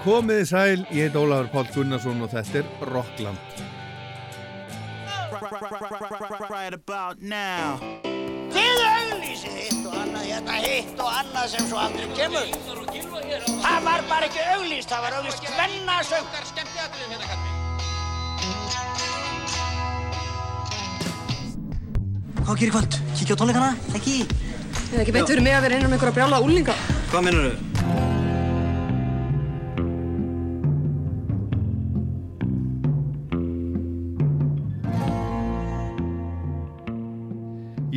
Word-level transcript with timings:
Komiði 0.00 0.44
sæl, 0.48 0.86
ég 0.96 1.10
heit 1.10 1.16
Ólafur 1.20 1.50
Pál 1.52 1.66
Gunnarsson 1.74 2.22
og 2.24 2.30
þetta 2.32 2.62
er 2.62 2.68
Rockland. 2.88 3.36
Right 6.50 6.74
about 6.74 7.20
now 7.22 7.78
Þið 8.50 8.80
auðlýsið 8.84 9.54
hitt 9.60 9.84
og 9.86 9.94
annað, 10.00 10.24
hérna 10.26 10.56
hitt 10.64 10.98
og 11.04 11.10
annað 11.20 11.46
sem 11.52 11.68
svo 11.68 11.78
aldrei 11.80 12.08
kemur. 12.18 12.48
Það 13.60 13.86
var 13.86 14.04
bara 14.10 14.26
ekki 14.26 14.42
auðlýst, 14.56 14.90
það 14.90 15.06
var 15.06 15.18
auðlýst 15.20 15.48
hvennasöng. 15.54 16.26
Hvað 22.40 22.54
gerir 22.58 22.74
kvöld? 22.74 23.00
Kíkja 23.20 23.36
á 23.36 23.40
tónleikana? 23.44 23.72
Ekki? 23.94 24.20
Það 24.26 24.94
er 24.96 25.02
ekki 25.04 25.18
beint 25.18 25.30
fyrir 25.30 25.44
mig 25.46 25.54
að 25.54 25.68
vera 25.68 25.78
innan 25.78 25.92
með 25.92 26.00
einhverja 26.00 26.18
brjála 26.18 26.46
úlinga. 26.46 26.78
Hvað 27.12 27.28
minnur 27.28 27.52
þau? 27.52 27.69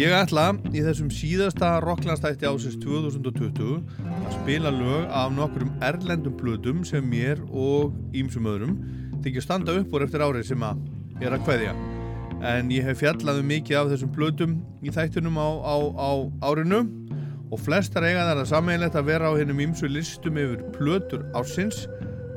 Ég 0.03 0.11
ætla 0.11 0.49
í 0.75 0.81
þessum 0.83 1.07
síðasta 1.13 1.77
Rocklandstætti 1.79 2.43
ásins 2.49 2.73
2020 2.81 3.77
að 4.03 4.33
spila 4.33 4.71
lög 4.73 5.05
af 5.15 5.29
nokkrum 5.31 5.69
erlendum 5.85 6.33
plötum 6.35 6.81
sem 6.83 7.05
mér 7.07 7.39
og 7.47 7.93
ímsum 8.11 8.49
öðrum 8.51 8.73
þykja 9.23 9.43
standa 9.45 9.77
upp 9.79 9.95
úr 9.95 10.03
eftir 10.03 10.25
árið 10.25 10.49
sem 10.49 10.65
að 10.67 10.81
er 11.23 11.37
að 11.37 11.45
kveðja. 11.45 11.75
En 12.49 12.73
ég 12.73 12.83
hef 12.83 12.99
fjallaðu 12.99 13.45
mikið 13.53 13.79
af 13.79 13.93
þessum 13.93 14.11
plötum 14.17 14.57
í 14.83 14.91
þættunum 14.91 15.39
á, 15.39 15.49
á, 15.71 15.75
á 15.95 16.11
árinu 16.49 16.81
og 17.53 17.63
flestar 17.63 18.03
eiga 18.03 18.27
þar 18.27 18.43
að 18.43 18.51
sammeilegt 18.51 18.99
að 18.99 19.07
vera 19.13 19.31
á 19.31 19.39
hennum 19.39 19.63
ímsu 19.69 19.87
listum 19.87 20.41
yfir 20.41 20.67
plötur 20.75 21.23
ásins 21.31 21.85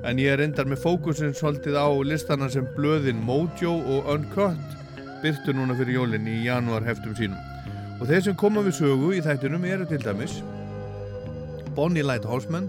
en 0.07 0.23
ég 0.23 0.37
er 0.37 0.45
endar 0.47 0.71
með 0.71 0.85
fókusin 0.87 1.35
svolítið 1.35 1.83
á 1.83 1.91
listana 2.07 2.47
sem 2.47 2.71
blöðin 2.79 3.27
Mojo 3.27 3.75
og 3.81 4.15
Uncut 4.15 4.79
byrtu 5.25 5.59
núna 5.59 5.75
fyrir 5.75 5.99
jólinn 5.99 6.31
í 6.31 6.45
janúar 6.47 6.87
heftum 6.87 7.19
sínum. 7.19 7.56
Og 7.97 8.05
þeir 8.11 8.27
sem 8.27 8.37
koma 8.37 8.61
við 8.67 8.77
sögu 8.77 9.15
í 9.17 9.23
þættunum 9.25 9.65
eru 9.65 9.87
til 9.89 10.03
dæmis 10.03 10.41
Bonnie 11.77 12.05
Lighthouseman, 12.05 12.69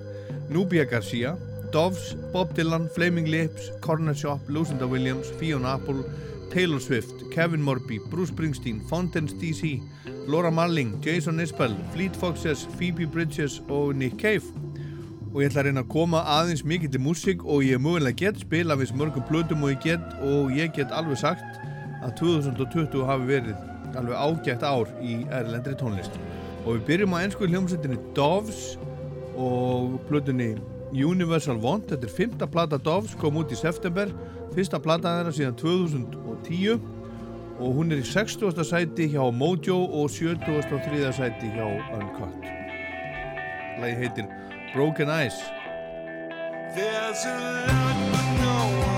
Nubia 0.51 0.85
Garcia, 0.87 1.33
Doves, 1.73 2.15
Bob 2.31 2.53
Dylan, 2.55 2.87
Flaming 2.95 3.27
Lips, 3.27 3.71
Corner 3.81 4.13
Shop, 4.15 4.39
Lucinda 4.47 4.87
Williams, 4.87 5.27
Fiona 5.39 5.73
Apple, 5.75 6.03
Taylor 6.51 6.79
Swift, 6.79 7.29
Kevin 7.31 7.61
Morby, 7.63 7.99
Bruce 8.09 8.31
Springsteen, 8.31 8.81
Fountains 8.89 9.33
DC, 9.33 9.81
Laura 10.27 10.51
Marling, 10.51 11.01
Jason 11.03 11.39
Isbell, 11.39 11.75
Fleet 11.93 12.15
Foxes, 12.15 12.67
Phoebe 12.77 13.05
Bridges 13.05 13.61
og 13.69 13.95
Nick 13.95 14.17
Cave. 14.19 14.43
Og 15.33 15.43
ég 15.43 15.51
ætla 15.51 15.65
að 15.65 15.69
reyna 15.69 15.83
að 15.83 15.91
koma 15.91 16.23
aðeins 16.39 16.63
mikið 16.63 16.95
til 16.95 17.03
músík 17.03 17.43
og 17.43 17.67
ég 17.67 17.83
mögulega 17.83 18.15
get 18.15 18.39
spila 18.39 18.79
við 18.79 18.95
mörgum 18.95 19.27
plötum 19.27 19.67
og 19.67 19.75
ég 19.75 19.83
get 19.83 20.21
og 20.23 20.55
ég 20.55 20.71
get 20.75 20.95
alveg 20.95 21.19
sagt 21.19 21.59
að 21.99 22.15
2020 22.23 23.03
hafi 23.05 23.27
verið 23.27 23.76
alveg 23.97 24.17
ágætt 24.17 24.65
ár 24.65 24.89
í 25.01 25.19
erlendri 25.33 25.75
tónlist 25.77 26.17
og 26.63 26.77
við 26.77 26.83
byrjum 26.89 27.15
á 27.15 27.23
ennsku 27.23 27.47
hljómsveitinni 27.47 27.99
Doves 28.17 28.75
og 29.37 29.97
plötunni 30.09 30.55
Universal 30.91 31.59
Want 31.61 31.91
þetta 31.91 32.07
er 32.07 32.13
fymta 32.13 32.47
plata 32.47 32.79
Doves, 32.79 33.15
kom 33.19 33.39
út 33.41 33.51
í 33.51 33.59
september 33.59 34.11
fyrsta 34.55 34.79
plata 34.81 35.17
þeirra 35.17 35.35
síðan 35.35 35.57
2010 35.59 36.79
og 37.57 37.73
hún 37.73 37.91
er 37.91 38.03
í 38.03 38.05
60. 38.05 38.53
sæti 38.69 39.07
hjá 39.13 39.23
Mojo 39.33 39.79
og 39.85 40.11
73. 40.13 41.13
sæti 41.17 41.53
hjá 41.55 41.65
Uncut 41.97 42.51
Lægi 43.81 43.97
heitir 44.03 44.29
Broken 44.73 45.09
Eyes 45.09 45.39
There's 46.75 47.25
a 47.25 47.37
lot 47.67 47.97
but 48.11 48.27
no 48.41 48.55
one's 48.83 48.96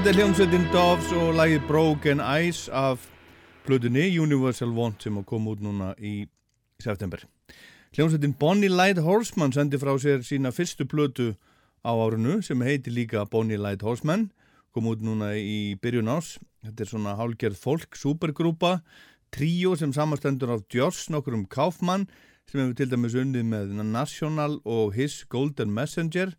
Þetta 0.00 0.14
er 0.14 0.16
hljómsveitin 0.16 0.62
Doves 0.72 1.10
og 1.12 1.34
lagið 1.36 1.66
Broken 1.68 2.22
Eyes 2.24 2.60
af 2.72 3.02
plötunni 3.66 4.06
Universal 4.16 4.70
Want 4.72 5.04
sem 5.04 5.18
kom 5.28 5.50
út 5.52 5.60
núna 5.60 5.90
í 6.00 6.22
september. 6.80 7.20
Hljómsveitin 7.92 8.32
Bonnie 8.40 8.72
Light 8.72 9.02
Horseman 9.04 9.52
sendi 9.52 9.76
frá 9.76 9.90
sér 10.00 10.22
sína 10.24 10.54
fyrstu 10.56 10.86
plötu 10.88 11.34
á 11.84 11.92
árunu 11.92 12.38
sem 12.40 12.64
heitir 12.64 12.96
líka 12.96 13.26
Bonnie 13.28 13.60
Light 13.60 13.84
Horseman, 13.84 14.30
kom 14.72 14.88
út 14.88 15.04
núna 15.04 15.34
í 15.36 15.76
byrjun 15.84 16.08
ás. 16.08 16.38
Þetta 16.64 16.86
er 16.86 16.92
svona 16.94 17.12
hálgerð 17.20 17.60
folk, 17.60 17.92
supergrúpa, 17.92 18.78
tríó 19.28 19.74
sem 19.76 19.92
samastendur 19.92 20.54
af 20.56 20.64
Joss, 20.72 21.10
nokkur 21.12 21.36
um 21.36 21.44
Kaufmann 21.44 22.08
sem 22.48 22.62
hefur 22.62 22.72
til 22.80 22.88
dæmis 22.88 23.20
unnið 23.20 23.52
með 23.52 23.76
National 23.84 24.62
og 24.64 24.96
His 24.96 25.26
Golden 25.28 25.76
Messenger 25.76 26.32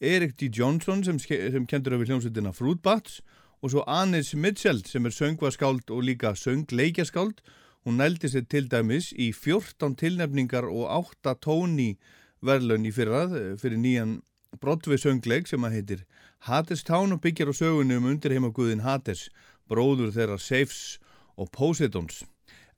Erik 0.00 0.36
D. 0.36 0.48
Johnson 0.58 1.02
sem, 1.02 1.18
sem 1.18 1.64
kendur 1.66 1.96
öfir 1.96 2.12
hljómsveitina 2.12 2.52
Fruit 2.54 2.78
Bats 2.82 3.18
og 3.58 3.72
svo 3.72 3.82
Anis 3.90 4.30
Mitchell 4.34 4.84
sem 4.86 5.06
er 5.06 5.10
söngvaskáld 5.10 5.90
og 5.90 6.04
líka 6.06 6.36
söngleikjaskáld. 6.38 7.40
Hún 7.82 7.98
nældi 7.98 8.30
sér 8.30 8.46
til 8.46 8.68
dæmis 8.70 9.10
í 9.12 9.32
14 9.34 9.96
tilnefningar 9.98 10.68
og 10.70 10.86
8 10.86 11.34
tóni 11.42 11.96
verðlaun 12.40 12.86
í 12.86 12.92
fyrrað 12.94 13.34
eh, 13.34 13.56
fyrir 13.58 13.82
nýjan 13.82 14.20
Broadway 14.62 14.98
söngleik 15.02 15.50
sem 15.50 15.66
að 15.66 15.74
heitir 15.74 16.04
Hades 16.46 16.84
Town 16.86 17.12
og 17.12 17.20
byggjar 17.24 17.50
á 17.50 17.54
sögunni 17.58 17.98
um 17.98 18.06
undirheimaguðin 18.06 18.84
Hades, 18.86 19.28
bróður 19.66 20.14
þeirra 20.14 20.38
Safes 20.38 21.00
og 21.34 21.50
Poseidons. 21.50 22.22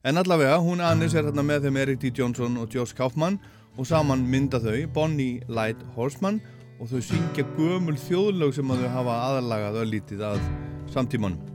En 0.03 0.17
allavega, 0.17 0.57
hún 0.57 0.81
Anis 0.81 1.13
er 1.13 1.29
hérna 1.29 1.45
með 1.45 1.67
þeim 1.67 1.77
Erik 1.77 2.01
D. 2.01 2.09
Johnson 2.17 2.57
og 2.57 2.73
Josh 2.73 2.97
Kaufman 2.97 3.37
og 3.77 3.85
saman 3.85 4.25
mynda 4.25 4.57
þau 4.57 4.87
Bonnie 4.89 5.45
Light 5.47 5.85
Horseman 5.93 6.41
og 6.81 6.89
þau 6.89 7.01
syngja 7.05 7.45
gömul 7.59 7.93
þjóðlög 8.07 8.55
sem 8.57 8.73
að 8.73 8.81
þau 8.81 8.93
hafa 8.95 9.17
aðalagað 9.27 9.81
öllítið 9.83 10.23
að 10.31 10.45
samtímanum. 10.89 11.50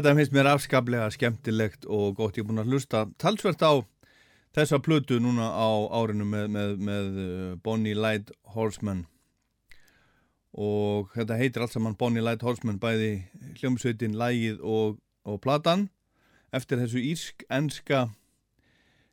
Þetta 0.00 0.14
finnst 0.16 0.32
mér 0.32 0.46
afskaplega 0.48 1.06
skemmtilegt 1.12 1.82
og 1.84 2.14
gott. 2.16 2.38
Ég 2.38 2.40
er 2.40 2.46
búin 2.48 2.62
að 2.62 2.70
hlusta 2.72 3.02
talsvert 3.20 3.60
á 3.60 3.84
þessa 4.56 4.78
plötu 4.80 5.18
núna 5.20 5.50
á 5.52 5.68
árinu 5.92 6.24
með, 6.24 6.46
með, 6.54 6.70
með 6.88 7.18
uh, 7.20 7.50
Bonnie 7.60 7.98
Light 7.98 8.30
Horseman. 8.54 9.02
Og 10.56 11.12
þetta 11.12 11.36
heitir 11.36 11.66
allt 11.66 11.74
saman 11.76 11.98
Bonnie 12.00 12.24
Light 12.24 12.40
Horseman 12.40 12.80
bæði 12.80 13.10
hljómsveitin, 13.60 14.16
lægið 14.16 14.64
og, 14.64 14.96
og 15.28 15.36
platan. 15.44 15.90
Eftir 16.48 16.80
þessu 16.80 17.04
írsk-enska 17.10 18.06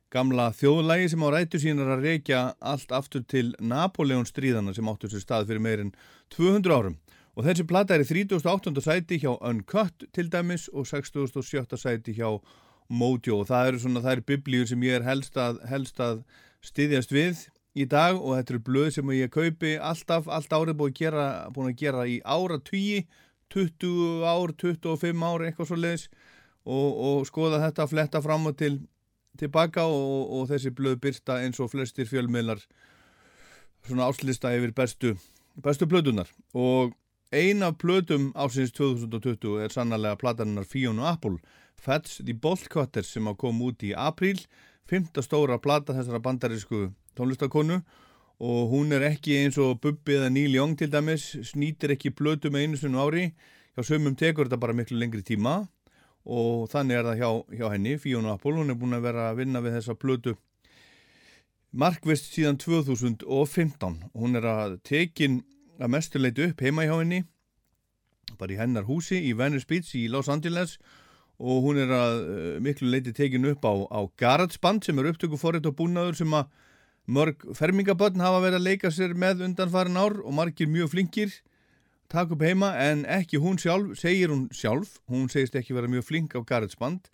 gamla 0.08 0.48
þjóðlægi 0.56 1.12
sem 1.12 1.28
á 1.28 1.28
rætu 1.36 1.60
sínar 1.60 1.98
að 1.98 2.08
reykja 2.08 2.42
allt 2.64 2.96
aftur 2.96 3.28
til 3.28 3.52
Napoleon 3.60 4.24
stríðana 4.24 4.72
sem 4.72 4.88
áttu 4.88 5.12
sér 5.12 5.20
stað 5.20 5.52
fyrir 5.52 5.66
meirinn 5.68 5.92
200 6.32 6.80
árum 6.80 6.96
og 7.38 7.46
þessi 7.46 7.64
plata 7.70 7.94
er 7.94 8.02
í 8.02 8.24
38. 8.26 8.72
sæti 8.82 9.20
hjá 9.22 9.30
Uncut 9.36 10.08
til 10.12 10.26
dæmis 10.32 10.66
og 10.74 10.88
67. 10.90 11.78
sæti 11.78 12.16
hjá 12.16 12.32
Mojo 12.88 13.38
og 13.42 13.46
það 13.46 13.68
eru 13.68 13.78
svona, 13.84 14.02
það 14.02 14.16
eru 14.16 14.26
biblíur 14.26 14.66
sem 14.66 14.82
ég 14.82 14.98
er 14.98 15.06
helst 15.06 15.38
að, 15.38 15.60
helst 15.70 16.00
að 16.02 16.24
styðjast 16.66 17.14
við 17.14 17.44
í 17.78 17.86
dag 17.86 18.18
og 18.18 18.34
þetta 18.34 18.54
eru 18.54 18.62
blöð 18.66 18.90
sem 18.96 19.14
ég 19.14 19.30
kaupi 19.30 19.76
alltaf, 19.78 20.26
allt 20.26 20.50
árið 20.50 20.78
búin 20.80 20.90
að 20.90 20.98
gera, 20.98 21.26
búin 21.54 21.70
að 21.70 21.78
gera 21.84 22.06
í 22.10 22.18
ára 22.26 22.58
tugi 22.58 23.06
20 23.54 24.26
ár, 24.26 24.56
25 24.58 25.26
ár 25.30 25.46
eitthvað 25.46 25.70
svo 25.70 25.78
leiðis 25.78 26.08
og, 26.66 26.88
og 26.90 27.26
skoða 27.28 27.62
þetta 27.68 27.84
að 27.84 27.92
fletta 27.94 28.24
fram 28.24 28.50
og 28.50 28.58
til 28.58 28.80
tilbaka 29.38 29.86
og, 29.86 30.32
og 30.34 30.48
þessi 30.50 30.74
blöð 30.74 30.98
byrta 31.04 31.38
eins 31.44 31.60
og 31.62 31.70
flestir 31.70 32.08
fjölmiðlar 32.10 32.64
svona 33.86 34.08
áslista 34.10 34.50
yfir 34.56 34.74
bestu 34.74 35.14
bestu 35.62 35.86
blöðunar 35.86 36.32
og 36.56 36.96
ein 37.32 37.62
af 37.62 37.76
blöðum 37.82 38.30
ásins 38.32 38.72
2020 38.72 39.58
er 39.60 39.72
sannlega 39.72 40.16
plataninnar 40.16 40.64
Fiona 40.64 41.10
Apple 41.12 41.36
Fats 41.76 42.22
the 42.24 42.32
Bolt 42.32 42.68
Cutters 42.72 43.12
sem 43.12 43.28
að 43.28 43.36
koma 43.42 43.68
út 43.68 43.84
í 43.84 43.92
apríl, 43.92 44.40
fymta 44.88 45.22
stóra 45.22 45.58
plata 45.60 45.92
þessara 45.92 46.22
bandarísku 46.24 46.88
tónlistakonu 47.18 47.82
og 48.38 48.72
hún 48.72 48.94
er 48.96 49.04
ekki 49.10 49.36
eins 49.42 49.58
og 49.60 49.80
Bubbi 49.82 50.16
eða 50.16 50.32
Neil 50.32 50.56
Young 50.56 50.76
til 50.78 50.90
dæmis 50.90 51.30
snýtir 51.50 51.94
ekki 51.94 52.14
blötu 52.14 52.52
með 52.54 52.64
einu 52.64 52.78
sunnu 52.78 53.00
ári. 53.02 53.24
Hjá 53.74 53.84
sömum 53.90 54.14
tekur 54.18 54.46
þetta 54.46 54.60
bara 54.62 54.76
miklu 54.78 54.98
lengri 54.98 55.24
tíma. 55.26 55.64
Og 56.22 56.68
þannig 56.70 57.00
er 57.00 57.08
það 57.08 57.18
hjá, 57.18 57.30
hjá 57.58 57.66
henni 57.72 57.96
Fiona 57.98 58.36
Apple, 58.36 58.54
hún 58.60 58.70
er 58.70 58.78
búin 58.78 58.94
að 58.94 59.08
vera 59.08 59.30
að 59.32 59.40
vinna 59.42 59.62
við 59.64 59.78
þessa 59.78 59.98
blötu 59.98 60.36
markvist 61.72 62.30
síðan 62.32 62.56
2015 62.56 63.98
hún 64.16 64.38
er 64.38 64.46
að 64.48 64.78
tekin 64.88 65.42
að 65.78 65.92
mestuleiti 65.94 66.48
upp 66.50 66.62
heima 66.64 66.86
hjá 66.86 66.96
henni 66.98 67.24
bara 68.38 68.54
í 68.54 68.58
hennar 68.58 68.86
húsi 68.88 69.20
í 69.24 69.34
Venice 69.36 69.66
Beach 69.68 69.94
í 69.96 70.08
Los 70.12 70.28
Angeles 70.28 70.76
og 71.38 71.62
hún 71.64 71.78
er 71.78 71.92
að 71.94 72.16
uh, 72.18 72.54
miklu 72.62 72.90
leiti 72.90 73.14
tekin 73.14 73.46
upp 73.52 73.64
á, 73.64 73.74
á 73.94 74.00
GarageBand 74.18 74.84
sem 74.84 74.98
er 74.98 75.12
upptöku 75.12 75.38
forrið 75.38 75.70
og 75.70 75.78
búnaður 75.78 76.18
sem 76.18 76.34
að 76.34 76.50
mörg 77.08 77.46
fermingabötn 77.56 78.20
hafa 78.20 78.42
verið 78.44 78.58
að 78.58 78.66
leika 78.66 78.90
sér 78.92 79.14
með 79.16 79.46
undanfarin 79.46 79.96
ár 79.96 80.18
og 80.20 80.34
margir 80.36 80.68
mjög 80.68 80.92
flinkir 80.92 81.38
takk 82.12 82.34
upp 82.34 82.42
heima 82.44 82.72
en 82.80 83.04
ekki 83.08 83.40
hún 83.40 83.58
sjálf, 83.60 83.94
segir 84.00 84.32
hún 84.32 84.48
sjálf, 84.52 84.98
hún 85.08 85.28
segist 85.32 85.56
ekki 85.56 85.76
vera 85.76 85.90
mjög 85.90 86.08
flink 86.08 86.36
á 86.36 86.40
GarageBand 86.40 87.08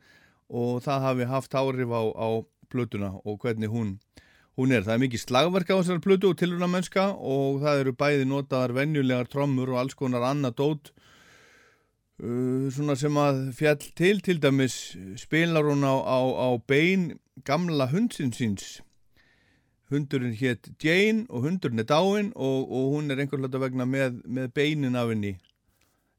og 0.49 0.83
það 0.85 1.07
hafi 1.09 1.29
haft 1.31 1.55
áhrif 1.55 1.93
á, 1.95 2.03
á 2.15 2.29
plötuna 2.71 3.13
og 3.25 3.39
hvernig 3.43 3.71
hún, 3.71 3.97
hún 4.59 4.75
er. 4.75 4.85
Það 4.87 4.95
er 4.95 5.03
mikið 5.05 5.25
slagverk 5.25 5.73
á 5.73 5.77
þessar 5.81 6.03
plötu 6.05 6.31
og 6.31 6.39
tilurna 6.39 6.69
mennska 6.71 7.09
og 7.15 7.63
það 7.65 7.83
eru 7.83 7.97
bæði 7.99 8.29
notaðar 8.31 8.77
venjulegar 8.79 9.31
trommur 9.31 9.75
og 9.75 9.83
alls 9.83 9.99
konar 9.99 10.27
annað 10.29 10.59
dót 10.61 10.93
uh, 12.23 12.71
svona 12.75 12.97
sem 12.99 13.19
að 13.19 13.45
fjall 13.59 13.83
til 13.99 14.17
til 14.25 14.41
dæmis 14.43 14.79
spilar 15.21 15.67
hún 15.67 15.87
á, 15.87 15.95
á, 15.95 16.19
á 16.23 16.49
bein 16.67 17.15
gamla 17.45 17.89
hundsins 17.91 18.39
síns 18.39 18.69
hundurinn 19.93 20.37
hétt 20.39 20.71
Jane 20.83 21.27
og 21.29 21.45
hundurinn 21.45 21.83
er 21.83 21.89
dáinn 21.89 22.31
og, 22.35 22.71
og 22.71 22.95
hún 22.95 23.11
er 23.11 23.21
einhver 23.21 23.43
hluta 23.43 23.61
vegna 23.63 23.87
með, 23.87 24.23
með 24.25 24.53
beinin 24.57 24.97
af 24.99 25.11
henni 25.13 25.35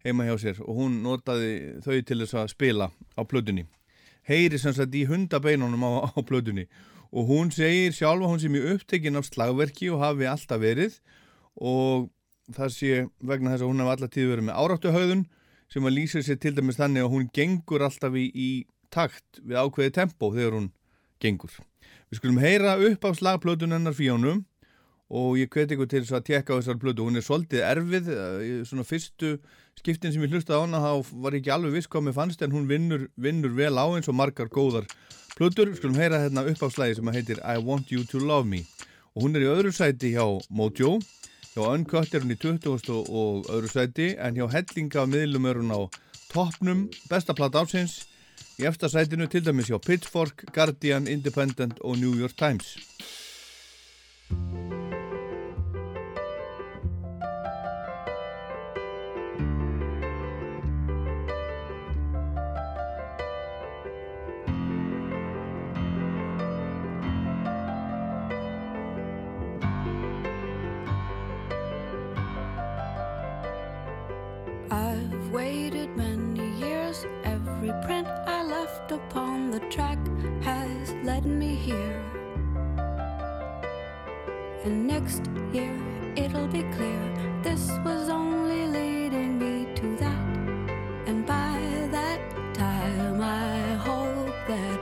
heima 0.05 0.27
hjá 0.27 0.35
sér 0.41 0.61
og 0.65 0.81
hún 0.81 0.99
notaði 1.03 1.79
þau 1.85 1.95
til 2.05 2.19
þess 2.21 2.37
að 2.41 2.51
spila 2.53 2.91
á 2.91 3.21
plötunni 3.25 3.65
heyri 4.29 4.59
sem 4.61 4.73
sagt 4.75 4.95
í 4.95 5.05
hundabeinunum 5.09 5.85
á, 5.85 5.91
á 6.13 6.19
plötunni 6.21 6.67
og 7.15 7.29
hún 7.29 7.51
segir 7.55 7.95
sjálfa 7.95 8.27
hún 8.27 8.41
sem 8.43 8.55
er 8.59 8.73
upptekinn 8.73 9.15
af 9.15 9.29
slagverki 9.29 9.87
og 9.93 10.01
hafi 10.03 10.27
alltaf 10.27 10.59
verið. 10.59 10.97
Og 11.55 12.09
það 12.51 12.73
sé 12.75 13.05
vegna 13.23 13.53
þess 13.53 13.63
að 13.63 13.71
hún 13.71 13.83
hafi 13.83 13.93
alltaf 13.93 14.13
tíð 14.15 14.31
verið 14.33 14.47
með 14.49 14.59
áráttuhauðun 14.63 15.21
sem 15.71 15.87
að 15.87 15.95
lýsir 15.95 16.25
sér 16.25 16.41
til 16.43 16.53
dæmis 16.57 16.79
þannig 16.79 17.05
að 17.05 17.13
hún 17.13 17.29
gengur 17.33 17.85
alltaf 17.87 18.17
í, 18.19 18.25
í 18.35 18.49
takt 18.91 19.39
við 19.41 19.61
ákveði 19.63 19.95
tempo 19.95 20.33
þegar 20.35 20.59
hún 20.59 20.67
gengur. 21.23 21.55
Við 22.11 22.19
skulum 22.19 22.43
heyra 22.43 22.75
upp 22.89 23.07
á 23.07 23.11
slagplötunennar 23.15 23.95
fjónum 23.95 24.43
og 25.15 25.39
ég 25.39 25.49
hveti 25.53 25.77
ykkur 25.77 25.89
til 25.89 26.03
að 26.09 26.27
tekka 26.27 26.57
á 26.57 26.59
þessar 26.59 26.81
plötu. 26.81 27.05
Hún 27.07 27.19
er 27.19 27.25
svolítið 27.25 27.63
erfið, 27.65 28.11
í 28.43 28.51
svona 28.67 28.85
fyrstu 28.85 29.37
skiptin 29.79 30.13
sem 30.13 30.23
ég 30.25 30.31
hlustaði 30.33 30.59
á 30.59 30.63
hana 30.65 30.81
þá 30.83 31.11
var 31.25 31.37
ekki 31.37 31.53
alveg 31.55 31.75
viss 31.75 31.91
hvað 31.91 32.07
mér 32.07 32.17
fannst 32.17 32.41
en 32.45 32.55
hún 32.55 32.69
vinnur, 32.69 33.07
vinnur 33.15 33.53
vel 33.57 33.75
á 33.75 33.85
eins 33.95 34.09
og 34.11 34.17
margar 34.17 34.49
góðar 34.49 34.87
plötur. 35.35 35.73
Skulum 35.75 35.99
heyra 35.99 36.23
hérna 36.23 36.45
upp 36.47 36.63
á 36.63 36.69
slagi 36.71 36.97
sem 36.97 37.13
heitir 37.15 37.43
I 37.43 37.59
Want 37.59 37.91
You 37.91 38.07
To 38.11 38.23
Love 38.23 38.47
Me 38.49 38.63
og 39.15 39.27
hún 39.27 39.37
er 39.37 39.45
í 39.45 39.51
öðru 39.51 39.71
sæti 39.75 40.11
hjá 40.15 40.25
Mojo, 40.49 40.97
hjá 41.53 41.61
Uncut 41.69 42.11
er 42.11 42.25
hún 42.25 42.35
í 42.35 42.39
20. 42.41 42.91
og 43.07 43.47
öðru 43.47 43.71
sæti 43.71 44.09
en 44.19 44.35
hjá 44.35 44.49
Hellinga 44.51 45.05
miðlum 45.07 45.47
er 45.47 45.61
hún 45.61 45.71
á 45.71 45.81
toppnum, 46.33 46.89
besta 47.07 47.35
platta 47.37 47.63
ásins 47.63 48.03
Í 48.55 48.63
eftir 48.69 48.91
sætinu 48.91 49.27
til 49.27 49.43
dæmis 49.43 49.67
hjá 49.67 49.79
Pitchfork, 49.83 50.45
Guardian, 50.55 51.09
Independent 51.11 51.81
og 51.83 51.99
New 51.99 52.15
York 52.15 52.37
Times. 52.39 52.77
The 79.55 79.69
track 79.69 79.99
has 80.41 80.93
led 81.05 81.25
me 81.25 81.55
here. 81.55 82.01
And 84.65 84.85
next 84.85 85.23
year 85.53 85.77
it'll 86.17 86.47
be 86.47 86.63
clear 86.75 87.01
this 87.41 87.71
was 87.85 88.09
only 88.09 88.67
leading 88.67 89.39
me 89.39 89.73
to 89.75 89.95
that. 90.03 90.27
And 91.07 91.25
by 91.25 91.87
that 91.89 92.19
time, 92.53 93.21
I 93.21 93.75
hope 93.87 94.35
that 94.49 94.77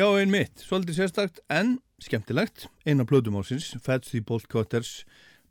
Já, 0.00 0.06
einmitt, 0.16 0.62
svolítið 0.64 0.96
sérstakt 0.96 1.42
en 1.52 1.74
skemmtilegt. 2.00 2.62
Eina 2.88 3.04
plötum 3.04 3.34
ásins, 3.36 3.66
Fats 3.84 4.14
the 4.14 4.22
Bolt 4.24 4.46
Cutters 4.48 5.02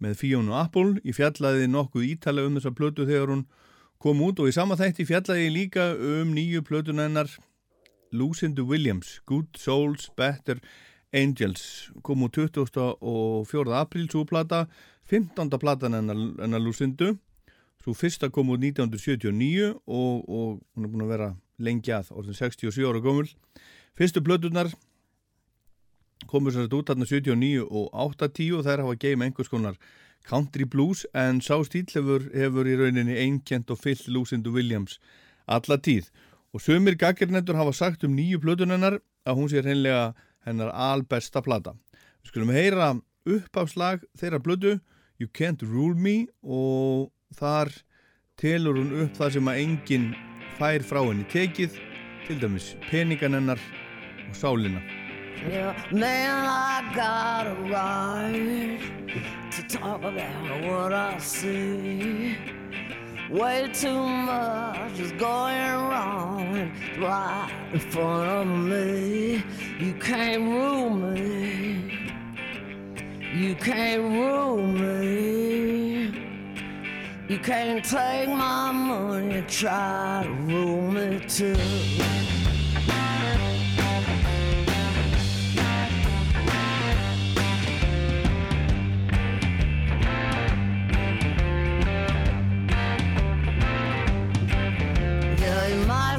með 0.01 0.15
Fiona 0.23 0.63
Apple. 0.63 0.95
Ég 1.05 1.13
fjallaði 1.19 1.67
nokkuð 1.69 2.07
ítalega 2.07 2.49
um 2.49 2.57
þessa 2.57 2.71
plötu 2.73 3.05
þegar 3.05 3.29
hún 3.29 3.43
kom 4.01 4.23
út 4.25 4.41
og 4.41 4.49
í 4.49 4.55
sama 4.55 4.73
þætti 4.79 5.05
fjallaði 5.05 5.43
ég 5.43 5.53
líka 5.53 5.85
um 5.93 6.33
nýju 6.33 6.63
plötuna 6.65 7.05
hennar 7.05 7.29
Lucinda 8.09 8.65
Williams, 8.65 9.19
Good 9.29 9.61
Souls, 9.61 10.09
Better 10.17 10.57
Angels. 11.13 11.91
Kom 12.01 12.25
út 12.25 12.41
24. 12.41 12.97
apríl 13.77 14.09
svo 14.09 14.25
plata, 14.25 14.65
15. 15.13 15.59
platan 15.61 15.99
hennar 15.99 16.63
Lucindu. 16.63 17.19
Svo 17.83 17.93
fyrsta 17.93 18.33
kom 18.33 18.49
út 18.49 18.65
1979 18.65 19.75
og, 19.85 20.25
og 20.25 20.63
hún 20.73 20.89
er 20.89 20.95
búin 20.95 21.05
að 21.05 21.13
vera 21.19 21.35
lengi 21.61 21.93
að, 21.93 22.15
orðin 22.17 22.41
67 22.47 22.81
ára 22.89 23.03
gömul. 23.03 23.29
Fyrstu 23.99 24.21
plötunar 24.23 24.69
komur 26.31 26.53
sér 26.55 26.71
út 26.71 26.87
þarna 26.87 27.03
79 27.03 27.65
og 27.67 27.89
80 27.91 28.53
og 28.55 28.61
þær 28.63 28.83
hafa 28.85 28.93
geim 28.95 29.23
einhvers 29.25 29.49
konar 29.51 29.75
country 30.23 30.63
blues 30.63 31.01
en 31.11 31.41
sá 31.43 31.57
stíl 31.67 31.83
hefur, 31.91 32.29
hefur 32.31 32.69
í 32.69 32.77
rauninni 32.79 33.17
einkent 33.19 33.67
og 33.67 33.81
fyllt 33.81 34.07
Lucinda 34.07 34.53
Williams 34.55 35.01
alla 35.51 35.75
tíð. 35.75 36.07
Og 36.55 36.63
sömur 36.63 36.95
gaggirnendur 36.95 37.59
hafa 37.59 37.73
sagt 37.75 38.05
um 38.07 38.15
nýju 38.15 38.39
plötunennar 38.39 39.01
að 39.27 39.35
hún 39.35 39.51
sé 39.51 39.65
hreinlega 39.65 40.13
hennar 40.47 40.71
albesta 40.71 41.43
plata. 41.43 41.75
Við 42.23 42.31
skulum 42.31 42.55
heyra 42.55 42.93
uppafslag 43.27 44.07
þeirra 44.15 44.39
plötu 44.39 44.77
You 45.19 45.27
Can't 45.27 45.59
Rule 45.67 45.99
Me 45.99 46.29
og 46.39 47.11
þar 47.35 47.73
telur 48.39 48.79
hún 48.79 48.95
upp 49.03 49.19
það 49.19 49.35
sem 49.35 49.51
að 49.51 49.61
enginn 49.65 50.09
fær 50.55 50.87
frá 50.87 51.03
henni 51.03 51.27
tekið 51.35 51.75
til 52.29 52.39
dæmis 52.39 52.71
peningan 52.87 53.35
hennar 53.35 53.59
og 54.29 54.35
sálina 54.35 54.81
Yeah, 55.47 55.73
man, 55.89 56.45
I 56.45 56.91
got 56.93 57.47
a 57.47 57.55
right 57.71 58.79
to 59.51 59.77
talk 59.77 60.03
about 60.03 60.63
what 60.65 60.91
I 60.91 61.17
see. 61.17 62.35
Way 63.29 63.69
too 63.71 64.03
much 64.03 64.99
is 64.99 65.13
going 65.13 65.71
wrong 65.89 66.71
right 66.99 67.51
in 67.71 67.79
front 67.79 68.29
of 68.29 68.47
me. 68.47 69.41
You 69.79 69.93
can't 69.93 70.43
rule 70.43 70.89
me. 70.89 72.09
You 73.33 73.55
can't 73.55 74.01
rule 74.01 74.67
me. 74.67 76.11
You 77.29 77.39
can't 77.39 77.85
take 77.85 78.27
my 78.27 78.73
money 78.73 79.37
and 79.37 79.47
try 79.47 80.23
to 80.25 80.31
rule 80.53 80.91
me 80.91 81.19
too. 81.27 81.55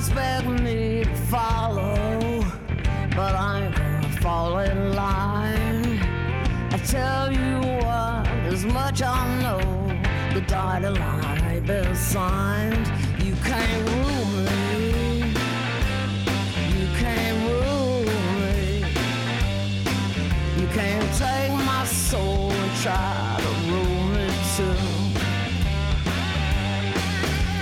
Expect 0.01 0.49
me 0.63 1.05
to 1.05 1.15
follow, 1.29 2.43
but 3.15 3.35
I 3.35 3.67
ain't 3.67 3.77
gonna 3.77 4.21
fall 4.23 4.59
in 4.61 4.95
line. 4.95 6.01
I 6.73 6.79
tell 6.87 7.31
you 7.31 7.59
what, 7.83 8.27
as 8.51 8.65
much 8.65 9.03
I 9.03 9.21
know, 9.43 9.61
the 10.33 10.41
dotted 10.47 10.97
line 10.97 11.67
been 11.67 11.95
signed. 11.95 12.87
You 13.23 13.35
can't 13.45 13.83
rule 13.91 14.27
me. 14.49 15.35
You 16.79 16.87
can't 17.03 17.39
rule 17.51 18.05
me. 18.41 18.79
You 20.61 20.67
can't 20.79 21.11
take 21.25 21.53
my 21.73 21.85
soul 21.85 22.51
and 22.51 22.73
try 22.81 23.37
to 23.45 23.53
rule 23.71 24.05
me 24.15 24.27
too. 24.57 25.01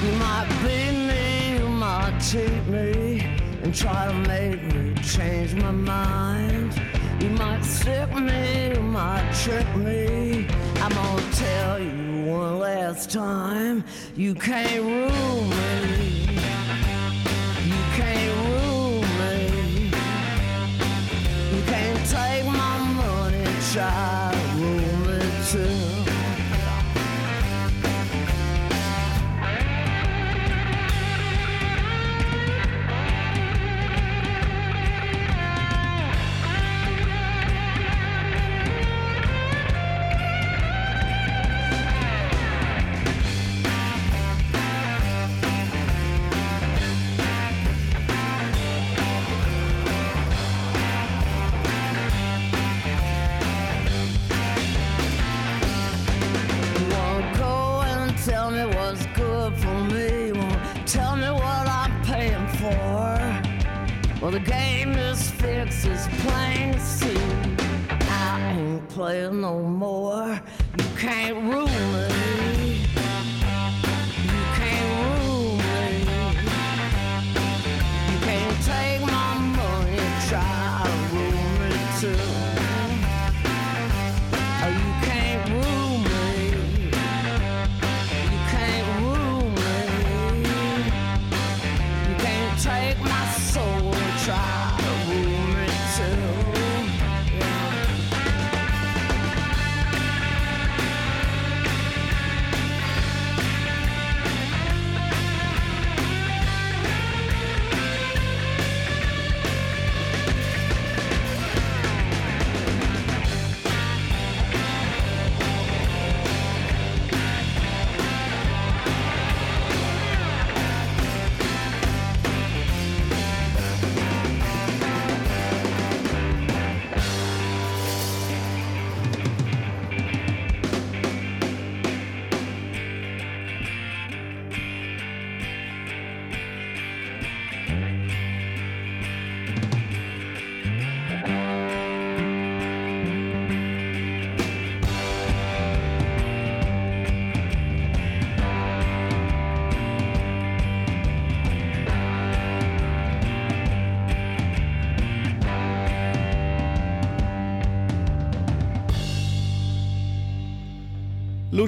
You 0.07 0.13
might 0.21 0.47
might 0.61 0.88
cheat 2.21 2.67
me, 2.67 3.21
and 3.63 3.75
try 3.75 4.09
to 4.09 4.15
make 4.29 4.63
me 4.75 4.95
change 5.03 5.55
my 5.55 5.71
mind. 5.71 6.75
You 7.21 7.31
might 7.31 7.63
stick 7.63 8.13
me, 8.13 8.75
you 8.75 8.83
might 8.83 9.33
trick 9.43 9.67
me. 9.77 10.47
I'm 10.81 10.93
gonna 10.93 11.33
tell 11.33 11.79
you 11.81 12.25
one 12.25 12.59
last 12.59 13.11
time, 13.11 13.85
you 14.17 14.35
can't 14.35 14.83
rule 14.83 15.45
me. 15.45 16.27
You 17.71 17.81
can't 17.97 18.37
rule 18.37 19.03
me. 19.21 19.91
You 21.55 21.63
can't 21.67 22.09
take 22.09 22.45
my 22.47 22.79
money, 22.95 23.37
and 23.37 23.63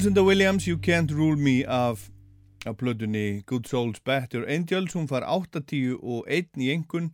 Lucinda 0.00 0.22
Williams, 0.24 0.66
You 0.66 0.78
Can't 0.78 1.12
Rule 1.12 1.36
Me 1.36 1.68
af, 1.68 2.08
af 2.66 2.76
plötunni 2.76 3.40
Good 3.46 3.64
Souls 3.64 4.00
Better 4.00 4.44
Angels, 4.48 4.94
hún 4.94 5.08
far 5.08 5.20
8-10 5.20 5.98
og 6.02 6.24
1 6.28 6.56
í 6.56 6.70
engun 6.72 7.10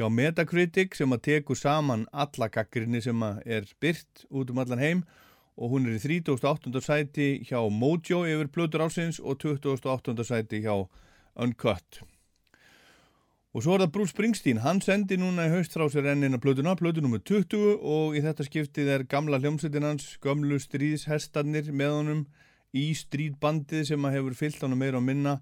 hjá 0.00 0.08
Metacritic 0.08 0.96
sem 0.96 1.12
að 1.12 1.20
teku 1.26 1.52
saman 1.52 2.06
alla 2.08 2.48
gaggrinni 2.48 3.02
sem 3.04 3.20
að 3.20 3.42
er 3.44 3.68
byrt 3.84 4.24
út 4.30 4.48
um 4.48 4.62
allan 4.64 4.80
heim 4.80 5.02
og 5.60 5.74
hún 5.74 5.90
er 5.92 6.00
í 6.00 6.22
38. 6.24 6.72
sæti 6.80 7.28
hjá 7.44 7.60
Mojo 7.68 8.22
yfir 8.24 8.48
plötur 8.48 8.86
ásins 8.86 9.20
og 9.20 9.36
28. 9.36 10.24
sæti 10.24 10.64
hjá 10.64 10.88
Uncut. 11.36 12.00
Og 13.52 13.60
svo 13.60 13.74
er 13.76 13.82
það 13.82 13.90
Bruce 13.92 14.14
Springsteen, 14.14 14.62
hann 14.64 14.78
sendi 14.80 15.18
núna 15.20 15.44
í 15.44 15.50
haust 15.52 15.74
frá 15.76 15.84
sér 15.92 16.06
ennina 16.14 16.38
plötuna, 16.40 16.72
plötu 16.72 17.02
nr. 17.04 17.18
20 17.20 17.82
og 17.84 18.14
í 18.16 18.22
þetta 18.24 18.46
skiptið 18.46 18.90
er 18.94 19.02
gamla 19.04 19.36
hljómsveitin 19.42 19.84
hans, 19.84 20.06
gömlu 20.24 20.56
stríðshestarnir 20.56 21.68
með 21.76 21.92
honum 21.98 22.22
í 22.72 22.86
stríðbandið 22.96 23.90
sem 23.90 24.06
að 24.08 24.16
hefur 24.16 24.38
fyllt 24.38 24.62
honum 24.64 24.80
meira 24.80 24.96
og 24.96 25.04
minna 25.04 25.34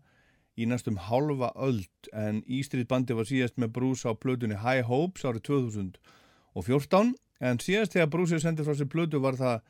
í 0.58 0.66
næstum 0.66 0.98
halva 1.06 1.52
öld 1.54 2.10
en 2.10 2.40
í 2.50 2.64
stríðbandið 2.66 3.20
var 3.20 3.28
síðast 3.28 3.60
með 3.62 3.76
Bruce 3.76 4.10
á 4.10 4.12
plötunni 4.18 4.58
High 4.58 4.90
Hopes 4.90 5.22
árið 5.22 5.46
2014 5.46 7.14
en 7.46 7.62
síðast 7.62 7.94
þegar 7.94 8.10
Bruce 8.16 8.40
sendi 8.42 8.66
frá 8.66 8.74
sér 8.74 8.90
plötu 8.90 9.22
var 9.22 9.38
það, 9.38 9.62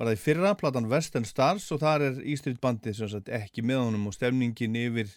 var 0.00 0.08
það 0.08 0.16
í 0.16 0.22
fyrra, 0.22 0.54
platan 0.56 0.88
Western 0.88 1.28
Stars 1.28 1.68
og 1.76 1.84
þar 1.84 2.06
er 2.08 2.24
í 2.24 2.38
stríðbandið 2.40 2.96
sem 3.02 3.12
sagt 3.12 3.28
ekki 3.28 3.68
með 3.68 3.84
honum 3.84 4.08
og 4.08 4.16
stemningin 4.16 4.80
yfir 4.80 5.12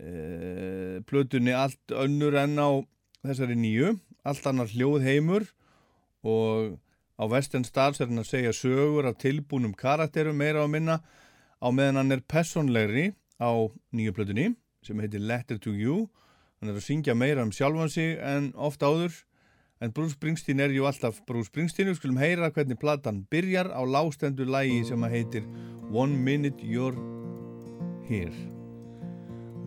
uh, 0.00 1.02
plötunni 1.08 1.54
allt 1.56 1.92
önnur 1.92 2.36
enn 2.40 2.58
á 2.60 2.70
þessari 3.26 3.56
nýju, 3.58 3.96
allt 4.26 4.46
annar 4.46 4.70
hljóð 4.70 5.06
heimur 5.06 5.46
og 6.26 6.76
á 7.16 7.24
Western 7.30 7.64
Stars 7.64 8.00
er 8.00 8.10
hann 8.10 8.20
að 8.20 8.30
segja 8.30 8.52
sögur 8.54 9.08
af 9.08 9.18
tilbúnum 9.22 9.74
karakterum 9.76 10.36
meira 10.36 10.64
á 10.64 10.68
minna 10.68 11.00
á 11.62 11.68
meðan 11.72 12.02
hann 12.02 12.16
er 12.16 12.24
personlegri 12.28 13.12
á 13.40 13.50
nýju 13.92 14.12
plötunni 14.16 14.50
sem 14.84 15.00
heitir 15.00 15.24
Letter 15.24 15.58
to 15.58 15.72
You. 15.74 16.06
Hann 16.60 16.70
er 16.70 16.78
að 16.78 16.86
syngja 16.86 17.16
meira 17.16 17.44
um 17.44 17.52
sjálfan 17.52 17.90
sig 17.92 18.16
en 18.22 18.52
ofta 18.54 18.88
áður. 18.88 19.24
En 19.80 19.92
Bruce 19.92 20.16
Springsteen 20.16 20.60
er 20.60 20.72
ju 20.72 20.86
alltaf 20.88 21.20
Bruce 21.28 21.50
Springsteen. 21.50 21.90
Við 21.90 22.00
skulum 22.00 22.20
heyra 22.20 22.52
hvernig 22.52 22.80
platan 22.80 23.24
byrjar 23.30 23.72
á 23.76 23.82
lástendu 23.84 24.48
lægi 24.48 24.84
sem 24.88 25.08
heitir 25.10 25.48
One 25.92 26.16
Minute 26.16 26.64
You're 26.64 26.96
Here 28.08 28.55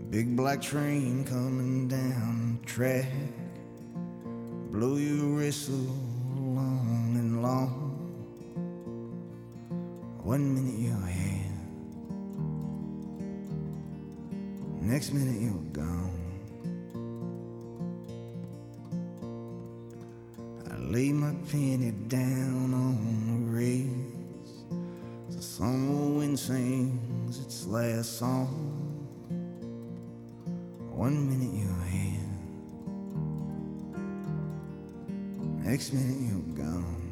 Big 0.10 0.36
black 0.36 0.60
train 0.60 1.24
coming 1.24 1.88
down 1.88 2.58
the 2.60 2.66
track. 2.66 3.06
Blow 4.72 4.96
your 4.98 5.36
whistle 5.36 5.76
long 6.36 7.12
and 7.14 7.44
long. 7.44 7.86
One 10.24 10.56
minute 10.56 10.80
you're 10.80 11.08
here, 11.08 11.54
next 14.82 15.12
minute 15.14 15.40
you're 15.40 15.54
gone. 15.74 16.12
I 20.72 20.76
lay 20.78 21.12
my 21.14 21.36
penny 21.52 21.92
down 22.08 22.74
on 22.74 22.98
the 23.28 23.38
rails. 23.56 24.64
The 25.30 25.42
summer 25.44 26.18
wind 26.18 26.40
sings 26.40 27.40
its 27.40 27.68
last 27.68 28.18
song. 28.18 28.69
One 31.00 31.30
minute 31.30 31.56
you're 31.56 31.86
here, 31.86 32.28
next 35.64 35.94
minute 35.94 36.20
you're 36.28 36.58
gone. 36.58 37.09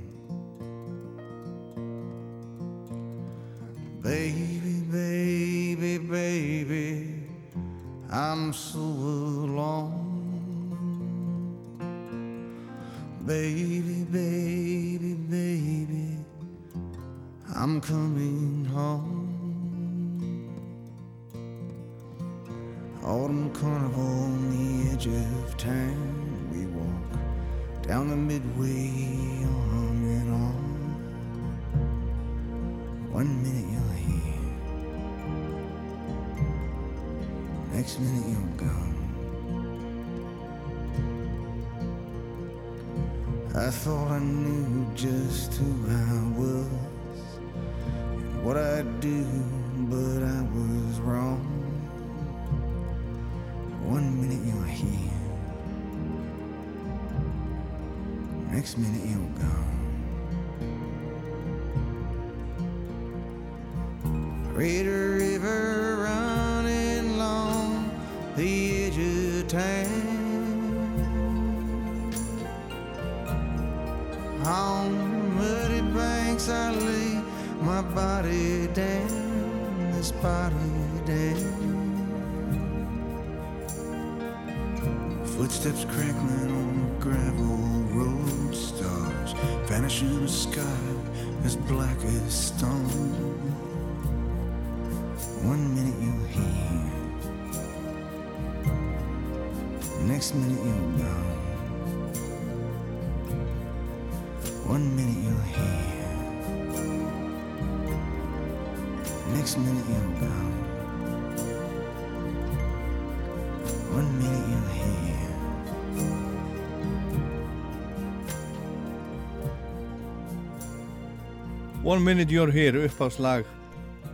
One 121.88 122.04
Minute 122.04 122.34
You're 122.34 122.52
Here 122.52 122.82
uppáðslag 122.84 123.46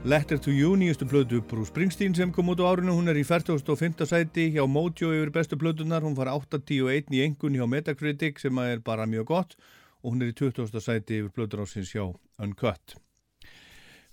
Letter 0.06 0.38
to 0.38 0.52
You, 0.54 0.76
nýjustu 0.78 1.08
plötu 1.10 1.40
Bruce 1.42 1.72
Springsteen 1.72 2.14
sem 2.14 2.30
kom 2.30 2.52
út 2.54 2.62
á 2.62 2.70
árinu, 2.70 2.94
hún 2.94 3.10
er 3.10 3.18
í 3.18 3.24
45. 3.26 4.06
sæti 4.06 4.44
hjá 4.54 4.68
Mojo 4.70 5.10
yfir 5.10 5.32
bestu 5.34 5.58
plötunar, 5.58 6.06
hún 6.06 6.14
far 6.14 6.30
8-10-1 6.30 7.10
í 7.18 7.24
engun 7.26 7.58
hjá 7.58 7.66
Metacritic 7.66 8.38
sem 8.38 8.62
er 8.62 8.84
bara 8.86 9.10
mjög 9.10 9.26
gott 9.32 9.58
og 10.04 10.14
hún 10.14 10.22
er 10.22 10.30
í 10.30 10.38
20. 10.38 10.70
sæti 10.70 11.18
yfir 11.24 11.34
plötur 11.34 11.66
ásins 11.66 11.90
hjá 11.90 12.06
Uncut. 12.38 12.94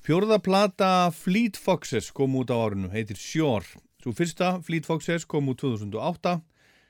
Fjórða 0.01 0.41
plata 0.41 1.13
Fleet 1.13 1.61
Foxes 1.61 2.09
kom 2.17 2.41
út 2.41 2.49
á 2.49 2.57
árinu, 2.57 2.89
heitir 2.97 3.21
Shore. 3.21 3.77
Svo 4.01 4.17
fyrsta 4.17 4.55
Fleet 4.65 4.89
Foxes 4.89 5.29
kom 5.29 5.53
út 5.53 5.61
2008, 5.61 6.39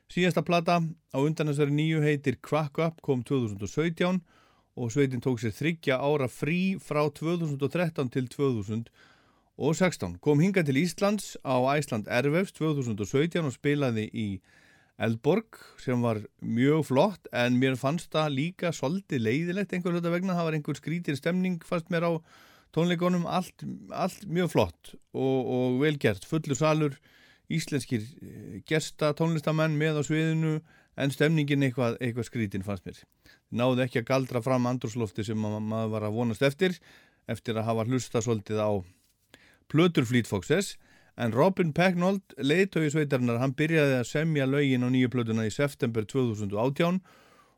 síðasta 0.07 0.47
plata 0.47 0.79
á 0.87 1.19
undan 1.19 1.51
þessari 1.51 1.75
nýju 1.75 2.07
heitir 2.07 2.39
Crack 2.39 2.79
Up 2.79 3.03
kom 3.03 3.27
2017 3.27 4.23
og 4.79 4.93
sveitin 4.93 5.23
tók 5.23 5.41
sér 5.43 5.55
þryggja 5.55 5.99
ára 5.99 6.29
frí 6.31 6.79
frá 6.79 7.03
2013 7.11 8.11
til 8.15 8.29
2016. 8.31 10.19
Kom 10.23 10.41
hinga 10.41 10.63
til 10.63 10.79
Íslands 10.81 11.37
á 11.43 11.57
Æsland 11.75 12.07
Ervefs 12.09 12.53
2017 12.57 13.45
og 13.45 13.53
spilaði 13.55 14.07
í 14.13 14.29
Eldborg 15.01 15.57
sem 15.81 16.03
var 16.05 16.21
mjög 16.45 16.85
flott 16.91 17.29
en 17.33 17.57
mér 17.61 17.77
fannst 17.81 18.13
það 18.13 18.35
líka 18.37 18.73
svolítið 18.77 19.25
leiðilegt 19.25 19.73
einhver 19.73 19.97
hluta 19.97 20.13
vegna. 20.13 20.37
Það 20.37 20.47
var 20.49 20.57
einhver 20.59 20.77
skrítir 20.79 21.17
stemning 21.17 21.65
fast 21.65 21.89
mér 21.91 22.05
á 22.07 22.13
tónleikonum, 22.77 23.25
allt, 23.27 23.65
allt 23.91 24.27
mjög 24.31 24.53
flott 24.53 24.93
og, 25.11 25.39
og 25.51 25.81
velgert, 25.83 26.27
fullur 26.29 26.55
salur, 26.59 26.95
íslenskir 27.51 28.05
eh, 28.23 28.61
gesta 28.69 29.11
tónlistamenn 29.19 29.75
með 29.81 29.99
á 29.99 30.03
sviðinu 30.07 30.61
en 31.01 31.11
stemningin 31.11 31.67
eitthvað, 31.67 31.97
eitthvað 31.99 32.29
skrítin 32.29 32.67
fannst 32.67 32.87
mér 32.87 33.01
náði 33.51 33.87
ekki 33.87 34.03
að 34.03 34.09
galdra 34.11 34.43
fram 34.45 34.69
andrúslofti 34.71 35.25
sem 35.27 35.39
ma 35.39 35.59
maður 35.59 35.95
var 35.95 36.07
að 36.09 36.19
vonast 36.19 36.45
eftir 36.47 36.77
eftir 37.31 37.59
að 37.59 37.69
hafa 37.69 37.87
hlusta 37.89 38.23
svolítið 38.25 38.63
á 38.63 38.71
plötur 39.71 40.07
Fleet 40.09 40.29
Foxes. 40.29 40.77
En 41.21 41.35
Robin 41.35 41.73
Pecknold, 41.77 42.23
leiðtói 42.39 42.89
sveitarinnar, 42.95 43.41
hann 43.43 43.53
byrjaði 43.59 43.99
að 43.99 44.09
semja 44.09 44.47
lögin 44.49 44.87
á 44.87 44.89
nýju 44.89 45.11
plötuna 45.13 45.45
í 45.45 45.53
september 45.53 46.07
2018 46.09 47.01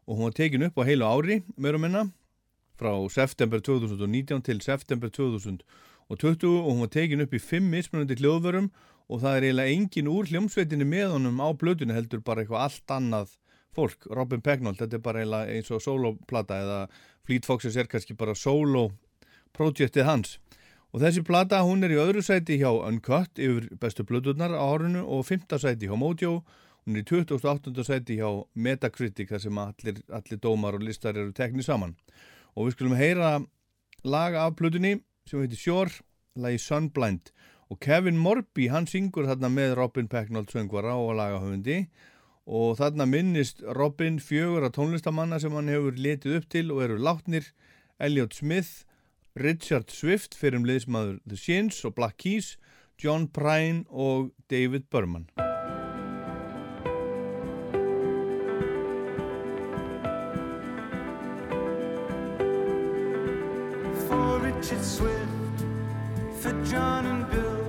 og 0.02 0.16
hún 0.18 0.26
var 0.26 0.34
tekin 0.34 0.66
upp 0.66 0.80
á 0.82 0.88
heilu 0.88 1.06
ári, 1.06 1.36
meira 1.54 1.78
og 1.78 1.84
minna, 1.84 2.02
frá 2.74 2.90
september 3.12 3.62
2019 3.62 4.42
til 4.48 4.58
september 4.64 5.12
2020 5.14 5.62
og 6.08 6.72
hún 6.72 6.82
var 6.82 6.90
tekin 6.90 7.22
upp 7.22 7.36
í 7.36 7.40
fimm 7.40 7.70
mismunandi 7.70 8.18
hljóðvörum 8.18 8.72
og 9.06 9.22
það 9.22 9.36
er 9.36 9.46
eiginlega 9.46 9.76
engin 9.76 10.10
úr 10.10 10.32
hljómsveitinni 10.32 10.88
með 10.88 11.14
honum 11.14 11.38
á 11.38 11.48
blöðunni 11.54 11.94
heldur 11.94 12.24
bara 12.24 12.42
eitthvað 12.42 12.66
allt 12.66 12.96
annað 12.96 13.36
fólk, 13.76 14.06
Robin 14.12 14.42
Pecknold, 14.44 14.78
þetta 14.80 14.98
er 14.98 15.04
bara 15.04 15.42
eins 15.46 15.70
og 15.72 15.82
soloplata 15.82 16.60
eða 16.62 16.80
Fleet 17.26 17.46
Foxes 17.46 17.76
er 17.78 17.88
kannski 17.90 18.16
bara 18.18 18.34
solo 18.36 18.90
projektið 19.56 20.08
hans. 20.08 20.38
Og 20.92 21.00
þessi 21.00 21.22
plata 21.24 21.62
hún 21.64 21.84
er 21.86 21.94
í 21.94 22.00
öðru 22.00 22.20
sæti 22.24 22.58
hjá 22.60 22.68
Uncut 22.68 23.40
yfir 23.40 23.70
bestu 23.80 24.04
blöðurnar 24.04 24.52
á 24.52 24.60
árunu 24.60 25.06
og 25.06 25.24
fymta 25.24 25.56
sæti 25.60 25.88
hjá 25.88 25.96
Mojo. 25.96 26.42
Hún 26.84 26.98
er 26.98 27.04
í 27.04 27.06
28. 27.08 27.72
sæti 27.86 28.18
hjá 28.18 28.28
Metacritic 28.52 29.30
þar 29.30 29.44
sem 29.44 29.62
allir, 29.62 30.02
allir 30.12 30.42
dómar 30.42 30.76
og 30.76 30.84
listar 30.84 31.16
eru 31.16 31.32
teknið 31.32 31.68
saman. 31.70 31.96
Og 32.52 32.68
við 32.68 32.76
skulum 32.76 32.98
heyra 32.98 33.38
lag 34.04 34.36
af 34.36 34.58
blöðunni 34.58 34.98
sem 35.24 35.40
heitir 35.40 35.62
Shore, 35.62 36.02
lagi 36.36 36.60
Sunblind. 36.60 37.32
Og 37.72 37.80
Kevin 37.80 38.18
Morby 38.20 38.68
hann 38.68 38.84
syngur 38.90 39.24
þarna 39.30 39.48
með 39.48 39.78
Robin 39.78 40.10
Pecknold 40.12 40.52
söngvara 40.52 40.98
og 41.00 41.14
lagahöfundi 41.16 41.86
og 42.52 42.76
þarna 42.76 43.06
minnist 43.08 43.62
Robin 43.78 44.18
fjögur 44.20 44.66
að 44.66 44.74
tónlistamanna 44.76 45.38
sem 45.40 45.54
hann 45.56 45.70
hefur 45.72 45.96
letið 45.96 46.34
upp 46.36 46.48
til 46.52 46.72
og 46.74 46.82
eru 46.84 46.98
látnir. 47.00 47.46
Elliot 48.02 48.34
Smith, 48.36 48.84
Richard 49.34 49.88
Swift 49.88 50.36
fyrir 50.36 50.60
um 50.60 50.66
liðsmaður 50.68 51.22
The 51.24 51.38
Shins 51.40 51.80
og 51.88 51.94
Black 51.96 52.18
Keys, 52.20 52.58
John 53.00 53.28
Prine 53.32 53.86
og 53.88 54.34
David 54.52 54.90
Berman. 54.92 55.30
For 64.04 64.44
Richard 64.44 64.84
Swift, 64.84 65.64
for 66.42 66.52
John 66.68 67.06
and 67.06 67.24
Bill, 67.32 67.64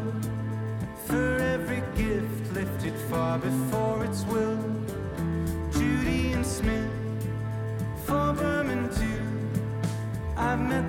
for 1.08 1.38
every 1.40 1.82
gift 1.96 2.52
lifted 2.54 3.00
far 3.10 3.40
before 3.40 3.93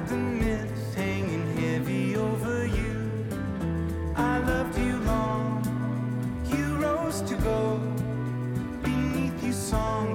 the 0.09 0.17
myths 0.17 0.95
hanging 0.95 1.47
heavy 1.57 2.17
over 2.17 2.67
you. 2.67 3.11
I 4.17 4.39
loved 4.39 4.79
you 4.79 4.97
long, 5.01 5.63
you 6.47 6.77
rose 6.77 7.21
to 7.23 7.35
go. 7.37 7.79
Beneath 8.83 9.45
you 9.45 9.53
songs, 9.53 10.14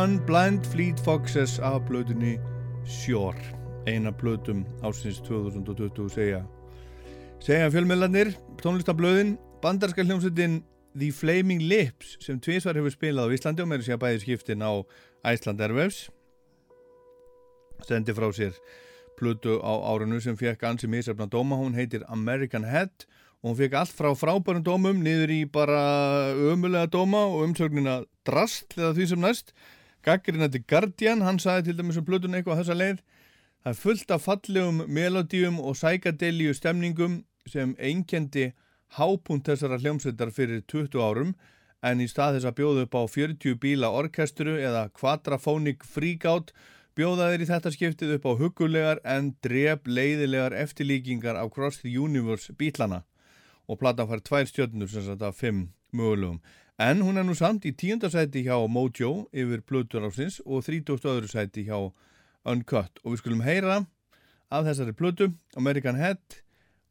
Sun, 0.00 0.20
Blind 0.26 0.64
Fleet 0.64 1.00
Foxes 1.04 1.58
af 1.58 1.82
blöðunni 1.84 2.38
Shore 2.88 3.42
eina 3.84 4.08
blöðum 4.16 4.62
ásins 4.80 5.18
2020 5.26 6.06
segja. 6.14 6.38
Segja 7.44 7.66
fjölmiðlarnir, 7.68 8.30
tónlistablöðin 8.62 9.34
bandarska 9.60 10.00
hljómsveitin 10.06 10.62
The 10.94 11.10
Flaming 11.12 11.60
Lips 11.68 12.14
sem 12.24 12.38
tvísvar 12.40 12.78
hefur 12.80 12.94
spilað 12.94 13.28
á 13.28 13.34
Íslandi 13.36 13.60
og 13.60 13.68
meiri 13.68 13.84
sé 13.84 13.92
að 13.92 14.00
bæði 14.06 14.22
skiptin 14.22 14.64
á 14.64 14.72
Iceland 15.34 15.60
Airwaves 15.66 15.98
sendi 17.84 18.14
frá 18.16 18.30
sér 18.38 18.56
plötu 19.20 19.58
á 19.60 19.72
árunu 19.90 20.22
sem 20.24 20.38
fekk 20.38 20.64
ansi 20.70 20.88
misafna 20.88 21.26
dóma, 21.28 21.58
hún 21.60 21.76
heitir 21.76 22.06
American 22.08 22.64
Head 22.64 23.04
og 23.42 23.50
hún 23.50 23.58
fekk 23.58 23.76
allt 23.82 23.92
frá 23.98 24.14
frábærum 24.16 24.64
dómum 24.64 25.04
niður 25.04 25.34
í 25.34 25.42
bara 25.44 26.32
ömulega 26.54 26.88
dóma 26.88 27.26
og 27.26 27.50
umsögnina 27.50 27.98
drast 28.24 28.78
eða 28.78 28.94
því 28.96 29.10
sem 29.12 29.22
næst 29.26 29.52
Gaggarinn 30.06 30.46
þetta 30.46 30.62
Guardian, 30.68 31.24
hann 31.26 31.38
sagði 31.42 31.70
til 31.70 31.80
dæmis 31.80 31.98
um 32.00 32.06
plötun 32.06 32.36
eitthvað 32.36 32.62
þessa 32.62 32.76
leið 32.78 33.02
það 33.60 33.72
er 33.72 33.78
fullt 33.82 34.14
af 34.14 34.24
fallegum 34.24 34.82
melodíum 34.88 35.60
og 35.60 35.76
sækadelíu 35.76 36.54
stemningum 36.56 37.20
sem 37.50 37.74
einkendi 37.78 38.50
hápunt 38.96 39.48
þessara 39.48 39.78
hljómsveitar 39.80 40.32
fyrir 40.32 40.62
20 40.72 41.02
árum 41.04 41.34
en 41.84 42.00
í 42.00 42.08
stað 42.08 42.38
þess 42.38 42.48
að 42.50 42.58
bjóða 42.60 42.84
upp 42.86 42.96
á 42.96 43.02
40 43.14 43.58
bíla 43.60 43.90
orkestru 43.96 44.56
eða 44.60 44.88
quadraphonic 44.96 45.84
freakout 45.84 46.54
bjóða 46.98 47.30
þeir 47.30 47.44
í 47.44 47.50
þetta 47.50 47.72
skiptið 47.74 48.14
upp 48.16 48.26
á 48.28 48.32
hugulegar 48.40 49.02
en 49.08 49.34
drep 49.44 49.86
leiðilegar 49.88 50.56
eftirlíkingar 50.56 51.38
af 51.40 51.52
Cross 51.54 51.84
the 51.84 51.92
Universe 51.92 52.52
bílana 52.56 53.04
og 53.70 53.78
platan 53.80 54.08
fær 54.10 54.24
tvær 54.26 54.48
stjörnur 54.50 54.90
sem 54.90 55.22
af 55.22 55.36
fimm 55.38 55.68
mögulegum. 55.92 56.40
En 56.80 57.02
hún 57.04 57.20
er 57.20 57.26
nú 57.28 57.34
samt 57.36 57.66
í 57.68 57.74
tíundasæti 57.76 58.40
hjá 58.46 58.54
Mojo 58.72 59.26
yfir 59.36 59.60
Plutur 59.68 60.06
ásins 60.06 60.38
og 60.46 60.62
þrítúst 60.64 61.04
öðru 61.04 61.28
sæti 61.28 61.66
hjá 61.66 61.76
Uncut. 62.48 63.02
Og 63.04 63.12
við 63.12 63.20
skulum 63.20 63.42
heyra 63.44 63.74
af 64.48 64.64
þessari 64.64 64.94
Plutu, 64.96 65.26
American 65.60 66.00
Head 66.00 66.38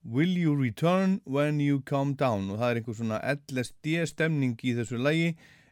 Will 0.05 0.37
You 0.37 0.53
Return 0.53 1.23
When 1.25 1.57
You 1.57 1.81
Come 1.81 2.13
Down? 2.13 2.51
Og 2.53 2.61
það 2.61 2.69
er 2.69 2.81
einhver 2.83 2.99
svona 2.99 3.19
LSD 3.33 4.05
stemning 4.11 4.61
í 4.61 4.75
þessu 4.77 5.01
lægi 5.01 5.31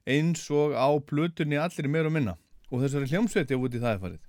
eins 0.10 0.50
og 0.50 0.74
á 0.74 0.90
Pluturni 0.98 1.62
allir 1.62 1.86
meir 1.86 2.10
og 2.10 2.18
minna. 2.18 2.34
Og 2.74 2.88
þessari 2.88 3.14
hljómsveiti 3.14 3.54
á 3.54 3.62
úti 3.62 3.78
það 3.78 3.94
er 3.94 4.02
farið. 4.08 4.27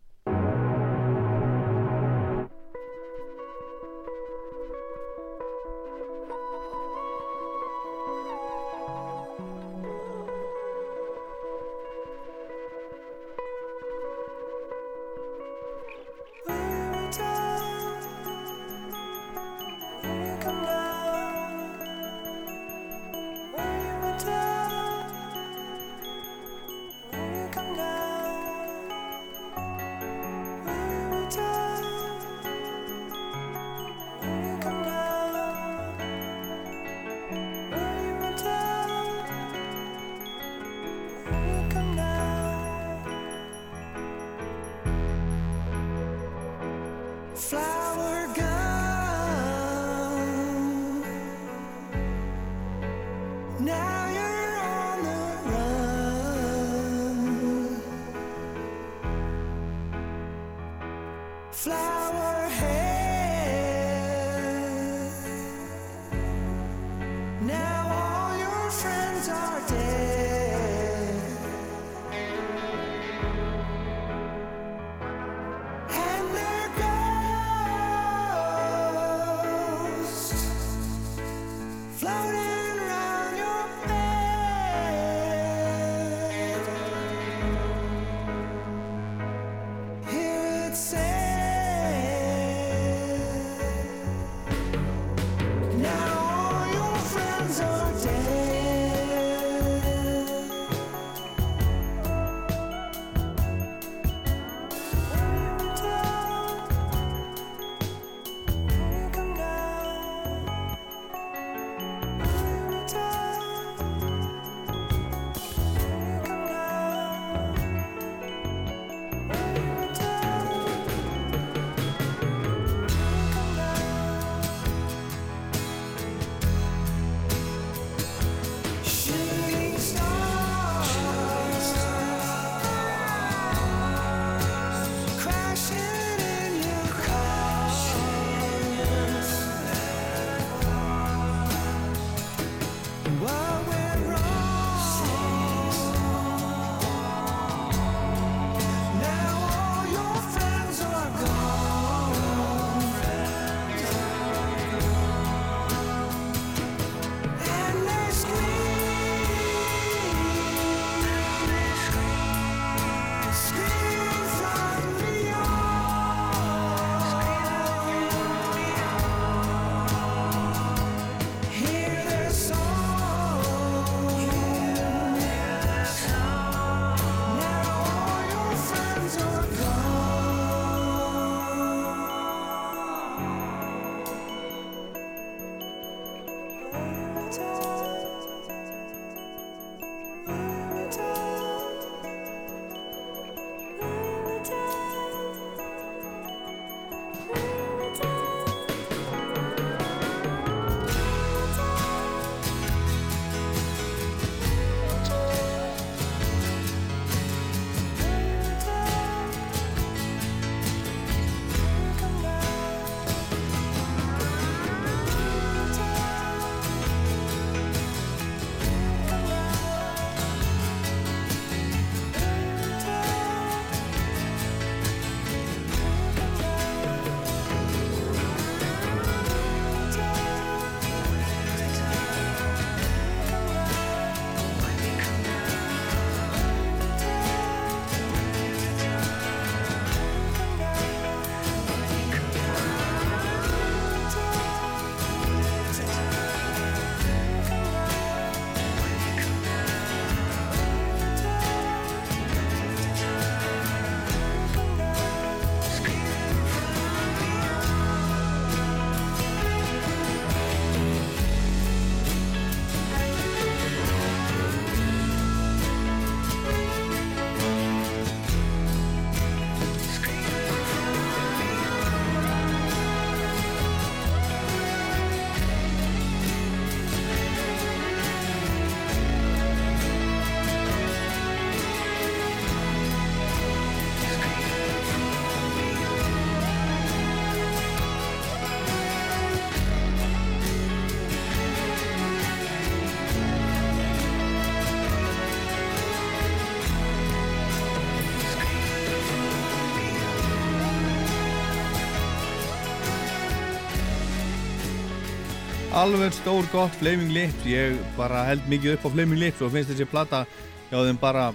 Alveg 305.79 306.13
stór 306.13 306.47
gott 306.51 306.75
Flaming 306.75 307.13
Lips. 307.13 307.45
Ég 307.47 307.77
bara 307.95 308.25
held 308.27 308.43
mikið 308.51 308.73
upp 308.75 308.87
á 308.89 308.95
Flaming 308.97 309.21
Lips 309.21 309.43
og 309.45 309.53
finnst 309.55 309.71
þessi 309.71 309.87
plata 309.87 310.25
hjá 310.73 310.81
þeim 310.81 310.97
bara, 310.99 311.29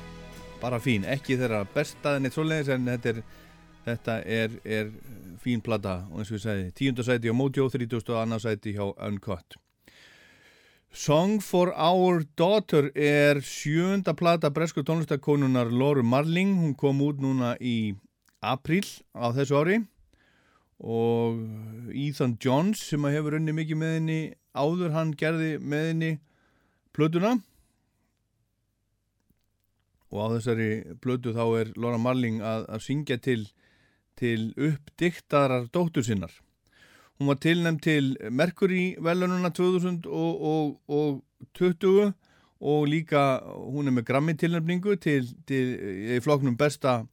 bara 0.60 0.80
fín, 0.84 1.06
ekki 1.08 1.38
þeirra 1.40 1.62
besta 1.72 2.18
en 2.18 2.28
eitt 2.28 2.36
svoleiðis 2.36 2.74
en 2.74 2.90
þetta 2.92 3.14
er 3.14 3.22
þetta 3.86 4.18
er, 4.28 4.58
er 4.68 4.90
fín 5.44 5.64
plata. 5.64 6.02
Og 6.12 6.20
eins 6.20 6.34
og 6.34 6.42
ég 6.42 6.44
segi, 6.44 6.66
tíundarsæti 6.76 7.32
á 7.32 7.36
Mojo 7.40 7.70
30. 7.72 8.04
og 8.04 8.20
annarsæti 8.20 8.76
hjá 8.76 8.84
Uncut. 9.08 9.56
Song 10.92 11.40
for 11.40 11.72
Our 11.72 12.26
Daughter 12.36 12.92
er 13.00 13.40
sjönda 13.40 14.12
plata 14.12 14.52
bresku 14.52 14.84
tónlistakonunar 14.84 15.72
Lóru 15.72 16.04
Marling. 16.04 16.58
Hún 16.60 16.76
kom 16.76 17.00
út 17.06 17.24
núna 17.24 17.56
í 17.64 17.96
april 18.44 18.84
á 19.16 19.32
þessu 19.32 19.62
ári 19.64 19.82
og 20.84 21.40
Ethan 21.96 22.36
Johns 22.44 22.84
sem 22.90 23.06
að 23.08 23.16
hefur 23.18 23.38
unni 23.40 23.54
mikið 23.56 23.78
með 23.80 23.92
henni 23.98 24.22
áður 24.52 24.92
hann 24.94 25.14
gerði 25.18 25.58
með 25.64 25.84
henni 25.90 26.12
plötuna. 26.94 27.40
Og 30.14 30.20
á 30.20 30.28
þessari 30.36 30.70
plötu 31.02 31.34
þá 31.34 31.46
er 31.62 31.68
Laura 31.80 31.98
Marling 31.98 32.42
að, 32.46 32.68
að 32.70 32.80
syngja 32.86 33.18
til, 33.24 33.48
til 34.20 34.54
uppdiktarar 34.60 35.70
dóttur 35.74 36.04
sinnar. 36.06 36.34
Hún 37.18 37.28
var 37.32 37.40
tilnæmt 37.42 37.82
til 37.86 38.18
Mercury 38.30 38.96
velununa 39.02 39.50
2020 39.56 42.14
og 42.64 42.88
líka 42.88 43.42
hún 43.44 43.88
er 43.88 43.96
með 43.96 44.08
Grammy 44.08 44.34
tilnæmningu 44.40 44.96
til, 45.02 45.28
til 45.48 45.74
í 46.16 46.20
floknum 46.24 46.56
besta 46.60 47.04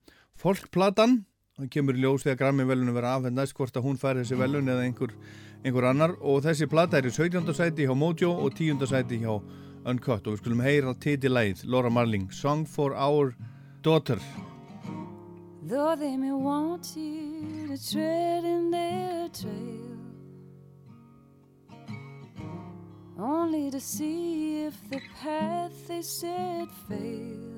folkplatan 0.40 1.24
það 1.60 1.70
kemur 1.74 1.98
í 1.98 2.02
ljós 2.04 2.24
þegar 2.24 2.38
Grammy 2.40 2.64
velunum 2.68 2.96
vera 2.96 3.14
afhendast 3.16 3.56
hvort 3.56 3.76
að 3.76 3.86
hún 3.86 3.98
fær 4.00 4.20
þessi 4.20 4.38
velun 4.38 4.70
eða 4.70 4.84
einhver, 4.86 5.12
einhver 5.64 5.88
annar 5.90 6.14
og 6.20 6.42
þessi 6.46 6.68
plata 6.70 6.98
er 6.98 7.08
í 7.10 7.12
17. 7.12 7.52
sæti 7.56 7.88
hjá 7.88 7.96
Mojo 7.96 8.32
og 8.32 8.54
10. 8.56 8.80
sæti 8.88 9.20
hjá 9.20 9.34
Uncut 9.90 10.26
og 10.26 10.34
við 10.34 10.42
skulum 10.42 10.64
heyra 10.64 10.94
titilæð 11.00 11.64
Laura 11.64 11.90
Marling, 11.92 12.30
Song 12.32 12.66
for 12.68 12.94
Our 12.96 13.34
Daughter 13.82 14.18
Though 15.62 15.94
they 15.96 16.16
may 16.16 16.32
want 16.32 16.96
you 16.96 17.68
to 17.68 17.76
tread 17.76 18.44
in 18.44 18.70
their 18.70 19.28
trail 19.28 19.96
Only 23.20 23.70
to 23.70 23.80
see 23.80 24.64
if 24.64 24.74
the 24.88 25.00
path 25.22 25.88
they 25.88 26.00
set 26.00 26.68
fails 26.88 27.49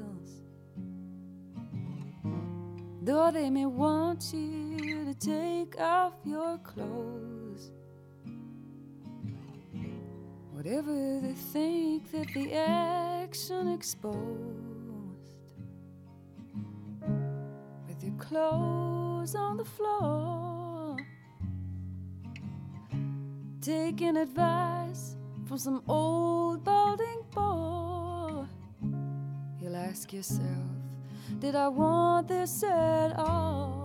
Though 3.05 3.33
they 3.33 3.51
may 3.51 3.67
want 3.67 4.33
you 4.33 5.05
to 5.07 5.15
take 5.15 5.81
off 5.81 6.13
your 6.25 6.57
clothes 6.59 7.73
Whatever 10.53 11.19
they 11.19 11.33
think 11.33 12.13
that 12.13 12.29
the 12.33 12.53
action 12.55 13.73
exposed 13.73 14.15
With 17.89 18.05
your 18.05 18.15
clothes 18.21 19.35
on 19.35 19.57
the 19.57 19.65
floor 19.65 20.97
Taking 23.61 24.17
advice 24.17 25.17
from 25.47 25.59
some 25.59 25.83
old 25.89 26.63
balding 26.63 27.25
boy 27.33 28.45
You'll 29.61 29.75
ask 29.75 30.13
yourself 30.13 30.82
did 31.43 31.57
I 31.57 31.67
want 31.67 32.29
this 32.29 32.63
at 32.63 33.19
all? 33.19 33.83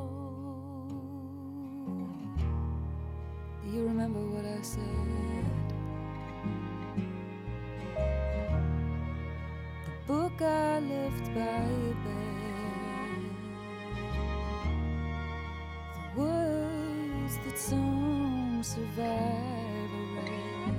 Do 3.63 3.69
you 3.75 3.83
remember 3.87 4.19
what 4.19 4.45
I 4.45 4.61
said? 4.61 5.45
The 9.85 9.91
book 10.05 10.39
I 10.39 10.79
left 10.81 11.33
by 11.33 11.65
your 11.81 11.97
bed, 12.05 13.25
the 15.95 16.21
words 16.21 17.33
that 17.43 17.57
some 17.57 18.61
survivor 18.61 19.97
read. 20.13 20.77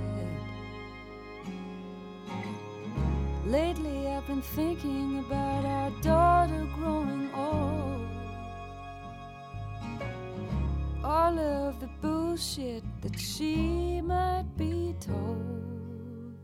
Lately, 3.45 3.98
been 4.29 4.41
thinking 4.43 5.17
about 5.25 5.65
our 5.65 5.89
daughter 6.01 6.67
growing 6.75 7.31
old. 7.33 8.07
All 11.03 11.39
of 11.39 11.79
the 11.79 11.89
bullshit 11.99 12.83
that 13.01 13.19
she 13.19 14.01
might 14.01 14.45
be 14.55 14.93
told. 14.99 16.37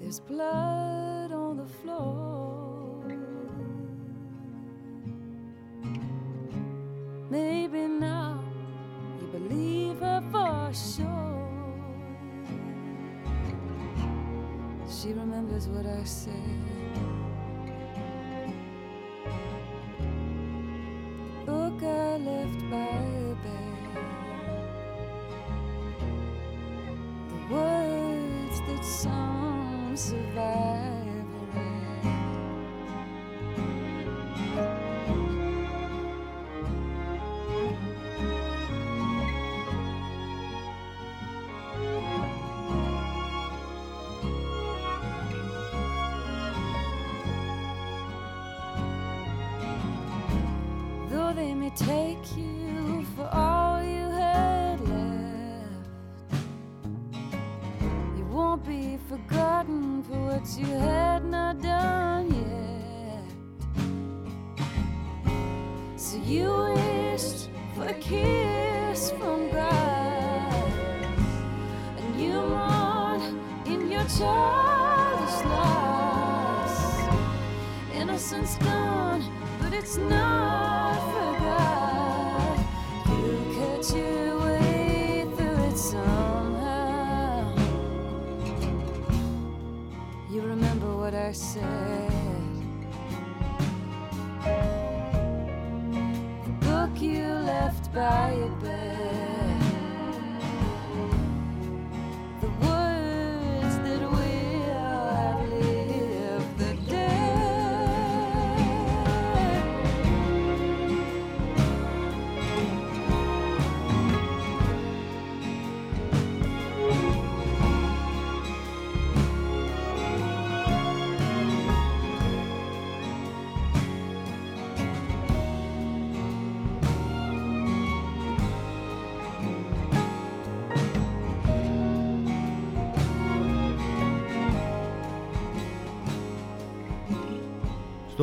There's 0.00 0.18
blood 0.20 0.97
what 15.68 15.86
I 15.86 16.04
said. 16.04 16.77
Take 51.78 52.36
you 52.36 52.57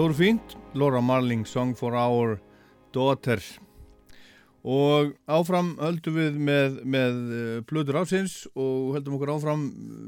Stór 0.05 0.13
fínt, 0.13 0.55
Laura 0.75 1.01
Marling 1.01 1.47
Song 1.47 1.73
for 1.73 1.95
Our 1.97 2.39
Daughter. 2.93 3.39
Og 4.61 5.15
áfram 5.25 5.71
höldum 5.79 6.19
við 6.19 6.37
með, 6.37 6.75
með 6.85 7.15
uh, 7.33 7.55
plötur 7.65 7.97
ásins 7.97 8.35
og 8.53 8.99
höldum 8.99 9.15
okkur 9.17 9.31
áfram 9.33 9.63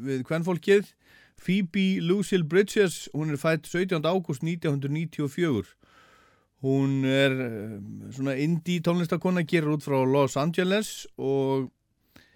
við 0.06 0.22
kvennfólkið 0.30 0.92
Phoebe 1.42 1.88
Lucille 2.06 2.46
Bridges 2.46 3.08
hún 3.10 3.34
er 3.34 3.42
fætt 3.42 3.66
17. 3.66 4.06
ágúst 4.06 4.46
1994 4.46 5.74
hún 6.62 6.94
er 7.10 7.34
uh, 7.34 7.82
svona 8.14 8.38
indie 8.38 8.86
tónlistakonna 8.86 9.48
gerur 9.50 9.80
út 9.80 9.88
frá 9.88 9.98
Los 10.06 10.38
Angeles 10.38 11.08
og 11.18 11.72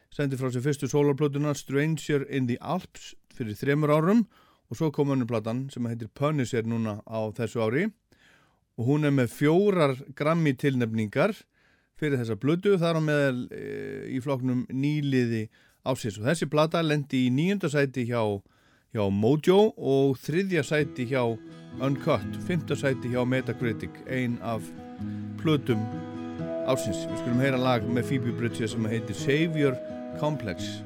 sendi 0.09 0.41
frá 0.41 0.49
sér 0.49 0.65
fyrstu 0.65 0.89
soloplötuna 0.89 1.53
Stranger 1.53 2.25
in 2.25 2.49
the 2.49 2.57
Alps 2.57 3.13
fyrir 3.37 3.53
þremur 3.53 3.93
árum 3.99 4.25
og 4.71 4.79
svo 4.79 4.91
kom 4.95 5.11
önnuplatan 5.11 5.65
sem 5.73 5.85
heitir 5.89 6.09
Punisher 6.15 6.63
núna 6.63 7.01
á 7.03 7.19
þessu 7.35 7.59
ári 7.65 7.89
og 8.79 8.87
hún 8.87 9.05
er 9.05 9.11
með 9.13 9.33
fjórar 9.35 9.97
grammi 10.15 10.55
tilnefningar 10.55 11.35
fyrir 11.99 12.21
þessa 12.21 12.39
blödu 12.39 12.77
þar 12.81 12.97
á 12.97 13.01
meðal 13.03 13.41
e, 13.51 13.65
í 14.15 14.21
floknum 14.23 14.63
nýliði 14.71 15.49
ásins 15.83 16.17
og 16.17 16.29
þessi 16.29 16.47
plata 16.49 16.81
lendi 16.81 17.27
í 17.27 17.33
nýjunda 17.35 17.69
sæti 17.73 18.07
hjá, 18.09 18.23
hjá 18.95 19.03
Mojo 19.11 19.73
og 19.75 20.15
þriðja 20.23 20.63
sæti 20.65 21.09
hjá 21.11 21.25
Uncut, 21.79 22.39
fymta 22.47 22.75
sæti 22.75 23.13
hjá 23.13 23.23
Metacritic, 23.27 24.01
ein 24.07 24.37
af 24.43 24.65
plötum 25.39 25.79
ásins. 26.67 27.05
Við 27.07 27.21
skulum 27.23 27.43
heyra 27.43 27.59
lag 27.61 27.87
með 27.87 28.11
Phoebe 28.11 28.35
Bridges 28.37 28.75
sem 28.75 28.87
heitir 28.91 29.17
Savior 29.17 29.77
Complex. 30.19 30.81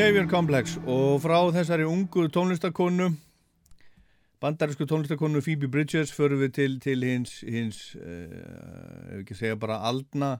Savior 0.00 0.24
Complex 0.30 0.78
og 0.88 1.18
frá 1.20 1.36
þessari 1.52 1.84
ungu 1.84 2.22
tónlistakonu 2.32 3.10
bandarísku 4.40 4.86
tónlistakonu 4.88 5.42
Phoebe 5.44 5.68
Bridges 5.68 6.12
förum 6.16 6.40
við 6.40 6.54
til, 6.56 6.76
til 6.80 7.04
hins, 7.04 7.34
hins 7.44 7.80
uh, 8.00 9.10
ef 9.10 9.18
ekki 9.18 9.36
segja 9.36 9.58
bara 9.60 9.76
aldna 9.84 10.38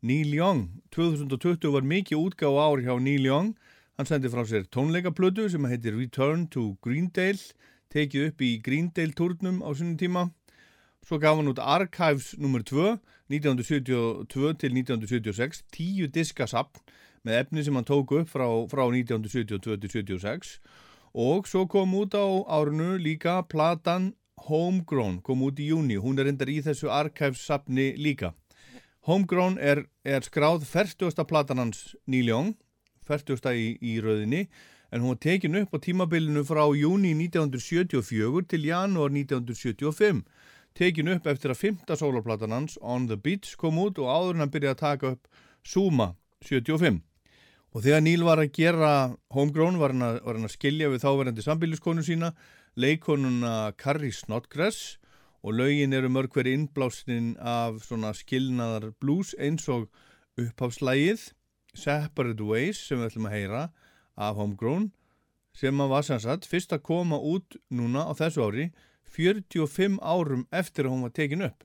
Neil 0.00 0.32
Young. 0.32 0.62
2020 0.96 1.74
var 1.74 1.84
mikið 1.84 2.22
útgáð 2.22 2.56
ár 2.64 2.84
hjá 2.86 2.96
Neil 2.96 3.28
Young. 3.28 3.52
Hann 4.00 4.08
sendi 4.08 4.32
frá 4.32 4.40
sér 4.48 4.64
tónleikaplötu 4.72 5.50
sem 5.52 5.68
heitir 5.68 5.98
Return 6.00 6.48
to 6.48 6.70
Greendale 6.80 7.52
tekið 7.92 8.30
upp 8.30 8.40
í 8.40 8.54
Greendale 8.64 9.12
turnum 9.12 9.60
á 9.60 9.68
sunnum 9.76 10.00
tíma. 10.00 10.30
Svo 11.04 11.20
gaf 11.20 11.36
hann 11.36 11.52
út 11.52 11.60
Archives 11.60 12.32
nr. 12.40 12.64
2 12.72 12.96
1972 13.28 14.56
til 14.64 14.80
1976 14.80 15.66
tíu 15.76 16.08
diskasapn 16.08 16.80
með 17.24 17.40
efni 17.40 17.64
sem 17.64 17.76
hann 17.78 17.88
tók 17.88 18.12
upp 18.12 18.28
frá, 18.28 18.46
frá 18.68 18.84
1972 18.84 19.78
til 19.80 19.90
76 19.90 20.58
og 21.14 21.48
svo 21.48 21.64
kom 21.70 21.94
út 21.96 22.14
á 22.18 22.26
árinu 22.58 22.98
líka 23.00 23.40
platan 23.48 24.12
Homegrown, 24.44 25.22
kom 25.24 25.44
út 25.46 25.60
í 25.62 25.70
júni 25.70 25.96
hún 25.96 26.18
er 26.20 26.28
endar 26.28 26.50
í 26.52 26.58
þessu 26.64 26.90
Archives 26.92 27.46
sapni 27.48 27.94
líka 27.96 28.34
Homegrown 29.08 29.56
er, 29.60 29.86
er 30.04 30.24
skráð 30.26 30.66
40. 30.68 31.24
platan 31.28 31.62
hans 31.62 31.94
Young 32.06 32.54
40. 33.08 33.40
í, 33.52 33.76
í 33.80 34.00
rauðinni 34.04 34.48
en 34.92 35.00
hún 35.00 35.14
var 35.14 35.22
tekin 35.24 35.56
upp 35.62 35.72
á 35.72 35.78
tímabilinu 35.80 36.44
frá 36.44 36.64
júni 36.76 37.14
1974 37.16 38.44
til 38.52 38.68
janúar 38.68 39.12
1975 39.12 40.22
tekin 40.76 41.08
upp 41.14 41.26
eftir 41.30 41.54
að 41.54 41.62
fymta 41.62 41.96
soloplatan 41.96 42.52
hans 42.52 42.76
On 42.82 43.08
the 43.08 43.16
Beach 43.16 43.56
kom 43.56 43.80
út 43.80 43.98
og 44.02 44.12
áður 44.12 44.42
hann 44.42 44.52
byrjaði 44.52 44.76
að 44.76 44.84
taka 44.84 45.16
upp 45.16 45.28
Suma 45.64 46.12
75 46.44 47.00
og 47.74 47.82
þegar 47.82 48.04
Neil 48.06 48.22
var 48.26 48.38
að 48.38 48.52
gera 48.54 48.90
Homegrown 49.34 49.80
var 49.80 49.94
hann 49.94 50.06
að, 50.06 50.20
var 50.22 50.38
hann 50.38 50.46
að 50.48 50.54
skilja 50.54 50.90
við 50.92 51.02
þáverandi 51.02 51.44
sambiliskonu 51.44 52.04
sína 52.06 52.30
leikonuna 52.78 53.74
Carrie 53.78 54.14
Snodgrass 54.14 54.96
og 55.44 55.58
lögin 55.58 55.94
eru 55.94 56.08
mörg 56.08 56.32
hverju 56.34 56.54
innblásnin 56.54 57.34
af 57.38 57.82
svona 57.84 58.14
skilnaðar 58.16 58.92
blues 59.02 59.34
eins 59.38 59.66
og 59.68 59.88
uppháfslægið 60.40 61.32
Separate 61.74 62.46
Ways 62.46 62.80
sem 62.86 63.00
við 63.02 63.10
ætlum 63.10 63.28
að 63.28 63.36
heyra 63.36 63.64
af 64.14 64.38
Homegrown 64.38 64.92
sem 65.54 65.82
að 65.82 65.94
var 65.94 66.06
sannsagt 66.06 66.48
fyrst 66.50 66.74
að 66.74 66.86
koma 66.86 67.18
út 67.18 67.58
núna 67.74 68.06
á 68.06 68.12
þessu 68.18 68.46
ári 68.46 68.70
45 69.14 70.00
árum 70.02 70.48
eftir 70.50 70.86
að 70.86 70.96
hún 70.96 71.06
var 71.06 71.14
tekin 71.14 71.46
upp. 71.50 71.62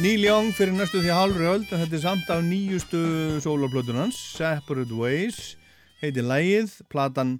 Neil 0.00 0.22
Young 0.24 0.46
fyrir 0.56 0.72
næstu 0.72 1.02
því 1.02 1.10
halvri 1.12 1.44
öld 1.44 1.72
en 1.74 1.82
þetta 1.82 1.96
er 1.98 2.00
samt 2.00 2.30
af 2.32 2.38
nýjustu 2.40 3.00
soloplötunans 3.44 4.16
Separate 4.32 4.96
Ways 4.96 5.58
heitir 6.00 6.24
lægið, 6.24 6.78
platan 6.88 7.34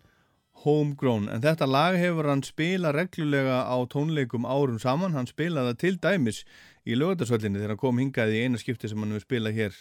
Homegrown. 0.66 1.30
En 1.32 1.40
þetta 1.40 1.64
lag 1.64 1.96
hefur 1.96 2.28
hann 2.28 2.42
spila 2.44 2.92
reglulega 2.92 3.62
á 3.64 3.80
tónleikum 3.88 4.44
árum 4.44 4.76
saman. 4.82 5.16
Hann 5.16 5.30
spilaði 5.30 5.72
til 5.80 5.96
dæmis 5.96 6.42
í 6.84 6.98
lögatarsvöllinni 7.00 7.62
þegar 7.62 7.72
hann 7.72 7.80
kom 7.80 8.02
hingað 8.02 8.34
í 8.36 8.44
eina 8.44 8.60
skipti 8.60 8.92
sem 8.92 9.00
hann 9.00 9.16
hefur 9.16 9.24
spilað 9.24 9.56
hér 9.56 9.80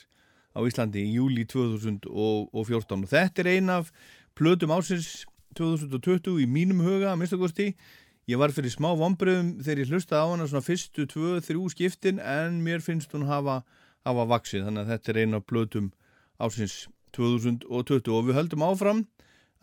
á 0.55 0.59
Íslandi 0.63 1.03
í 1.03 1.17
júli 1.17 1.43
2014 1.51 2.07
og 2.07 3.11
þetta 3.11 3.43
er 3.43 3.51
ein 3.57 3.75
af 3.75 3.91
plötum 4.39 4.71
ásins 4.71 5.25
2020 5.59 6.39
í 6.45 6.47
mínum 6.47 6.79
huga 6.85 7.11
að 7.11 7.19
minnstakosti 7.25 7.73
Ég 8.29 8.37
var 8.37 8.51
fyrir 8.53 8.69
smá 8.69 8.91
vombriðum 8.93 9.55
þegar 9.65 9.79
ég 9.81 9.89
hlustaði 9.89 10.21
á 10.21 10.29
hana 10.29 10.45
svona 10.45 10.61
fyrstu 10.61 11.07
tvö, 11.09 11.39
þrjú 11.41 11.69
skiptin 11.73 12.19
en 12.21 12.59
mér 12.61 12.83
finnst 12.85 13.15
hún 13.15 13.23
hafa, 13.25 13.63
hafa 14.05 14.25
vaksið 14.29 14.67
þannig 14.67 14.83
að 14.83 14.91
þetta 14.93 15.09
er 15.09 15.19
eina 15.23 15.39
blötum 15.41 15.87
ásins 16.37 16.75
2020 17.17 18.11
og 18.13 18.27
við 18.27 18.37
höldum 18.37 18.65
áfram 18.67 18.99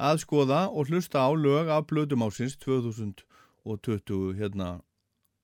að 0.02 0.18
skoða 0.24 0.64
og 0.72 0.90
hlusta 0.90 1.22
á 1.22 1.30
lög 1.30 1.70
af 1.70 1.86
blödum 1.92 2.24
ásins 2.26 2.56
2020 2.64 4.34
hérna 4.40 4.72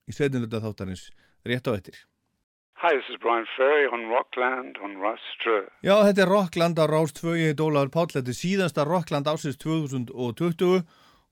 í 0.03 0.17
setjumluta 0.17 0.59
þáttarins 0.65 1.05
rétt 1.47 1.71
á 1.71 1.79
ettir. 1.79 1.95
Hi, 2.83 2.91
this 2.91 3.07
is 3.07 3.21
Brian 3.23 3.47
Ferry 3.55 3.87
on 3.87 4.09
Rockland 4.11 4.75
on 4.83 4.99
Rust 4.99 5.47
Já, 5.79 5.95
þetta 6.03 6.25
er 6.25 6.33
Rockland 6.33 6.75
á 6.75 6.91
Rást 6.91 7.23
2, 7.23 7.39
ég 7.39 7.53
heit 7.53 7.63
Ólaður 7.63 7.95
Páll, 7.95 8.11
þetta 8.11 8.35
er 8.35 8.39
síðasta 8.41 8.83
Rockland 8.83 9.31
ásins 9.31 9.55
2020 9.63 10.83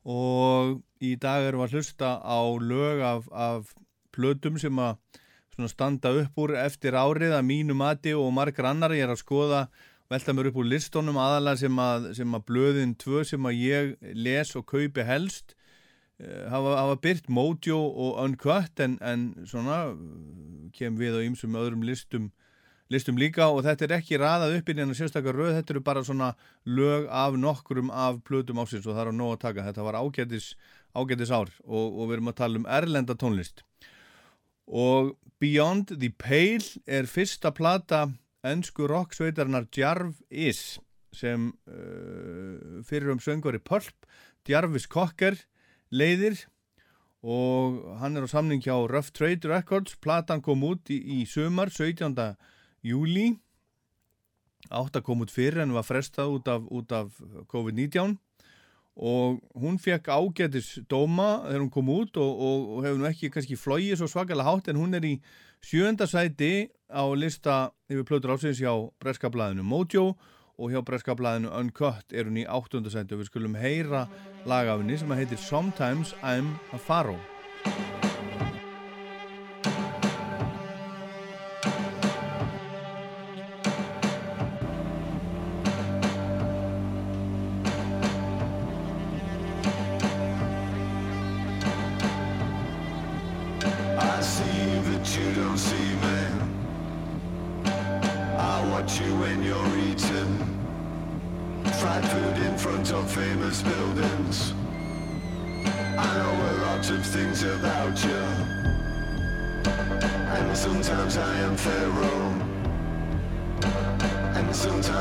og 0.08 0.82
í 1.02 1.16
dag 1.22 1.46
erum 1.46 1.62
við 1.62 1.68
að 1.68 1.78
hlusta 1.78 2.12
á 2.22 2.40
lög 2.58 3.02
af, 3.06 3.30
af 3.32 3.74
plötum 4.16 4.58
sem 4.62 4.80
að 4.82 4.98
standa 5.70 6.12
upp 6.18 6.38
úr 6.42 6.56
eftir 6.58 6.98
árið 6.98 7.36
að 7.38 7.48
mínu 7.48 7.76
mati 7.78 8.14
og 8.18 8.32
margar 8.34 8.72
annar. 8.72 8.96
Ég 8.98 9.06
er 9.06 9.14
að 9.14 9.22
skoða 9.22 9.62
velta 10.12 10.34
mér 10.34 10.50
upp 10.50 10.60
úr 10.60 10.70
listónum 10.72 11.20
aðalega 11.22 11.62
sem 11.64 11.80
að, 11.80 12.12
sem 12.18 12.36
að 12.36 12.46
blöðin 12.50 12.96
tvö 13.00 13.24
sem 13.28 13.46
að 13.48 13.60
ég 13.62 13.92
les 14.18 14.56
og 14.58 14.66
kaupi 14.68 15.06
helst 15.08 15.54
uh, 15.54 16.50
hafa, 16.52 16.76
hafa 16.82 16.98
byrt 17.06 17.30
Mojo 17.30 17.80
og 17.80 18.20
Uncut 18.26 18.82
en, 18.84 18.98
en 19.00 19.30
svona 19.48 19.84
kem 20.76 20.98
við 21.00 21.22
á 21.22 21.26
ýmsum 21.28 21.56
öðrum 21.60 21.86
listum 21.88 22.32
listum 22.92 23.18
líka 23.20 23.48
og 23.52 23.64
þetta 23.66 23.88
er 23.88 23.96
ekki 24.00 24.20
raðað 24.20 24.58
upp 24.60 24.70
inn 24.72 24.84
í 24.84 24.98
sérstakar 24.98 25.38
röð, 25.38 25.56
þetta 25.58 25.76
eru 25.76 25.84
bara 25.86 26.04
svona 26.06 26.34
lög 26.68 27.08
af 27.08 27.38
nokkrum 27.40 27.92
af 27.92 28.22
plötum 28.28 28.62
ásins 28.62 28.86
og 28.86 28.96
það 28.96 29.04
er 29.06 29.12
á 29.12 29.20
nóg 29.22 29.34
að 29.36 29.44
taka, 29.46 29.66
þetta 29.70 29.88
var 29.88 30.00
ágætis 30.02 30.54
ágætis 30.92 31.32
ár 31.32 31.52
og, 31.64 31.86
og 31.88 32.10
við 32.10 32.18
erum 32.18 32.32
að 32.32 32.40
tala 32.42 32.62
um 32.62 32.70
erlenda 32.80 33.16
tónlist 33.16 33.64
og 34.68 35.16
Beyond 35.42 35.96
the 35.98 36.12
Pale 36.14 36.84
er 36.86 37.08
fyrsta 37.10 37.54
plata 37.56 38.06
ennsku 38.46 38.88
rocksveitarnar 38.90 39.70
Jarv 39.74 40.20
Is 40.30 40.80
sem 41.16 41.52
uh, 41.68 42.82
fyrir 42.88 43.12
um 43.12 43.20
söngvari 43.20 43.60
Pulp 43.64 44.08
Jarvis 44.48 44.88
Cocker 44.88 45.38
leiðir 45.92 46.46
og 47.22 47.84
hann 48.02 48.18
er 48.18 48.26
á 48.26 48.30
samning 48.32 48.64
hjá 48.64 48.74
Rough 48.90 49.12
Trade 49.14 49.50
Records 49.50 49.98
platan 50.02 50.42
kom 50.42 50.64
út 50.66 50.90
í, 50.90 50.98
í 50.98 51.26
sömar 51.30 51.70
17. 51.70 52.16
júli 52.86 53.36
átt 54.70 54.98
að 54.98 55.06
kom 55.06 55.24
út 55.24 55.34
fyrir 55.34 55.64
en 55.64 55.74
var 55.76 55.86
frestað 55.88 56.36
út 56.38 56.52
af, 56.52 56.68
af 56.94 57.24
COVID-19 57.52 58.18
og 59.02 59.40
hún 59.58 59.80
fekk 59.82 60.12
ágætis 60.12 60.76
dóma 60.92 61.46
þegar 61.48 61.64
hún 61.64 61.72
kom 61.74 61.90
út 61.90 62.18
og, 62.20 62.32
og, 62.32 62.68
og 62.76 62.84
hefur 62.86 63.00
nú 63.00 63.08
ekki 63.10 63.32
kannski 63.34 63.58
flóið 63.58 63.96
svo 64.02 64.10
svakalega 64.12 64.52
hátt 64.52 64.70
en 64.70 64.82
hún 64.82 64.98
er 64.98 65.08
í 65.08 65.16
sjönda 65.64 66.08
sæti 66.10 66.70
á 66.92 67.04
lista 67.16 67.72
yfir 67.90 68.06
plötur 68.06 68.36
ásins 68.36 68.60
hjá 68.60 68.74
breskablaðinu 69.02 69.64
Mojo 69.64 70.12
og 70.62 70.74
hjá 70.74 70.82
breskablaðinu 70.86 71.54
Uncut 71.58 72.14
er 72.14 72.28
hún 72.30 72.42
í 72.44 72.46
áttunda 72.46 72.92
sæti. 72.94 73.16
Og 73.16 73.24
við 73.24 73.32
skulum 73.32 73.58
heyra 73.58 74.06
lagafinni 74.46 75.00
sem 75.00 75.16
heitir 75.16 75.42
Sometimes 75.42 76.14
I'm 76.22 76.58
a 76.76 76.78
Pharaoh 76.78 78.11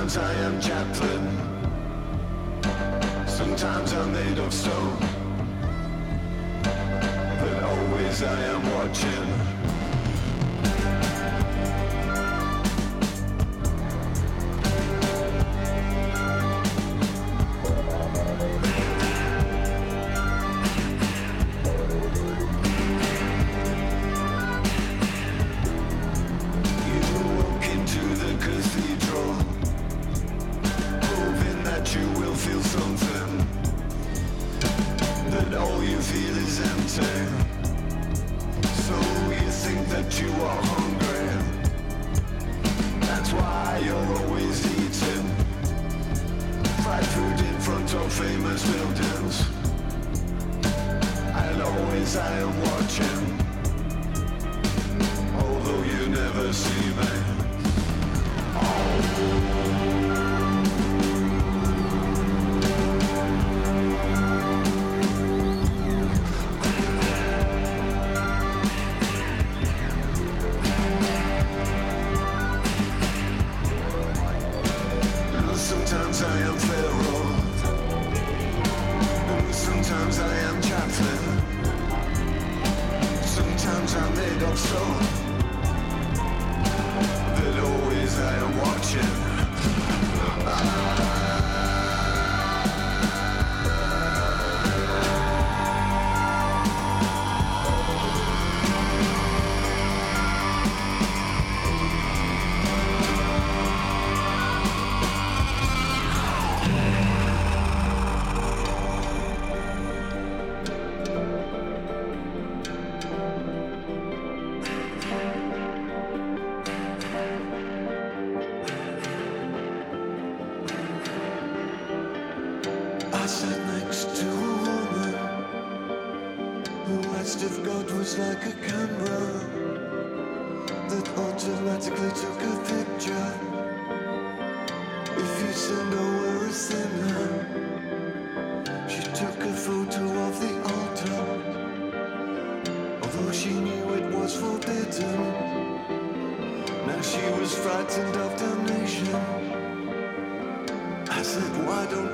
sometimes 0.01 0.17
I 0.17 0.35
am 0.45 0.61
Chaplin. 0.63 1.29
Sometimes 3.29 3.93
I'm 3.93 4.13
made 4.13 4.39
of 4.39 4.51
stone. 4.51 4.97
But 6.63 7.63
always 7.63 8.23
I 8.23 8.41
am 8.45 8.63
watching. 8.77 9.40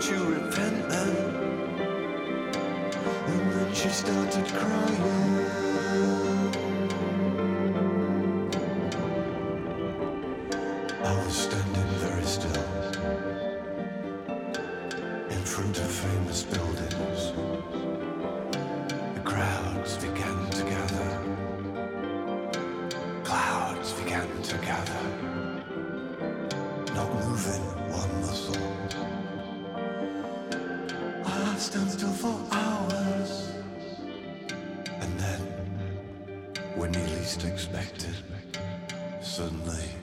You 0.09 0.25
repent 0.25 0.89
then? 0.89 1.17
And 3.27 3.53
then 3.53 3.75
she 3.75 3.89
started 3.89 4.47
crying. 4.47 5.03
I 11.03 11.25
was 11.25 11.35
standing 11.35 11.91
very 12.05 12.25
still 12.25 12.65
in 15.29 15.43
front 15.45 15.79
of 15.79 15.91
famous 15.91 16.45
buildings. 16.45 17.33
The 19.15 19.21
crowds 19.25 19.97
began 19.97 20.51
to 20.51 20.63
gather. 20.63 21.11
Clouds 23.25 23.93
began 23.95 24.43
to 24.43 24.59
gather. 24.59 25.16
least 37.27 37.45
expected, 37.45 38.15
suddenly 39.21 39.96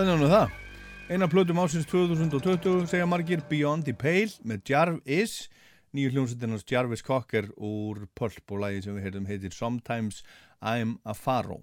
Það 0.00 0.08
er 0.14 0.16
nú 0.16 0.28
það. 0.32 0.52
Eina 1.12 1.26
plötum 1.28 1.58
ásins 1.60 1.84
2020 1.90 2.86
segja 2.88 3.04
margir 3.04 3.42
Beyond 3.50 3.84
the 3.84 3.92
Pale 3.92 4.32
með 4.48 4.70
Jarvis, 4.70 5.34
nýju 5.92 6.14
hljómsveitinans 6.14 6.62
Jarvis 6.64 7.02
Cocker 7.04 7.50
úr 7.60 8.06
Pulp 8.16 8.54
og 8.54 8.62
lagi 8.62 8.78
sem 8.80 8.96
við 8.96 9.04
heyrðum 9.04 9.26
heitir 9.28 9.52
Sometimes 9.52 10.22
I'm 10.64 10.94
a 11.04 11.12
Pharaoh. 11.12 11.60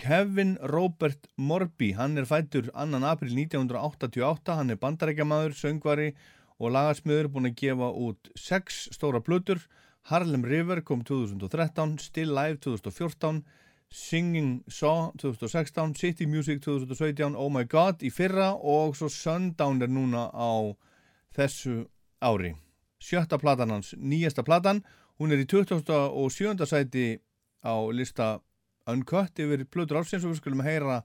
Kevin 0.00 0.54
Robert 0.72 1.28
Morby, 1.36 1.90
hann 1.98 2.16
er 2.16 2.24
fættur 2.30 2.70
2. 2.72 3.02
april 3.10 3.36
1988, 3.36 4.56
hann 4.56 4.72
er 4.72 4.80
bandarækjamaður, 4.80 5.58
söngvari 5.58 6.14
og 6.56 6.72
lagarsmiður 6.78 7.28
búin 7.34 7.50
að 7.50 7.58
gefa 7.60 7.90
út 7.92 8.32
sex 8.40 8.86
stóra 8.96 9.20
plötur, 9.20 9.60
Harlem 10.08 10.48
River 10.48 10.80
kom 10.80 11.04
2013, 11.04 11.98
Still 12.08 12.32
Live 12.32 12.64
2014, 12.64 13.44
Singing 13.94 14.64
Saw 14.66 15.12
2016, 15.22 15.94
City 15.94 16.26
Music 16.26 16.60
2017, 16.60 17.36
Oh 17.38 17.48
My 17.48 17.62
God 17.62 18.02
í 18.02 18.10
fyrra 18.10 18.50
og 18.58 18.96
svo 18.98 19.06
Sundown 19.06 19.78
er 19.86 19.92
núna 19.92 20.26
á 20.34 20.74
þessu 21.36 21.84
ári. 22.18 22.56
Sjötta 22.98 23.38
platan 23.38 23.70
hans, 23.70 23.92
nýjasta 23.94 24.42
platan, 24.42 24.82
hún 25.22 25.30
er 25.30 25.44
í 25.44 25.46
27. 25.46 26.66
sæti 26.66 27.06
á 27.62 27.74
lista 27.94 28.40
Uncut 28.90 29.38
yfir 29.38 29.62
plötur 29.70 30.02
ársins 30.02 30.26
og 30.26 30.34
við 30.34 30.42
skulum 30.42 30.66
heyra 30.66 31.04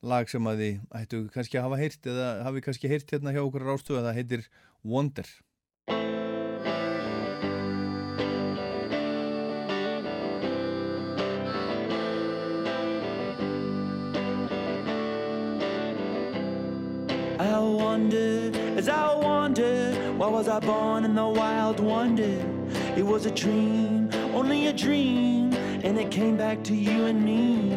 lag 0.00 0.30
sem 0.30 0.46
að 0.46 0.62
þið 0.62 1.00
ættu 1.02 1.24
kannski 1.34 1.58
að 1.58 1.66
hafa 1.66 1.82
heyrt 1.82 2.10
eða 2.14 2.28
hafi 2.46 2.62
kannski 2.64 2.94
heyrt 2.94 3.10
hérna 3.10 3.34
hjá 3.34 3.42
okkur 3.42 3.66
rástöðu 3.66 4.06
það 4.06 4.20
heitir 4.20 4.46
Wonder. 4.86 5.26
Wonder, 18.00 18.50
as 18.78 18.88
I 18.88 19.14
wonder, 19.14 19.92
why 20.16 20.28
was 20.28 20.48
I 20.48 20.58
born 20.58 21.04
in 21.04 21.14
the 21.14 21.26
wild 21.26 21.80
wonder? 21.80 22.42
It 22.96 23.04
was 23.04 23.26
a 23.26 23.30
dream, 23.30 24.08
only 24.32 24.68
a 24.68 24.72
dream, 24.72 25.52
and 25.84 25.98
it 25.98 26.10
came 26.10 26.36
back 26.36 26.64
to 26.64 26.74
you 26.74 27.04
and 27.04 27.22
me. 27.22 27.72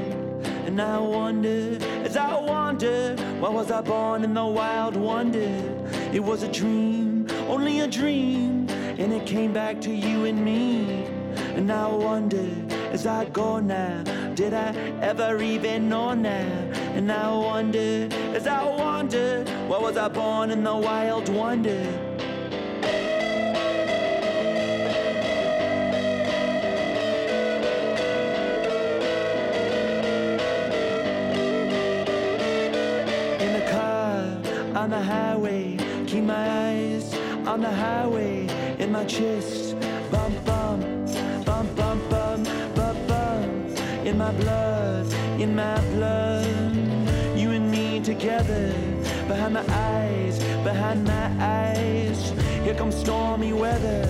And 0.66 0.82
I 0.82 0.98
wonder, 0.98 1.78
as 2.06 2.16
I 2.16 2.40
wonder, 2.40 3.18
why 3.42 3.50
was 3.50 3.70
I 3.70 3.82
born 3.82 4.24
in 4.24 4.34
the 4.34 4.46
wild 4.46 4.96
wonder? 4.96 5.52
It 6.14 6.24
was 6.24 6.44
a 6.44 6.52
dream, 6.52 7.28
only 7.50 7.82
a 7.82 7.88
dream, 7.88 8.70
and 8.98 9.12
it 9.12 9.26
came 9.26 9.52
back 9.52 9.82
to 9.82 9.92
you 9.92 10.24
and 10.24 10.44
me. 10.44 11.04
And 11.58 11.70
I 11.70 11.88
wonder, 11.88 12.48
as 12.94 13.06
I 13.06 13.26
go 13.26 13.60
now, 13.60 14.04
did 14.36 14.54
I 14.54 14.74
ever 15.02 15.42
even 15.42 15.90
know 15.90 16.14
now? 16.14 16.83
And 16.96 17.12
I 17.12 17.36
wonder, 17.36 18.08
as 18.36 18.46
I 18.46 18.64
wonder, 18.64 19.44
why 19.68 19.80
was 19.80 19.98
I 19.98 20.08
born 20.10 20.52
in 20.52 20.64
the 20.64 20.76
wild 20.76 21.28
wonder? 21.28 21.72
In 33.40 33.54
the 33.58 33.66
car, 33.72 34.20
on 34.80 34.92
the 34.92 35.02
highway, 35.02 35.78
keep 36.06 36.24
my 36.24 36.48
eyes 36.68 37.12
on 37.48 37.62
the 37.62 37.72
highway, 37.72 38.48
in 38.78 38.92
my 38.92 39.04
chest, 39.06 39.76
bump, 40.12 40.46
bump, 40.46 40.84
bump, 41.44 41.76
bump, 41.76 42.10
bump, 42.10 42.48
bump, 42.76 43.08
bump, 43.08 43.80
in 44.06 44.18
my 44.20 44.32
blood, 44.34 44.63
together, 48.24 48.74
behind 49.28 49.54
my 49.54 49.66
eyes, 49.68 50.40
behind 50.64 51.04
my 51.04 51.28
eyes, 51.42 52.32
here 52.64 52.74
comes 52.74 52.96
stormy 52.96 53.52
weather, 53.52 54.08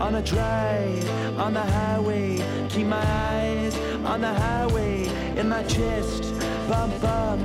on 0.00 0.14
a 0.14 0.22
drive, 0.22 1.06
on 1.38 1.52
the 1.52 1.60
highway, 1.60 2.38
keep 2.70 2.86
my 2.86 3.04
eyes 3.04 3.76
on 4.06 4.22
the 4.22 4.32
highway, 4.32 5.04
in 5.36 5.50
my 5.50 5.62
chest, 5.64 6.22
bump, 6.66 6.98
bump, 7.02 7.42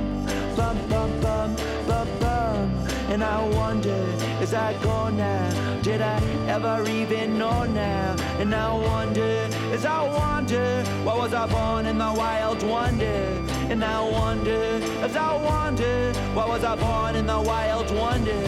bump, 0.56 0.88
bump, 0.88 1.20
bump, 1.20 1.60
bump, 1.86 2.20
bump, 2.20 2.72
and 3.10 3.22
I 3.22 3.46
wonder, 3.60 4.02
as 4.40 4.54
I 4.54 4.72
go 4.82 5.10
now, 5.10 5.82
did 5.82 6.00
I 6.00 6.18
ever 6.48 6.88
even 6.88 7.36
know 7.36 7.64
now? 7.64 8.16
And 8.38 8.54
I 8.54 8.72
wonder, 8.72 9.46
as 9.74 9.84
I 9.84 10.08
wonder, 10.08 10.82
why 11.04 11.16
was 11.18 11.34
I 11.34 11.46
born 11.46 11.84
in 11.84 11.98
the 11.98 12.14
wild 12.16 12.62
wonder? 12.62 13.57
And 13.70 13.84
I 13.84 14.00
wonder, 14.00 14.80
as 15.04 15.14
I 15.14 15.36
wonder, 15.44 16.12
why 16.32 16.46
was 16.48 16.64
I 16.64 16.74
born 16.74 17.16
in 17.16 17.26
the 17.26 17.38
wild 17.38 17.90
wonder? 17.94 18.40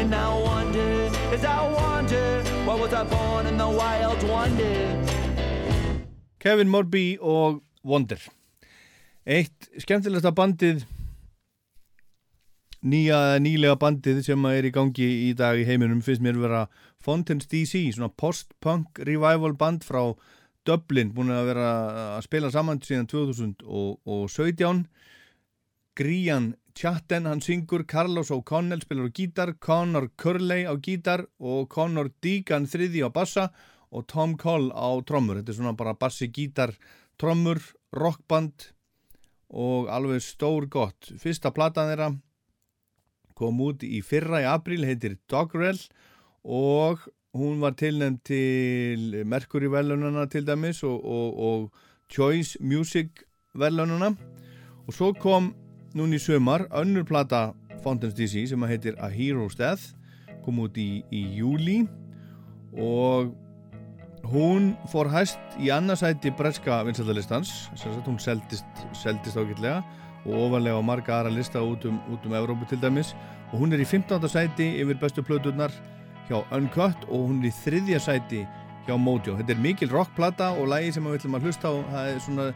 And 0.00 0.14
I 0.14 0.32
wonder, 0.34 1.10
as 1.30 1.44
I 1.44 1.60
wonder, 1.70 2.42
why 2.64 2.74
was 2.80 2.94
I 2.94 3.04
born 3.04 3.46
in 3.46 3.58
the 3.58 3.68
wild 3.68 4.22
wonder? 4.22 4.96
Kevin 6.40 6.68
Morby 6.68 7.18
og 7.20 7.60
Wonder 7.84 8.18
Eitt 9.26 9.68
skemmtilegsta 9.78 10.32
bandið 10.32 10.86
nýja, 12.82 13.38
nýlega 13.44 13.76
bandið 13.78 14.24
sem 14.24 14.48
er 14.50 14.66
í 14.66 14.72
gangi 14.74 15.10
í 15.28 15.30
dag 15.38 15.60
í 15.60 15.68
heiminum 15.68 16.00
finnst 16.02 16.24
mér 16.24 16.40
vera 16.40 16.64
Fontaine's 17.04 17.46
DC 17.46 17.92
svona 17.92 18.08
post-punk 18.08 19.04
revival 19.06 19.52
band 19.52 19.84
frá 19.84 20.14
Dublin, 20.66 21.10
búin 21.14 21.32
að 21.34 21.48
vera 21.50 21.68
að 22.16 22.24
spila 22.26 22.50
saman 22.54 22.80
síðan 22.84 23.08
2017 23.10 24.84
Grían 25.98 26.52
Chatten, 26.74 27.26
hann 27.28 27.42
syngur 27.44 27.84
Carlos 27.84 28.30
O'Connell 28.32 28.80
spilar 28.80 29.10
á 29.10 29.12
gítar, 29.12 29.50
Conor 29.60 30.08
Curley 30.16 30.64
á 30.64 30.72
gítar 30.80 31.26
og 31.36 31.68
Conor 31.68 32.08
Deegan 32.24 32.64
þriði 32.64 33.04
á 33.04 33.10
bassa 33.12 33.50
og 33.92 34.06
Tom 34.08 34.38
Coll 34.40 34.70
á 34.72 34.88
trommur. 35.04 35.42
Þetta 35.42 35.52
er 35.52 35.58
svona 35.58 35.76
bara 35.76 35.98
bassi, 36.00 36.30
gítar, 36.32 36.72
trommur, 37.20 37.60
rockband 37.92 38.70
og 39.52 39.90
alveg 39.92 40.24
stór 40.24 40.66
gott. 40.72 41.12
Fyrsta 41.20 41.52
platan 41.52 41.90
þeirra 41.92 42.08
kom 43.36 43.60
út 43.60 43.84
í 43.84 44.00
fyrra 44.04 44.40
í 44.40 44.48
april, 44.48 44.86
heitir 44.88 45.18
Dogrel 45.28 45.76
og 46.42 47.04
hún 47.34 47.60
var 47.60 47.70
tilnæmt 47.70 48.24
til 48.24 49.22
Mercury 49.26 49.70
velunana 49.72 50.26
til 50.26 50.46
dæmis 50.46 50.82
og, 50.82 51.04
og, 51.04 51.38
og 51.40 51.72
Choice 52.12 52.58
Music 52.60 53.08
velunana 53.54 54.14
og 54.86 54.92
svo 54.92 55.12
kom 55.12 55.54
núni 55.94 56.20
í 56.20 56.22
sömar 56.22 56.66
önnur 56.70 57.04
plata 57.08 57.52
Fountains 57.82 58.14
DC 58.14 58.48
sem 58.50 58.62
að 58.62 58.74
heitir 58.74 58.98
A 59.00 59.08
Hero's 59.08 59.56
Death 59.56 59.94
kom 60.44 60.60
út 60.60 60.76
í, 60.76 61.02
í 61.08 61.22
júli 61.38 61.86
og 62.76 63.32
hún 64.28 64.74
fór 64.92 65.08
hæst 65.12 65.56
í 65.60 65.72
annarsæti 65.72 66.34
breska 66.36 66.82
vinsaldalistans 66.84 67.70
hún 68.04 68.20
seldist, 68.20 68.84
seldist 68.92 69.40
ágætlega 69.40 69.80
og 70.26 70.36
ofanlega 70.46 70.78
á 70.78 70.84
marga 70.84 71.16
aðra 71.20 71.32
lista 71.32 71.64
út 71.64 71.88
um, 71.88 71.96
um 72.12 72.36
Evrópu 72.36 72.68
til 72.68 72.80
dæmis 72.82 73.16
og 73.52 73.58
hún 73.64 73.72
er 73.72 73.80
í 73.80 73.88
15. 73.88 74.28
sæti 74.28 74.68
yfir 74.84 75.00
bestu 75.00 75.24
plöturnar 75.24 75.72
hjá 76.32 76.40
Uncut 76.56 77.06
og 77.08 77.28
hún 77.28 77.40
er 77.42 77.50
í 77.50 77.54
þriðja 77.60 78.00
sæti 78.02 78.42
hjá 78.86 78.94
Mojo. 78.98 79.36
Þetta 79.38 79.54
er 79.54 79.62
mikil 79.62 79.90
rockplata 79.92 80.52
og 80.58 80.70
lægi 80.72 80.94
sem 80.96 81.04
við 81.06 81.20
ætlum 81.20 81.36
að 81.38 81.48
hlusta 81.48 81.70
á 81.70 81.74
það 81.92 82.12
er 82.12 82.22
svona, 82.26 82.46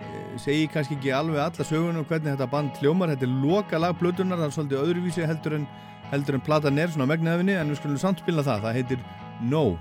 eh, 0.00 0.32
segi 0.42 0.66
kannski 0.72 0.98
ekki 0.98 1.14
alveg 1.14 1.44
alla 1.44 1.68
sögunum 1.68 2.08
hvernig 2.08 2.34
þetta 2.34 2.50
band 2.50 2.82
hljómar 2.82 3.14
þetta 3.14 3.28
er 3.28 3.38
loka 3.44 3.78
lag 3.78 3.94
plöturnar, 4.00 4.42
það 4.42 4.50
er 4.50 4.56
svolítið 4.58 4.82
öðruvísi 4.82 5.28
heldur 5.30 5.56
en, 5.60 5.68
heldur 6.10 6.34
en 6.34 6.44
platan 6.48 6.78
er 6.78 6.88
svona 6.88 7.08
megnaðinni 7.08 7.56
en 7.56 7.70
við 7.70 7.80
skulum 7.80 8.02
samt 8.02 8.24
spila 8.24 8.42
það, 8.42 8.66
það 8.66 8.76
heitir 8.80 9.06
No 9.40 9.78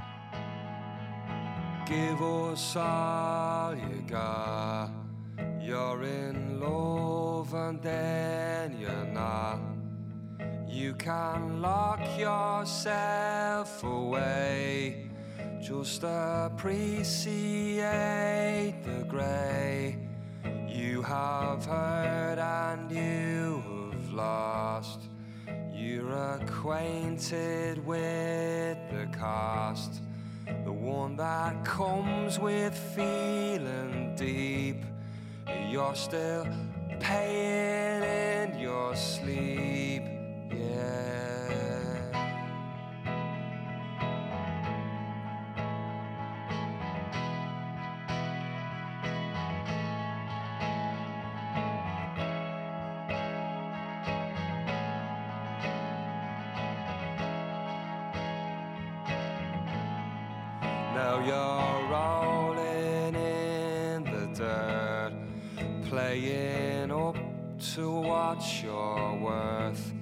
Give 1.89 2.21
us 2.21 2.75
all 2.75 3.73
you 3.75 4.03
got. 4.07 4.91
You're 5.59 6.03
in 6.03 6.59
love 6.59 7.51
and 7.55 7.81
then 7.81 8.77
you're 8.79 9.05
not. 9.11 9.78
You 10.69 10.93
can 10.93 11.61
lock 11.63 11.99
yourself 12.15 13.83
away. 13.83 15.09
Just 15.59 16.03
appreciate 16.03 17.85
the 18.83 19.03
grey. 19.07 19.97
You 20.67 21.01
have 21.01 21.65
heard 21.65 22.37
and 22.37 22.91
you 22.91 23.63
have 23.65 24.13
lost. 24.13 24.99
You're 25.73 26.35
acquainted 26.35 27.83
with 27.83 28.77
the 28.91 29.07
cost. 29.11 30.03
The 30.65 30.71
one 30.71 31.15
that 31.15 31.65
comes 31.65 32.37
with 32.37 32.77
feeling 32.95 34.13
deep. 34.15 34.85
You're 35.67 35.95
still 35.95 36.45
paying 36.99 38.03
in 38.03 38.59
your 38.59 38.95
sleep. 38.95 40.08
To 67.79 67.89
what 67.91 68.41
you're 68.61 69.15
worth. 69.21 69.93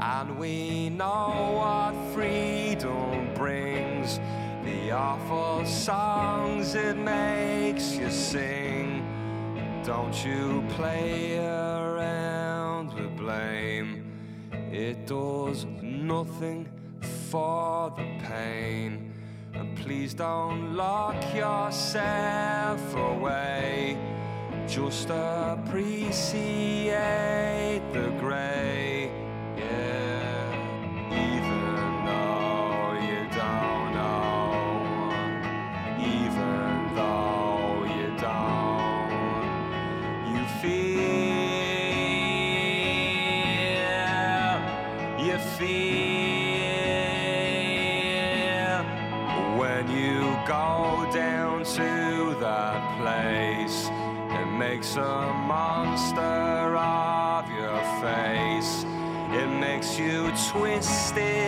And 0.00 0.38
we 0.40 0.90
know 0.90 1.30
what 1.60 1.94
freedom 2.12 3.32
brings 3.34 4.18
the 4.64 4.90
awful 4.90 5.64
songs 5.64 6.74
it 6.74 6.96
makes 6.96 7.96
you 7.96 8.10
sing. 8.10 9.04
Don't 9.84 10.16
you 10.24 10.64
play 10.70 11.38
around 11.38 12.92
with 12.94 13.16
blame, 13.16 13.88
it 14.72 15.06
does 15.06 15.64
nothing 15.80 16.68
for 17.30 17.90
the 17.90 18.08
pain. 18.26 19.12
And 19.54 19.76
please 19.78 20.12
don't 20.12 20.74
lock 20.74 21.22
yourself 21.34 22.82
away. 22.94 24.15
Just 24.68 25.10
appreciate 25.10 26.12
the 27.92 28.10
grey. 28.20 28.85
Twisted 60.58 61.45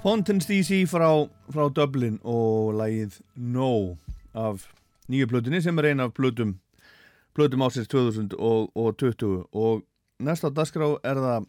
Fountains 0.00 0.46
DC 0.46 0.86
frá, 0.88 1.28
frá 1.52 1.66
Dublin 1.76 2.14
og 2.24 2.70
lagið 2.72 3.18
No 3.36 3.98
af 4.32 4.62
nýju 5.12 5.26
plötunni 5.28 5.60
sem 5.60 5.76
er 5.76 5.90
eina 5.90 6.06
af 6.08 6.14
plötum 6.16 6.54
plötum 7.36 7.60
ásins 7.66 7.90
2020 7.92 9.44
og 9.52 9.84
næsta 10.16 10.48
á 10.48 10.56
dasgrá 10.56 10.88
er 11.04 11.20
það 11.20 11.46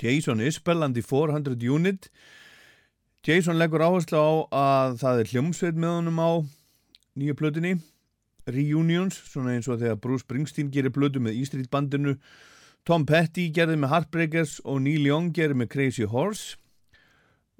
Jason 0.00 0.40
Isbell 0.40 0.82
and 0.82 0.94
the 0.94 1.02
400 1.02 1.60
Unit. 1.60 2.08
Jason 3.26 3.60
leggur 3.60 3.84
áherslu 3.84 4.16
á 4.16 4.32
að 4.56 4.98
það 5.04 5.20
er 5.20 5.32
hljómsveit 5.34 5.76
með 5.76 5.96
honum 6.00 6.24
á 6.24 6.30
nýju 7.20 7.36
plötunni. 7.36 7.78
Reunions, 8.48 9.12
svona 9.28 9.52
eins 9.52 9.68
og 9.68 9.82
þegar 9.84 10.00
Bruce 10.00 10.24
Springsteen 10.24 10.72
gerir 10.72 10.88
plötu 10.88 11.20
með 11.20 11.36
E 11.36 11.44
Street 11.44 11.68
bandinu 11.68 12.16
Tom 12.86 13.04
Petty 13.04 13.50
gerði 13.52 13.76
með 13.76 13.92
Heartbreakers 13.92 14.62
og 14.64 14.86
Neil 14.88 15.04
Young 15.04 15.34
gerði 15.36 15.60
með 15.60 15.74
Crazy 15.76 16.08
Horse 16.08 16.56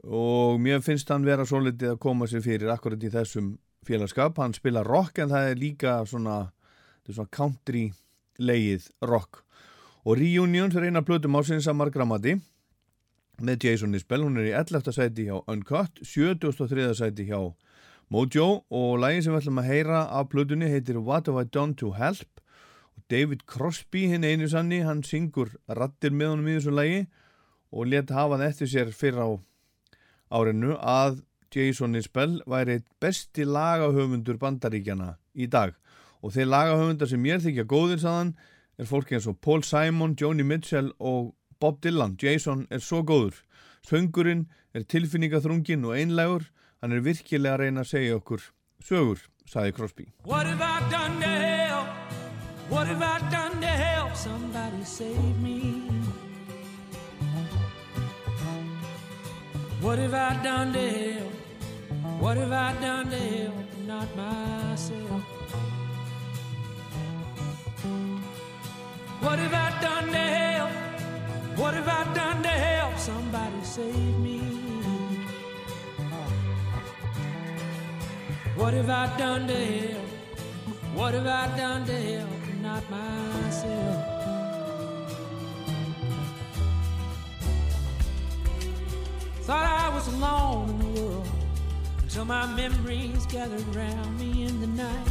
og 0.05 0.61
mér 0.61 0.83
finnst 0.85 1.09
hann 1.11 1.25
vera 1.25 1.47
svo 1.49 1.63
litið 1.65 1.95
að 1.95 2.03
koma 2.03 2.29
sér 2.29 2.45
fyrir 2.45 2.73
akkurat 2.73 3.03
í 3.03 3.13
þessum 3.13 3.55
félagskap 3.87 4.39
hann 4.43 4.55
spila 4.57 4.85
rock 4.87 5.23
en 5.23 5.33
það 5.33 5.51
er 5.51 5.61
líka 5.61 5.97
svona, 6.09 6.51
svona 7.09 7.31
country 7.33 7.87
leið 8.39 8.91
rock 9.07 9.43
og 10.07 10.19
Reunions 10.21 10.77
er 10.77 10.87
eina 10.87 11.03
plötum 11.03 11.39
ásins 11.39 11.67
að 11.67 11.81
margramati 11.81 12.37
með 13.43 13.67
Jason 13.67 13.95
Isbell, 13.97 14.23
hún 14.25 14.39
er 14.41 14.49
í 14.49 14.55
11. 14.57 14.93
sæti 14.97 15.27
hjá 15.29 15.41
Uncut 15.51 16.01
73. 16.01 16.93
sæti 16.97 17.27
hjá 17.29 17.41
Mojo 18.09 18.63
og 18.71 19.01
lægin 19.03 19.25
sem 19.25 19.35
við 19.35 19.43
ætlum 19.43 19.61
að 19.61 19.69
heyra 19.73 20.05
af 20.15 20.29
plötunni 20.33 20.71
heitir 20.71 21.01
What 21.03 21.27
Have 21.27 21.43
I 21.43 21.51
Done 21.53 21.75
To 21.81 21.91
Help 21.99 22.41
og 22.97 23.03
David 23.11 23.43
Crosby 23.51 24.07
hinn 24.13 24.25
einu 24.25 24.49
sanni, 24.49 24.81
hann 24.87 25.03
syngur 25.05 25.51
rattir 25.69 26.15
með 26.15 26.33
honum 26.33 26.49
í 26.49 26.57
þessu 26.57 26.73
lægi 26.77 27.03
og 27.75 27.91
let 27.91 28.15
hafa 28.15 28.39
það 28.39 28.49
eftir 28.49 28.73
sér 28.73 28.95
fyrir 28.95 29.21
á 29.21 29.29
árinu 30.31 30.77
að 30.81 31.23
Jason 31.55 31.97
Isbell 31.97 32.41
væri 32.47 32.81
besti 33.01 33.47
lagahöfundur 33.47 34.39
bandaríkjana 34.41 35.15
í 35.35 35.47
dag 35.47 35.75
og 36.23 36.35
þeir 36.35 36.51
lagahöfundar 36.51 37.11
sem 37.11 37.27
ég 37.29 37.43
þykja 37.45 37.67
góðir 37.71 38.03
saðan 38.03 38.35
er 38.77 38.89
fólk 38.91 39.13
eins 39.15 39.29
og 39.31 39.39
Paul 39.41 39.63
Simon, 39.65 40.17
Joni 40.19 40.45
Mitchell 40.45 40.93
og 40.99 41.35
Bob 41.61 41.81
Dylan 41.81 42.17
Jason 42.21 42.67
er 42.71 42.83
svo 42.85 43.03
góður 43.07 43.41
söngurinn 43.87 44.47
er 44.75 44.85
tilfinningaþrungin 44.85 45.87
og 45.87 45.97
einlegur 45.97 46.51
hann 46.83 46.93
er 46.93 47.05
virkilega 47.07 47.57
að 47.57 47.65
reyna 47.65 47.87
að 47.87 47.93
segja 47.95 48.21
okkur 48.21 48.51
sögur, 48.85 49.23
saði 49.49 49.77
Crosby 49.79 50.11
What 50.25 50.47
have 50.47 50.61
I 50.61 50.83
done 50.91 51.21
to 51.23 51.29
help? 51.29 51.89
What 52.69 52.89
have 52.89 53.03
I 53.03 53.19
done 53.31 53.61
to 53.61 53.67
help? 53.67 54.17
Somebody 54.17 54.85
save 54.85 55.41
me. 55.41 55.96
What 59.81 59.99
have 59.99 60.15
I 60.15 60.43
done 60.43 60.73
to 60.73 60.91
help? 60.91 61.33
What 62.19 62.37
have 62.39 62.53
I 62.53 62.73
done 62.81 63.11
to 63.11 63.17
help? 63.17 63.55
Not 63.87 64.17
myself. 64.17 65.23
What 69.21 69.39
have 69.39 69.55
I 69.55 69.81
done 69.83 70.07
to 70.07 70.19
help? 70.19 70.71
What 71.59 71.75
have 71.75 71.89
I 71.89 72.15
done 72.15 72.43
to 72.43 72.49
help? 72.49 72.99
Somebody 72.99 73.63
save 73.63 74.19
me. 74.19 74.39
What 78.57 78.73
have 78.73 78.89
I 78.89 79.19
done 79.19 79.47
to 79.47 79.55
help? 79.55 80.07
What 80.95 81.13
have 81.13 81.27
I 81.27 81.55
done 81.57 81.85
to 81.85 81.93
help? 81.93 82.31
Not 82.63 82.91
myself. 82.91 84.16
Thought 89.47 89.65
I 89.65 89.95
was 89.95 90.09
alone 90.09 90.71
in 90.71 90.79
the 90.81 91.01
world 91.01 91.29
until 92.03 92.25
my 92.25 92.53
memories 92.53 93.25
gathered 93.27 93.65
around 93.77 94.19
me 94.19 94.43
in 94.45 94.61
the 94.61 94.67
night. 94.67 95.09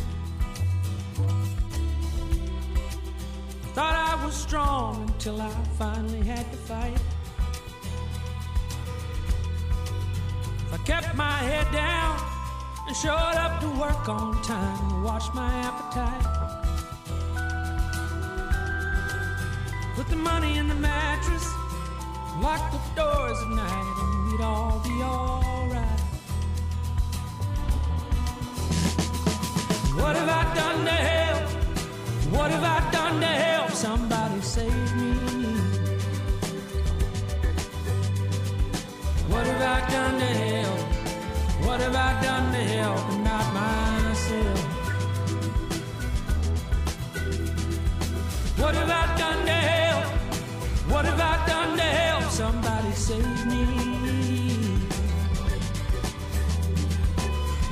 Thought 3.73 3.95
I 3.95 4.25
was 4.25 4.35
strong 4.35 5.03
until 5.07 5.39
I 5.41 5.49
finally 5.79 6.19
had 6.19 6.51
to 6.51 6.57
fight. 6.57 6.99
If 10.67 10.73
I 10.73 10.77
kept 10.83 11.15
my 11.15 11.37
head 11.37 11.71
down 11.71 12.19
and 12.87 12.95
showed 12.97 13.37
up 13.45 13.61
to 13.61 13.69
work 13.79 14.09
on 14.09 14.43
time 14.43 14.91
and 14.95 15.03
watched 15.05 15.33
my 15.33 15.49
appetite. 15.63 16.25
Put 19.95 20.09
the 20.09 20.17
money 20.17 20.57
in 20.57 20.67
the 20.67 20.75
mattress, 20.75 21.47
locked 22.41 22.71
the 22.73 23.01
doors 23.01 23.41
at 23.41 23.49
night, 23.49 23.95
and 24.01 24.31
we'd 24.31 24.41
all 24.41 24.79
be 24.83 25.01
alright. 25.01 25.99
What 29.99 30.15
have 30.15 30.29
I 30.29 30.53
done 30.55 30.85
to 30.85 30.91
help? 30.91 31.49
What 32.33 32.51
have 32.51 32.63
I 32.63 32.91
done 32.91 33.19
to 33.21 33.27
help? 33.27 33.71
Somebody 33.71 34.41
save 34.41 34.95
me. 34.97 35.13
What 39.29 39.45
have 39.47 39.61
I 39.61 39.89
done 39.89 40.19
to 40.19 40.25
help? 40.25 40.79
What 41.65 41.79
have 41.81 41.95
I 41.95 42.21
done 42.21 42.51
to 42.51 42.63
help? 42.75 43.09
Not 43.23 43.53
myself. 43.53 44.59
What 48.59 48.75
have 48.75 48.89
I 48.89 49.17
done 49.17 49.45
to 49.45 49.51
help? 49.51 49.84
What 50.87 51.05
have 51.05 51.19
I 51.19 51.45
done 51.47 51.77
to 51.77 51.83
help? 51.83 52.23
Somebody 52.31 52.91
save 52.91 53.45
me. 53.47 53.65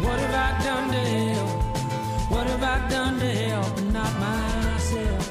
What 0.03 0.19
have 0.19 0.35
I 0.47 0.63
done 0.63 0.91
to 0.91 0.97
help? 0.97 2.31
What 2.31 2.47
have 2.47 2.63
I 2.63 2.89
done 2.89 3.19
to 3.19 3.25
help? 3.25 3.81
Not 3.97 4.11
myself. 4.19 5.23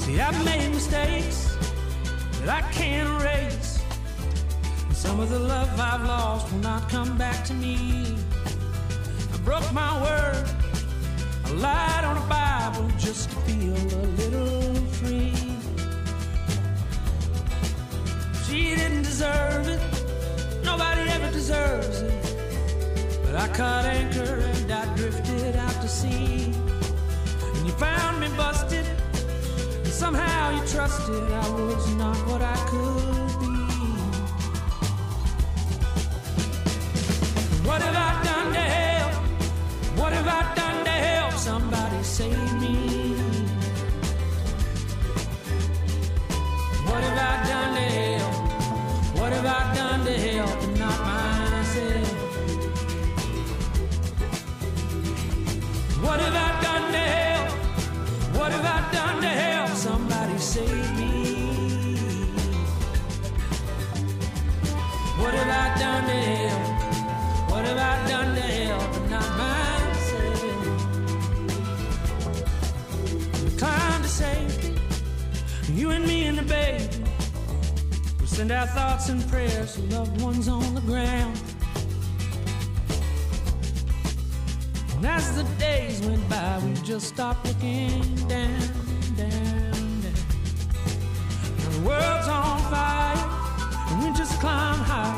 See, 0.00 0.18
I've 0.20 0.44
made 0.44 0.70
mistakes 0.70 1.56
that 2.40 2.48
I 2.48 2.62
can't 2.72 3.08
erase. 3.08 3.82
And 4.86 4.96
some 4.96 5.20
of 5.20 5.30
the 5.30 5.38
love 5.38 5.68
I've 5.78 6.04
lost 6.04 6.50
will 6.50 6.60
not 6.60 6.88
come 6.88 7.16
back 7.18 7.44
to 7.46 7.54
me. 7.54 8.16
I 9.32 9.36
broke 9.44 9.72
my 9.72 9.92
word. 10.02 10.48
I 11.44 11.50
lied 11.52 12.04
on 12.04 12.16
a 12.16 12.26
Bible 12.28 12.90
just 12.98 13.30
to 13.30 13.36
feel 13.46 13.74
a 13.74 14.06
little 14.22 14.65
deserve 19.16 19.68
it. 19.68 19.80
Nobody 20.62 21.08
ever 21.08 21.30
deserves 21.32 22.02
it. 22.02 22.12
But 23.24 23.34
I 23.34 23.48
caught 23.48 23.86
anchor 23.86 24.34
and 24.52 24.70
I 24.70 24.94
drifted 24.94 25.56
out 25.56 25.80
to 25.80 25.88
sea. 25.88 26.52
And 27.54 27.66
you 27.66 27.72
found 27.72 28.20
me 28.20 28.28
busted. 28.36 28.84
And 28.84 29.86
somehow 29.86 30.50
you 30.50 30.60
trusted 30.68 31.32
I 31.32 31.48
was 31.48 31.94
not 31.94 32.18
what 32.28 32.42
I 32.42 32.56
could 32.68 33.32
be. 33.40 33.56
What 37.66 37.80
have 37.80 37.96
I 37.96 38.22
done 38.22 38.52
to 38.52 38.75
send 78.36 78.52
our 78.52 78.66
thoughts 78.66 79.08
and 79.08 79.26
prayers 79.30 79.76
to 79.76 79.80
loved 79.96 80.20
ones 80.20 80.46
on 80.46 80.74
the 80.74 80.80
ground. 80.82 81.40
And 84.94 85.06
as 85.06 85.34
the 85.36 85.44
days 85.58 86.02
went 86.02 86.28
by, 86.28 86.60
we 86.62 86.74
just 86.82 87.06
stopped 87.06 87.46
looking 87.46 88.02
down, 88.28 88.60
down, 89.16 90.02
down. 90.02 90.02
Now 91.56 91.70
the 91.76 91.82
world's 91.88 92.28
on 92.28 92.60
fire, 92.70 93.16
and 93.88 94.04
we 94.04 94.12
just 94.18 94.38
climb 94.38 94.80
high. 94.80 95.16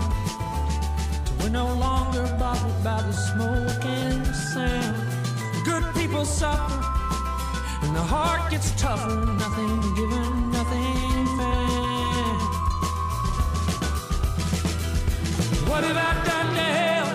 Till 1.24 1.36
we're 1.38 1.50
no 1.50 1.74
longer 1.74 2.22
bothered 2.38 2.84
by 2.84 3.02
the 3.02 3.12
smoke 3.12 3.84
and 3.84 4.26
the 4.26 4.32
sound. 4.32 4.96
Good 5.64 5.82
people 5.94 6.24
suffer, 6.24 6.72
and 7.82 7.96
the 7.96 8.06
heart 8.14 8.48
gets 8.52 8.70
tougher. 8.80 9.26
Nothing 9.42 9.80
given, 9.96 10.37
What 15.78 15.86
have 15.86 15.96
I 15.96 16.24
done 16.24 16.54
to 16.56 16.60
help? 16.60 17.08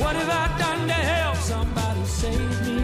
What 0.00 0.16
have 0.16 0.30
I 0.30 0.58
done 0.58 0.88
to 0.88 0.94
help 0.94 1.36
somebody 1.36 2.04
save 2.06 2.66
me? 2.66 2.80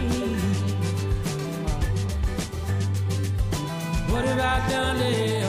What 4.11 4.23
have 4.25 4.39
I 4.39 4.69
done 4.69 4.97
to 4.97 5.03
help? 5.03 5.42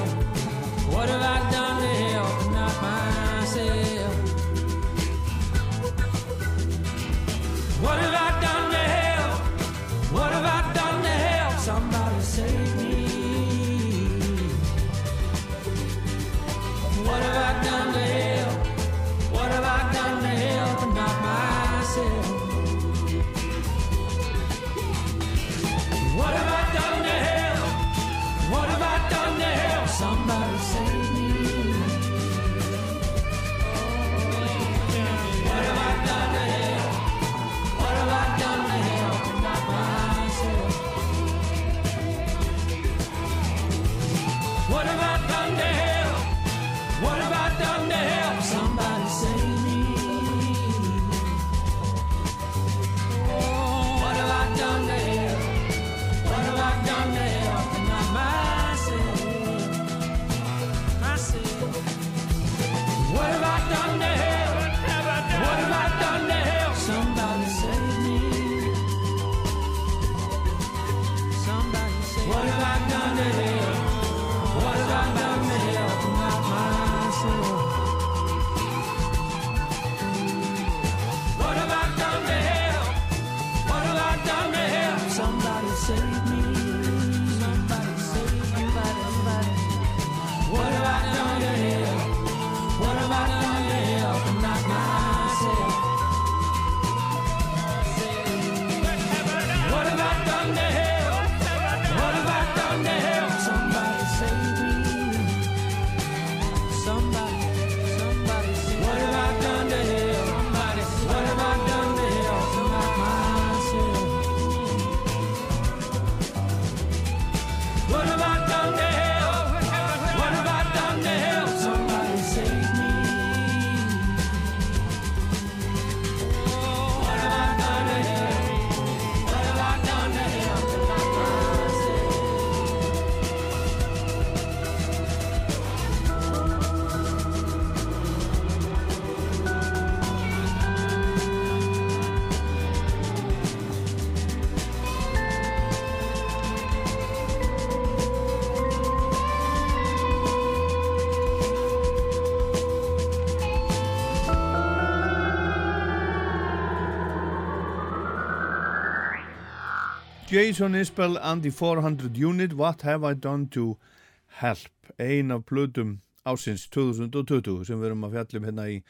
Jason 160.34 160.74
Isbell 160.74 161.16
and 161.22 161.42
the 161.42 161.50
400 161.50 162.16
Unit 162.16 162.54
What 162.54 162.82
Have 162.82 163.04
I 163.04 163.14
Done 163.14 163.46
to 163.50 163.78
Help? 164.26 164.72
Ein 164.98 165.30
af 165.30 165.44
plötum 165.44 166.00
ásins 166.26 166.64
2020 166.74 167.62
sem 167.68 167.78
við 167.78 167.92
erum 167.92 168.06
að 168.08 168.16
fjallum 168.16 168.46
hérna 168.48 168.64
í 168.66 168.80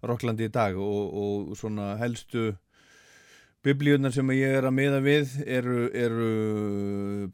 Rocklandi 0.00 0.46
í 0.48 0.52
dag 0.54 0.78
og, 0.80 1.10
og 1.12 1.58
svona 1.60 1.90
helstu 2.00 2.54
biblíunar 3.68 4.14
sem 4.16 4.32
ég 4.32 4.56
er 4.62 4.64
að 4.64 4.76
miða 4.78 5.02
við 5.04 5.34
eru, 5.44 5.90
eru 5.92 6.28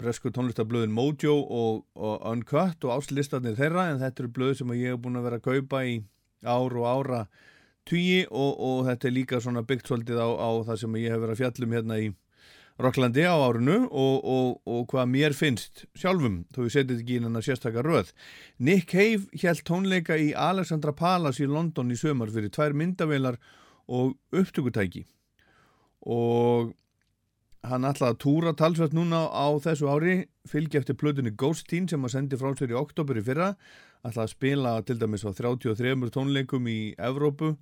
bresku 0.01 0.33
tónlistablöðin 0.35 0.97
Mojo 0.97 1.37
og, 1.39 1.85
og 1.95 2.27
Uncut 2.27 2.89
og 2.89 2.97
áslistarnir 2.97 3.55
þeirra 3.61 3.85
en 3.93 4.01
þetta 4.03 4.25
eru 4.25 4.33
blöð 4.41 4.57
sem 4.65 4.73
ég 4.81 4.97
hef 4.97 5.05
búin 5.05 5.21
að 5.21 5.29
vera 5.29 5.39
að 5.39 5.47
kaupa 5.47 5.85
í 5.87 6.01
ár 6.43 6.75
og 6.75 6.89
ára 6.91 7.21
tugi 7.87 8.25
og, 8.33 8.51
og 8.51 8.83
þetta 8.91 9.09
er 9.13 9.15
líka 9.15 9.39
svona 9.39 9.63
byggt 9.63 9.93
svolítið 9.93 10.19
á, 10.27 10.29
á 10.43 10.51
það 10.73 10.83
sem 10.83 10.99
ég 11.05 11.15
hef 11.15 11.23
verið 11.23 11.37
að 11.37 11.43
fjallum 11.45 11.79
hérna 11.79 12.01
í 12.03 12.11
Rocklandi 12.81 13.27
á 13.29 13.37
árinu 13.37 13.85
og, 13.87 14.17
og, 14.25 14.51
og 14.65 14.83
hvað 14.91 15.09
mér 15.13 15.37
finnst 15.37 15.85
sjálfum, 15.99 16.43
þó 16.55 16.63
við 16.65 16.75
setjum 16.75 17.01
ekki 17.03 17.19
inn 17.19 17.29
hann 17.29 17.39
að 17.41 17.47
sérstakar 17.51 17.87
röð. 17.87 18.13
Nick 18.59 18.89
Cave 18.95 19.29
held 19.43 19.65
tónleika 19.69 20.17
í 20.17 20.31
Alexandra 20.33 20.95
Palace 20.97 21.45
í 21.45 21.49
London 21.51 21.93
í 21.93 21.99
sömar 22.01 22.33
fyrir 22.33 22.53
tvær 22.55 22.77
myndavelar 22.77 23.41
og 23.91 24.15
upptökutæki 24.33 25.05
og 26.07 26.71
hann 27.67 27.85
ætlaði 27.85 28.15
að 28.15 28.21
túra 28.23 28.53
talsvært 28.57 28.95
núna 28.97 29.27
á 29.29 29.53
þessu 29.61 29.91
ári 29.93 30.15
fylgja 30.49 30.81
eftir 30.81 30.97
plötunni 30.97 31.35
Ghost 31.37 31.69
Teen 31.69 31.89
sem 31.91 32.05
að 32.07 32.15
sendi 32.15 32.39
frá 32.41 32.55
sér 32.57 32.73
í 32.73 32.79
oktober 32.81 33.21
í 33.21 33.25
fyrra 33.25 33.51
ætlaði 34.01 34.25
að 34.25 34.33
spila 34.33 34.73
til 34.87 34.97
dæmis 35.01 35.27
á 35.29 35.31
33 35.37 36.09
tónleikum 36.15 36.71
í 36.73 36.95
Evrópu 36.97 37.53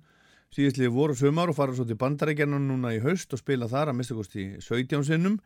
síðistlið 0.55 0.93
voru 0.93 1.15
sömar 1.17 1.51
og 1.51 1.57
fara 1.57 1.75
svo 1.77 1.85
til 1.85 1.97
bandarækjarnar 1.99 2.61
núna 2.63 2.93
í 2.95 3.01
haust 3.03 3.33
og 3.35 3.41
spila 3.41 3.69
þar 3.69 3.91
að 3.91 3.99
mista 3.99 4.17
kosti 4.17 4.45
17 4.57 5.05
sinnum 5.05 5.39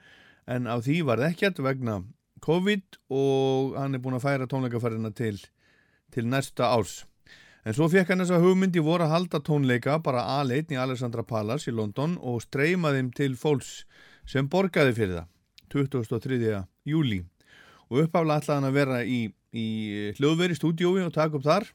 en 0.47 0.67
á 0.67 0.79
því 0.79 1.01
var 1.07 1.19
það 1.19 1.33
ekkert 1.33 1.63
vegna 1.63 1.97
COVID 2.43 2.99
og 3.15 3.75
hann 3.79 3.95
er 3.95 4.03
búin 4.03 4.17
að 4.17 4.25
færa 4.25 4.47
tónleikaferðina 4.51 5.13
til, 5.15 5.37
til 6.11 6.27
næsta 6.27 6.71
árs. 6.75 7.03
En 7.63 7.75
svo 7.75 7.87
fekk 7.91 8.09
hann 8.11 8.23
þessa 8.23 8.41
hugmyndi 8.43 8.83
voru 8.83 9.05
að 9.05 9.13
halda 9.15 9.39
tónleika 9.43 9.95
bara 10.03 10.25
aðleitn 10.39 10.75
í 10.75 10.79
Alexandra 10.79 11.23
Palace 11.23 11.71
í 11.71 11.75
London 11.75 12.17
og 12.19 12.41
streyma 12.43 12.91
þeim 12.95 13.13
til 13.15 13.37
fólks 13.39 13.85
sem 14.27 14.49
borgaði 14.51 14.95
fyrir 14.97 15.21
það 15.21 15.29
23. 15.71 16.59
júli 16.87 17.21
og 17.89 18.03
uppaflega 18.03 18.41
ætlaði 18.41 18.57
hann 18.57 18.67
að 18.67 18.77
vera 18.77 18.99
í, 19.03 19.21
í 19.55 19.67
hljóðveri 20.19 20.59
stúdiói 20.59 21.05
og 21.05 21.15
taka 21.15 21.39
upp 21.39 21.47
þar 21.47 21.69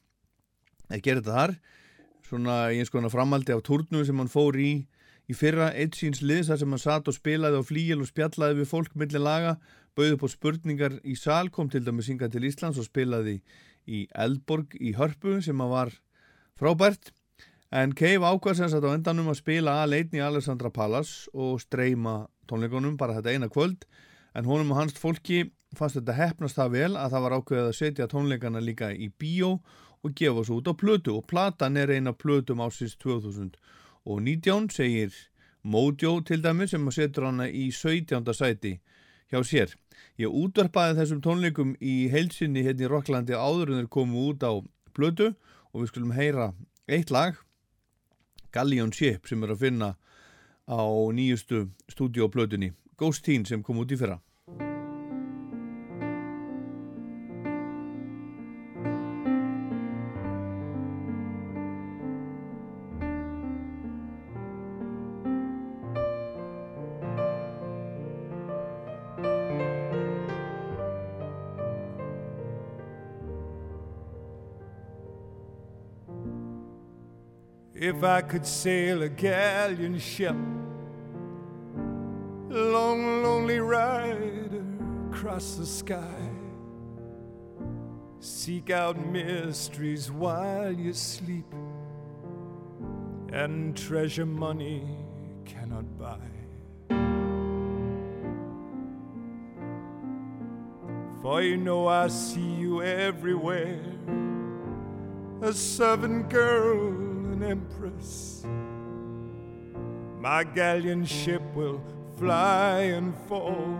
eða 0.88 1.02
gera 1.04 1.22
þetta 1.22 1.38
þar 1.38 1.56
svona 2.28 2.68
í 2.72 2.80
eins 2.80 2.92
konar 2.92 3.12
framaldi 3.12 3.54
af 3.54 3.64
turnum 3.66 4.04
sem 4.06 4.18
hann 4.20 4.32
fór 4.32 4.58
í 4.60 4.72
í 5.28 5.36
fyrra 5.36 5.70
eitt 5.76 5.98
síns 5.98 6.22
liðs 6.24 6.48
þar 6.48 6.60
sem 6.62 6.74
hann 6.74 6.82
satt 6.82 7.08
og 7.10 7.16
spilaði 7.16 7.60
á 7.60 7.64
flíil 7.64 8.00
og 8.00 8.08
spjallaði 8.08 8.62
við 8.62 8.70
fólk 8.70 8.94
millir 8.96 9.24
laga, 9.24 9.56
bauði 9.96 10.16
upp 10.16 10.24
á 10.24 10.28
spurningar 10.32 10.98
í 11.04 11.16
sal, 11.20 11.48
kom 11.52 11.68
til 11.68 11.84
dæmis 11.84 12.08
synga 12.08 12.30
til 12.32 12.46
Íslands 12.48 12.80
og 12.80 12.88
spilaði 12.88 13.38
í 13.88 14.06
Eldborg 14.16 14.76
í 14.80 14.94
Hörpu 14.96 15.38
sem 15.44 15.60
að 15.64 15.74
var 15.74 15.94
frábært. 16.60 17.12
En 17.68 17.92
Cave 17.92 18.24
ákvæðsins 18.24 18.72
að 18.76 18.88
á 18.88 18.96
endanum 18.96 19.28
að 19.28 19.42
spila 19.42 19.82
að 19.82 19.92
leitni 19.92 20.22
í 20.22 20.24
Alessandra 20.24 20.70
Palace 20.72 21.28
og 21.36 21.60
streyma 21.60 22.22
tónleikunum 22.48 22.96
bara 23.00 23.18
þetta 23.18 23.34
eina 23.34 23.50
kvöld. 23.52 23.84
En 24.32 24.48
honum 24.48 24.72
og 24.72 24.80
hans 24.80 24.96
fólki 24.96 25.50
fannst 25.76 25.98
þetta 25.98 26.16
hefnast 26.16 26.56
það 26.56 26.72
vel 26.78 26.92
að 26.96 27.12
það 27.12 27.24
var 27.26 27.36
ákveðið 27.36 27.68
að 27.68 27.76
setja 27.76 28.08
tónleikana 28.08 28.64
líka 28.64 28.88
í 28.94 29.10
bíó 29.20 29.58
og 30.04 30.14
gefa 30.14 30.44
svo 30.44 30.60
út 30.60 30.70
á 30.70 30.74
plötu 30.74 31.16
og 31.16 31.26
platan 31.26 31.76
er 31.76 31.90
eina 31.90 32.12
plötum 32.12 32.62
ásins 32.64 32.96
2019 33.02 34.70
segir 34.70 35.12
Mojo 35.62 36.20
til 36.20 36.42
dæmi 36.42 36.68
sem 36.68 36.90
setur 36.90 37.26
hana 37.26 37.48
í 37.48 37.70
17. 37.70 38.32
sæti 38.34 38.78
hjá 39.30 39.42
sér. 39.42 39.74
Ég 40.18 40.30
útvarpaði 40.30 40.96
þessum 41.00 41.20
tónleikum 41.22 41.74
í 41.80 42.08
heilsinni 42.08 42.62
hérna 42.64 42.86
í 42.86 42.90
Rocklandi 42.90 43.34
áður 43.34 43.72
en 43.72 43.82
þeir 43.82 43.90
komu 43.92 44.28
út 44.30 44.46
á 44.46 44.52
plötu 44.94 45.34
og 45.72 45.82
við 45.82 45.90
skulum 45.90 46.14
heyra 46.16 46.52
eitt 46.88 47.10
lag 47.10 47.36
Galleon 48.52 48.92
Ship 48.92 49.26
sem 49.28 49.42
er 49.44 49.52
að 49.52 49.64
finna 49.66 49.90
á 50.68 50.80
nýjustu 51.12 51.68
stúdíoplötunni 51.90 52.72
Ghost 52.96 53.24
Teen 53.26 53.44
sem 53.44 53.62
kom 53.62 53.78
út 53.82 53.92
í 53.92 53.98
fyrra. 53.98 54.18
If 77.80 78.02
I 78.02 78.22
could 78.22 78.44
sail 78.44 79.02
a 79.04 79.08
galleon 79.08 80.00
ship, 80.00 80.34
long, 82.48 83.22
lonely 83.22 83.60
rider 83.60 84.64
across 85.08 85.54
the 85.54 85.64
sky, 85.64 86.28
seek 88.18 88.70
out 88.70 88.98
mysteries 88.98 90.10
while 90.10 90.72
you 90.72 90.92
sleep, 90.92 91.46
and 93.32 93.76
treasure 93.76 94.26
money 94.26 94.82
cannot 95.44 95.84
buy. 95.96 96.18
For 101.22 101.42
you 101.42 101.56
know 101.56 101.86
I 101.86 102.08
see 102.08 102.40
you 102.40 102.82
everywhere, 102.82 103.78
a 105.42 105.52
servant 105.52 106.28
girl, 106.28 107.07
empress. 107.42 108.44
My 110.20 110.44
galleon 110.44 111.04
ship 111.04 111.42
will 111.54 111.80
fly 112.18 112.80
and 112.80 113.14
fall, 113.28 113.78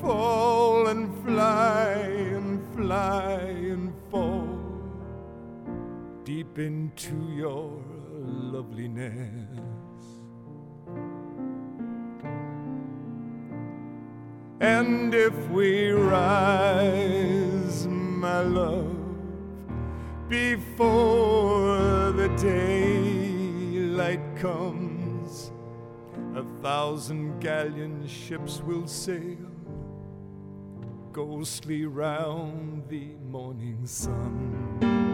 fall 0.00 0.86
and 0.88 1.12
fly 1.24 1.92
and 1.92 2.62
fly 2.74 3.40
and 3.40 3.92
fall 4.10 4.56
deep 6.24 6.58
into 6.58 7.16
your 7.36 7.82
loveliness. 8.24 9.12
And 14.60 15.14
if 15.14 15.34
we 15.50 15.90
rise, 15.90 17.86
my 17.86 18.40
love, 18.40 18.96
before 20.28 21.75
the 22.26 22.36
daylight 22.42 24.20
comes, 24.36 25.52
a 26.34 26.42
thousand 26.60 27.38
galleon 27.38 28.04
ships 28.08 28.60
will 28.62 28.86
sail 28.88 29.36
ghostly 31.12 31.86
round 31.86 32.82
the 32.88 33.14
morning 33.30 33.78
sun. 33.84 35.05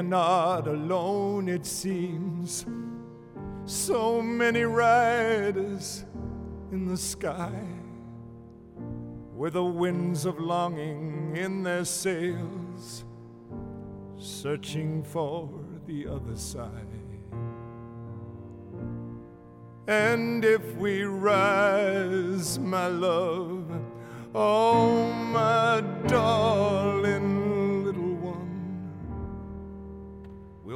Are 0.00 0.02
not 0.02 0.66
alone, 0.66 1.46
it 1.46 1.66
seems. 1.66 2.64
So 3.66 4.22
many 4.22 4.62
riders 4.62 6.06
in 6.72 6.86
the 6.86 6.96
sky, 6.96 7.52
with 9.34 9.52
the 9.52 9.64
winds 9.64 10.24
of 10.24 10.40
longing 10.40 11.36
in 11.36 11.62
their 11.62 11.84
sails, 11.84 13.04
searching 14.16 15.02
for 15.02 15.50
the 15.86 16.08
other 16.08 16.36
side. 16.36 16.70
And 19.86 20.46
if 20.46 20.76
we 20.76 21.02
rise, 21.02 22.58
my 22.58 22.86
love, 22.86 23.70
oh, 24.34 25.12
my 25.12 25.82
darling 26.06 27.39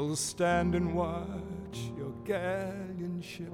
we'll 0.06 0.16
stand 0.16 0.74
and 0.74 0.94
watch 0.94 1.78
your 1.97 2.12
galleon 2.24 3.22
ship 3.22 3.52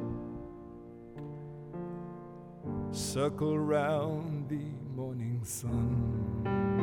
circle 2.91 3.57
round 3.57 4.49
the 4.49 4.67
morning 4.97 5.41
sun. 5.45 6.80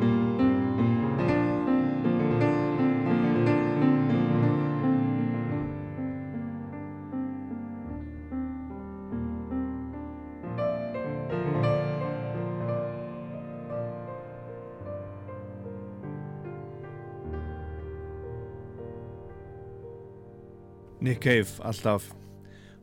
Nick 21.08 21.22
Cave, 21.24 21.48
alltaf 21.64 22.10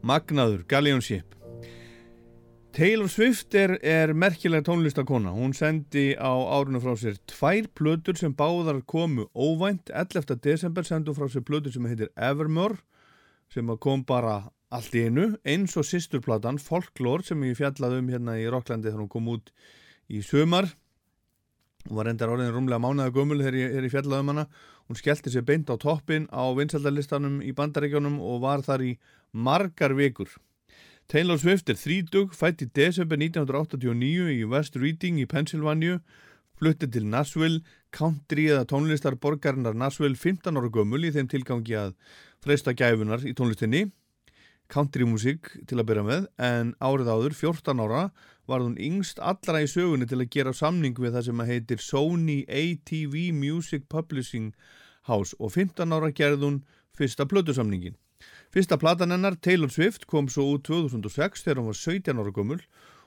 magnaður, 0.02 0.64
Galleon 0.66 1.02
Ship. 1.04 1.36
Taylor 2.74 3.06
Swift 3.12 3.54
er, 3.54 3.76
er 3.86 4.16
merkilega 4.18 4.66
tónlistakona 4.66 5.30
hún 5.36 5.54
sendi 5.54 6.16
á 6.18 6.34
árinu 6.34 6.82
frá 6.82 6.96
sér 6.98 7.20
tvær 7.30 7.70
plötur 7.78 8.18
sem 8.18 8.34
báðar 8.34 8.82
komu 8.90 9.28
óvænt. 9.38 9.94
11. 9.94 10.40
desember 10.42 10.88
sendu 10.88 11.14
frá 11.14 11.30
sér 11.30 11.46
plötur 11.46 11.76
sem 11.76 11.86
heitir 11.86 12.10
Evermore 12.18 12.82
sem 13.54 13.70
kom 13.78 14.02
bara 14.10 14.50
allt 14.74 14.98
í 14.98 15.06
einu 15.06 15.36
eins 15.46 15.78
og 15.78 15.86
sýsturplatan 15.86 16.58
Folklore 16.58 17.28
sem 17.28 17.46
ég 17.46 17.60
fjallaði 17.62 18.02
um 18.02 18.10
hérna 18.10 18.40
í 18.42 18.50
Rocklandi 18.50 18.90
þegar 18.90 19.06
hún 19.06 19.14
kom 19.14 19.30
út 19.38 19.54
í 20.10 20.26
sömar 20.26 20.72
hún 21.86 22.00
var 22.02 22.10
endar 22.10 22.34
orðin 22.34 22.56
rúmlega 22.58 22.82
mánuða 22.82 23.14
gömul 23.14 23.44
þegar 23.44 23.62
ég, 23.62 23.78
ég 23.86 23.94
fjallaði 23.94 24.26
um 24.26 24.34
hana 24.34 24.50
hún 24.88 25.00
skellti 25.00 25.34
sér 25.34 25.46
beint 25.46 25.72
á 25.72 25.76
toppin 25.82 26.28
á 26.30 26.46
vinsaldalistanum 26.58 27.42
í 27.42 27.54
bandaríkjónum 27.58 28.20
og 28.22 28.44
var 28.46 28.62
þar 28.66 28.84
í 28.86 28.92
margar 29.34 29.96
vikur. 29.98 30.30
Taylor 31.08 31.38
Swift 31.38 31.70
er 31.70 31.78
þrítug, 31.78 32.34
fætt 32.34 32.64
í 32.66 32.70
desember 32.74 33.20
1989 33.22 34.32
í 34.40 34.46
West 34.50 34.78
Reading 34.78 35.20
í 35.22 35.28
Pennsylvania, 35.30 36.00
flutti 36.58 36.88
til 36.90 37.06
Nashville, 37.06 37.62
country 37.94 38.48
eða 38.50 38.66
tónlistar 38.70 39.18
borgarinnar 39.22 39.78
Nashville 39.78 40.18
15 40.18 40.58
ára 40.58 40.72
gömul 40.74 41.04
í 41.06 41.14
þeim 41.14 41.30
tilgangi 41.30 41.78
að 41.78 41.94
freysta 42.42 42.74
gæfunar 42.74 43.26
í 43.26 43.36
tónlistinni, 43.38 43.86
countrymusik 44.72 45.52
til 45.70 45.80
að 45.80 45.88
byrja 45.90 46.06
með, 46.08 46.30
en 46.42 46.74
árið 46.84 47.12
áður, 47.12 47.36
14 47.38 47.84
ára, 47.84 48.06
var 48.46 48.62
hún 48.62 48.78
yngst 48.82 49.20
allra 49.20 49.62
í 49.64 49.70
sögunni 49.70 50.08
til 50.10 50.22
að 50.22 50.32
gera 50.34 50.54
samning 50.54 50.98
við 51.02 51.18
það 51.18 51.28
sem 51.28 51.42
að 51.42 51.52
heitir 51.52 51.82
Sony 51.82 52.40
ATV 52.46 53.16
Music 53.34 53.88
Publishing 53.90 54.54
House 55.10 55.38
og 55.40 55.54
15 55.54 55.94
ára 55.94 56.12
gerði 56.14 56.46
hún 56.46 56.60
fyrsta 56.98 57.26
plötusamningin. 57.30 57.98
Fyrsta 58.54 58.78
platan 58.80 59.12
hennar, 59.12 59.36
Taylor 59.36 59.70
Swift, 59.74 60.06
kom 60.08 60.30
svo 60.32 60.56
út 60.56 60.66
2006 60.70 61.44
þegar 61.46 61.62
hún 61.62 61.72
var 61.72 61.80
17 61.82 62.22
ára 62.22 62.34
gömul 62.36 62.62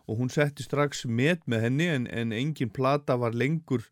og 0.08 0.20
hún 0.20 0.30
setti 0.32 0.64
strax 0.64 1.06
met 1.06 1.44
með 1.46 1.66
henni 1.66 1.88
en, 1.92 2.06
en 2.08 2.32
engin 2.32 2.72
plata 2.72 3.18
var 3.20 3.36
lengur 3.36 3.84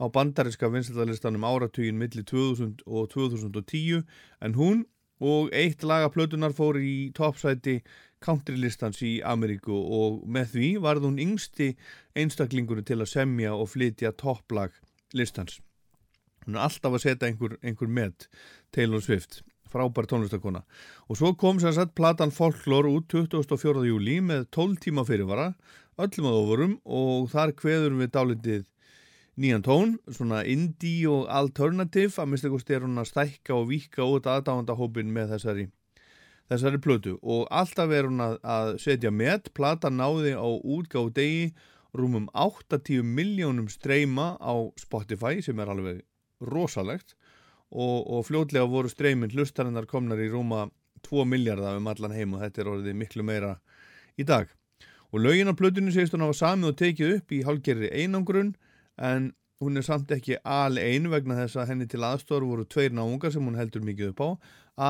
á 0.00 0.10
bandariska 0.10 0.70
vinsaldalistanum 0.70 1.46
áratugin 1.46 1.98
millir 1.98 2.26
2000 2.26 2.82
og 2.86 3.10
2010 3.14 4.02
en 4.40 4.54
hún 4.58 4.84
og 5.24 5.52
eitt 5.56 5.84
laga 5.86 6.10
plötunar 6.12 6.54
fór 6.56 6.78
í 6.80 7.10
toppsæti 7.16 7.78
countrylistans 8.24 9.00
í 9.04 9.14
Ameríku 9.24 9.74
og 9.74 10.22
með 10.28 10.52
því 10.54 10.70
varð 10.84 11.08
hún 11.08 11.20
yngsti 11.24 11.72
einstaklingunni 12.16 12.84
til 12.86 13.00
að 13.00 13.12
semja 13.12 13.54
og 13.56 13.70
flytja 13.74 14.14
topplag 14.20 14.76
listans. 15.16 15.60
Hún 16.44 16.58
er 16.58 16.66
alltaf 16.66 16.96
að 16.96 17.04
setja 17.06 17.28
einhver, 17.28 17.56
einhver 17.64 17.88
met 17.88 18.28
Taylor 18.74 19.02
Swift 19.04 19.42
frábær 19.74 20.06
tónlistakona 20.08 20.62
og 21.08 21.18
svo 21.18 21.32
kom 21.38 21.58
sér 21.62 21.74
satt 21.76 21.96
platan 21.98 22.32
Folklore 22.34 22.92
út 22.92 23.10
24. 23.10 23.86
júli 23.88 24.20
með 24.22 24.46
12 24.54 24.82
tíma 24.86 25.04
fyrirvara 25.08 25.50
öllum 26.00 26.30
að 26.30 26.38
ofurum 26.42 26.76
og 26.84 27.28
þar 27.32 27.54
kveður 27.58 27.98
við 28.00 28.12
dálitið 28.14 28.64
nýjan 29.40 29.64
tón 29.66 29.96
svona 30.12 30.42
indie 30.46 31.08
og 31.10 31.28
alternative. 31.32 32.14
Að 32.22 32.30
mista 32.32 32.50
kosti 32.52 32.76
er 32.76 32.86
hún 32.86 33.00
að 33.00 33.10
stækka 33.10 33.56
og 33.56 33.70
vika 33.72 34.06
út 34.06 34.28
aðdáðandahópin 34.30 35.10
með 35.14 35.34
þessari 35.34 35.68
þessari 36.50 36.80
plötu. 36.82 37.16
Og 37.22 37.46
alltaf 37.50 37.92
er 37.94 38.08
hún 38.08 38.22
að, 38.22 38.38
að 38.42 38.72
setja 38.82 39.12
met. 39.14 39.50
Platan 39.56 39.98
náði 40.00 40.34
á 40.36 40.44
útgáð 40.46 41.12
degi 41.18 41.46
rúmum 41.94 42.26
80 42.34 43.04
miljónum 43.06 43.68
streyma 43.70 44.34
á 44.42 44.54
Spotify 44.80 45.42
sem 45.44 45.60
er 45.62 45.70
alveg 45.72 46.02
rosalegt. 46.44 47.14
Og, 47.74 48.04
og 48.06 48.26
fljótlega 48.28 48.68
voru 48.70 48.90
streymin 48.90 49.32
hlustarinnar 49.34 49.88
komnar 49.90 50.20
í 50.22 50.30
rúma 50.30 50.68
2 51.04 51.24
miljardar 51.28 51.78
um 51.78 51.88
allan 51.90 52.14
heim 52.14 52.36
og 52.36 52.44
þetta 52.44 52.62
er 52.62 52.70
orðið 52.70 53.00
miklu 53.00 53.24
meira 53.26 53.56
í 54.20 54.26
dag. 54.26 54.46
Og 55.14 55.22
lögin 55.22 55.50
á 55.50 55.54
plötunni 55.58 55.94
segist 55.94 56.14
hún 56.14 56.24
hafa 56.26 56.36
samið 56.38 56.70
og 56.70 56.78
tekið 56.80 57.16
upp 57.16 57.34
í 57.34 57.42
hálgerri 57.46 57.90
einangrun 57.94 58.54
en 58.98 59.32
hún 59.62 59.78
er 59.78 59.86
samt 59.86 60.10
ekki 60.12 60.36
alveg 60.44 61.08
vegna 61.12 61.38
þess 61.42 61.60
að 61.60 61.72
henni 61.72 61.88
til 61.88 62.02
aðstofar 62.04 62.44
voru 62.44 62.66
tveir 62.68 62.92
náungar 62.92 63.32
sem 63.32 63.44
hún 63.44 63.58
heldur 63.58 63.84
mikið 63.86 64.12
upp 64.12 64.20
á 64.20 64.28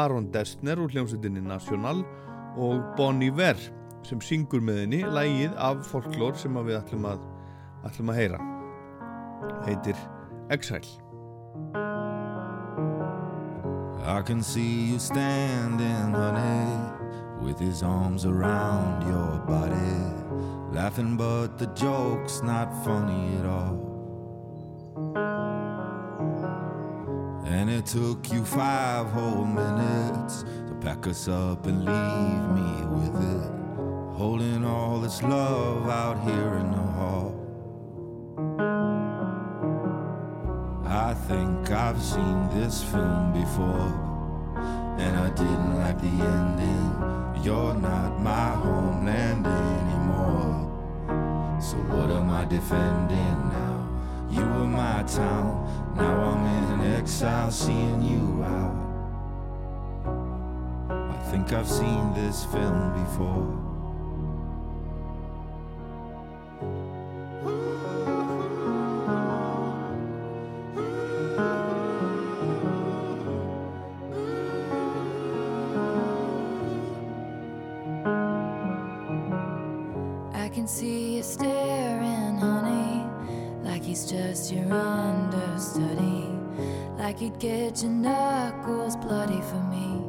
Aron 0.04 0.30
Destner 0.32 0.80
úr 0.80 0.92
hljómsveitinni 0.92 1.44
National 1.44 2.02
og 2.56 2.82
Bonnie 2.96 3.34
Ver 3.34 3.58
sem 4.04 4.20
syngur 4.20 4.64
með 4.64 4.84
henni 4.84 5.04
lægið 5.04 5.54
af 5.56 5.84
folklór 5.88 6.36
sem 6.36 6.56
við 6.64 6.80
ætlum 6.80 7.08
að, 7.08 7.22
ætlum 7.88 8.12
að 8.12 8.20
heyra. 8.20 8.40
heitir 9.64 9.96
Exile 10.50 11.00
I 14.06 14.20
can 14.20 14.42
see 14.42 14.90
you 14.90 14.98
standing, 14.98 16.12
honey, 16.12 16.92
with 17.40 17.58
his 17.58 17.82
arms 17.82 18.26
around 18.26 19.02
your 19.08 19.42
body, 19.46 20.76
laughing, 20.76 21.16
but 21.16 21.56
the 21.56 21.68
joke's 21.68 22.42
not 22.42 22.68
funny 22.84 23.38
at 23.38 23.46
all. 23.46 23.83
And 27.44 27.70
it 27.70 27.86
took 27.86 28.32
you 28.32 28.44
five 28.44 29.06
whole 29.08 29.44
minutes 29.44 30.42
to 30.42 30.74
pack 30.80 31.06
us 31.06 31.28
up 31.28 31.66
and 31.66 31.84
leave 31.84 32.48
me 32.58 32.86
with 32.98 33.14
it, 33.22 33.50
holding 34.16 34.64
all 34.64 35.00
this 35.00 35.22
love 35.22 35.88
out 35.88 36.18
here 36.24 36.54
in 36.58 36.70
the 36.70 36.76
hall. 36.76 37.34
I 40.86 41.14
think 41.14 41.70
I've 41.70 42.02
seen 42.02 42.48
this 42.50 42.82
film 42.82 43.32
before, 43.32 43.92
and 44.98 45.16
I 45.16 45.28
didn't 45.30 45.78
like 45.78 46.00
the 46.00 46.08
ending. 46.08 47.44
You're 47.44 47.74
not 47.74 48.20
my 48.20 48.50
homeland 48.50 49.46
anymore. 49.46 50.70
So 51.60 51.76
what 51.76 52.10
am 52.10 52.30
I 52.30 52.44
defending 52.46 53.38
now? 53.52 53.88
You 54.30 54.40
were 54.40 54.66
my 54.66 55.02
town, 55.02 55.66
now 55.96 56.22
I'm 56.22 56.82
in 56.82 56.92
exile, 56.92 57.50
seeing 57.50 58.02
you 58.02 58.44
out. 58.44 58.74
I 60.90 61.30
think 61.30 61.52
I've 61.52 61.68
seen 61.68 62.12
this 62.14 62.44
film 62.44 62.92
before. 63.04 63.63
He'd 87.34 87.40
get 87.40 87.82
your 87.82 87.90
knuckles 87.90 88.96
bloody 88.96 89.40
for 89.40 89.62
me. 89.70 90.00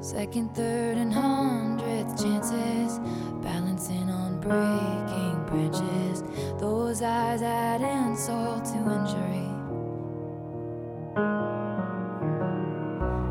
Second, 0.00 0.54
third, 0.54 0.96
and 0.96 1.12
hundredth 1.12 2.22
chances, 2.22 2.98
balancing 3.42 4.08
on 4.10 4.40
breaking 4.40 5.44
branches. 5.46 6.22
Those 6.58 7.02
eyes 7.02 7.42
add 7.42 7.82
insult 7.82 8.64
to 8.66 8.78
injury. 8.78 9.48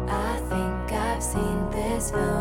I 0.10 0.40
think 0.49 0.91
I've 0.94 1.24
seen 1.24 1.69
this 1.72 2.11
film 2.11 2.36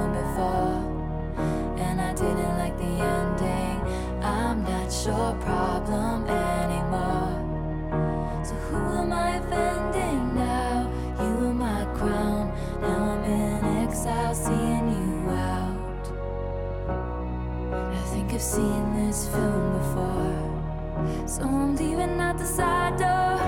seen 18.46 18.94
this 18.94 19.26
film 19.26 19.72
before, 19.78 21.26
so 21.26 21.42
I'm 21.42 21.74
leaving 21.74 22.20
out 22.20 22.38
the 22.38 22.44
side 22.44 22.96
door. 22.96 23.38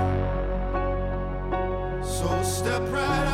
So 2.03 2.43
step 2.43 2.83
right 2.91 3.28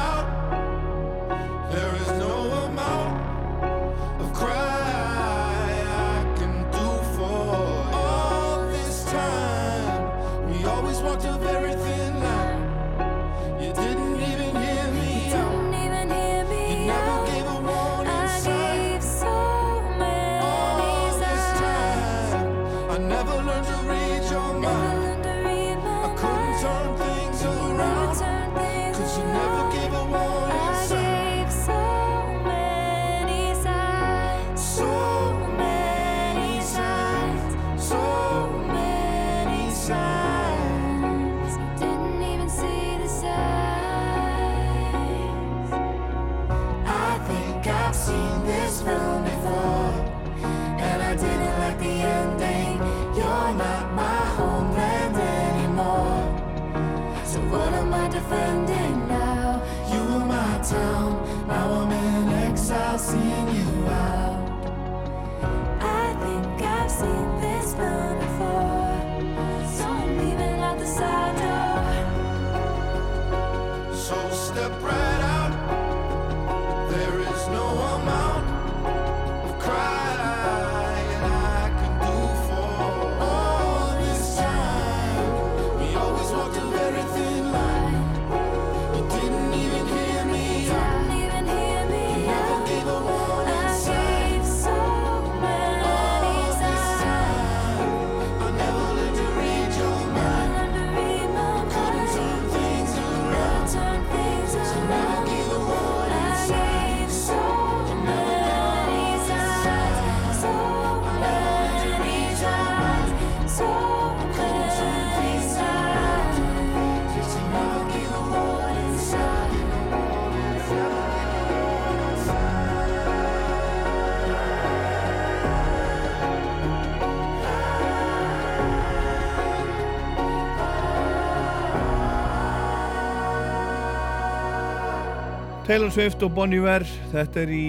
Taylor 135.64 135.88
Swift 135.88 136.20
og 136.20 136.34
Bon 136.36 136.52
Iver 136.52 136.82
þetta 137.08 137.40
er 137.40 137.50
í, 137.56 137.66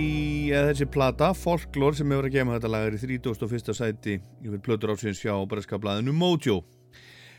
eða 0.51 0.73
þessi 0.73 0.85
plata 0.91 1.30
Folklore 1.31 1.95
sem 1.95 2.09
hefur 2.11 2.26
að 2.27 2.34
gema 2.34 2.57
þetta 2.57 2.72
lag 2.73 2.88
er 2.89 2.97
í 2.97 2.99
31. 2.99 3.72
sæti 3.77 4.15
yfir 4.43 4.59
plötur 4.65 4.91
ásins 4.91 5.22
hjá 5.23 5.31
breska 5.47 5.80
blaðinu 5.80 6.11
Mojo 6.11 6.57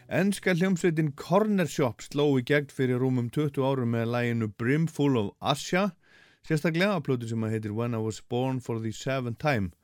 Ennska 0.08 0.54
hljómsveitin 0.56 1.12
Corner 1.20 1.68
Shop 1.68 2.00
sló 2.00 2.30
í 2.40 2.46
gegn 2.48 2.72
fyrir 2.72 3.04
rúmum 3.04 3.28
20 3.36 3.68
árum 3.68 3.92
með 3.92 4.08
læginu 4.14 4.48
Brimful 4.56 5.20
of 5.20 5.30
Asja 5.44 5.90
sérstaklega 6.48 7.02
plötu 7.04 7.28
sem 7.28 7.44
að 7.44 7.58
heitir 7.58 7.76
When 7.76 7.92
I 7.92 8.00
Was 8.00 8.22
Born 8.24 8.64
for 8.64 8.80
the 8.80 8.96
Seventh 8.96 9.44
Time 9.44 9.74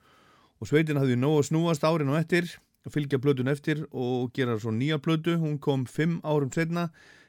og 0.56 0.72
sveitin 0.72 0.96
hafði 0.96 1.20
nóg 1.20 1.42
að 1.42 1.50
snúast 1.50 1.84
árin 1.84 2.16
á 2.16 2.16
eftir 2.16 2.48
að 2.88 2.96
fylgja 2.96 3.20
plötun 3.20 3.52
eftir 3.52 3.84
og 3.92 4.32
gera 4.32 4.56
svo 4.56 4.72
nýja 4.72 4.96
plötu, 5.04 5.36
hún 5.36 5.60
kom 5.60 5.84
5 5.84 6.22
árum 6.24 6.48
setna 6.48 6.88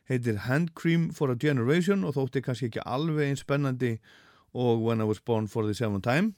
heitir 0.09 0.43
Hand 0.47 0.73
Cream 0.75 1.09
for 1.11 1.31
a 1.31 1.37
Generation 1.39 2.03
og 2.03 2.15
þótti 2.17 2.43
kannski 2.43 2.69
ekki 2.69 2.83
alveg 2.85 3.29
eins 3.29 3.43
spennandi 3.45 3.97
og 4.53 4.83
When 4.83 5.01
I 5.01 5.07
Was 5.09 5.21
Born 5.21 5.47
for 5.47 5.65
the 5.65 5.73
Seventh 5.73 6.07
Time 6.07 6.33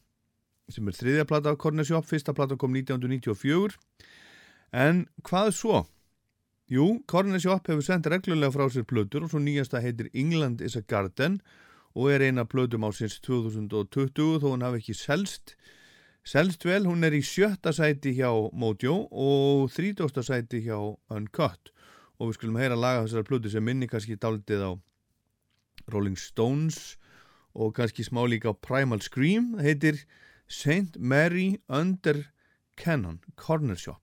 sem 0.70 0.88
er 0.90 0.98
þriðja 0.98 1.28
plata 1.30 1.54
á 1.54 1.60
Corner 1.62 1.86
Shop, 1.86 2.06
fyrsta 2.10 2.34
plata 2.34 2.58
kom 2.58 2.74
1994 2.74 3.78
En 4.76 5.06
hvað 5.24 5.52
svo? 5.56 5.84
Jú, 6.68 7.04
Corner 7.08 7.40
Shop 7.40 7.68
hefur 7.70 7.86
sendt 7.86 8.10
reglulega 8.10 8.52
frá 8.52 8.66
sér 8.74 8.88
plötur 8.90 9.28
og 9.28 9.32
svo 9.32 9.40
nýjasta 9.40 9.82
heitir 9.84 10.10
England 10.14 10.64
is 10.66 10.76
a 10.76 10.82
Garden 10.82 11.38
og 11.96 12.10
er 12.12 12.26
eina 12.26 12.44
plötum 12.50 12.84
ásins 12.88 13.20
2020 13.22 14.42
þó 14.42 14.48
hún 14.50 14.66
hafi 14.66 14.82
ekki 14.82 14.96
selst. 14.98 15.54
Selst 16.26 16.66
vel, 16.66 16.88
hún 16.90 17.06
er 17.06 17.14
í 17.14 17.22
sjötta 17.22 17.72
sæti 17.72 18.16
hjá 18.18 18.32
Mojo 18.52 18.98
og 19.14 19.70
þrítjósta 19.72 20.26
sæti 20.26 20.64
hjá 20.66 20.80
Uncut 21.14 21.72
og 22.20 22.30
við 22.30 22.38
skulum 22.40 22.60
heyra 22.60 22.78
laga 22.80 23.06
þessara 23.06 23.28
plötu 23.28 23.52
sem 23.52 23.66
minni 23.66 23.90
kannski 23.92 24.18
daldið 24.20 24.64
á 24.64 24.72
Rolling 25.92 26.18
Stones 26.20 26.96
og 27.56 27.76
kannski 27.78 28.06
smá 28.08 28.24
líka 28.28 28.52
á 28.52 28.56
Primal 28.56 29.02
Scream, 29.04 29.54
það 29.60 29.68
heitir 29.70 30.02
St. 30.48 31.00
Mary 31.00 31.60
Under 31.68 32.26
Cannon 32.76 33.22
Corner 33.36 33.76
Shop. 33.80 34.02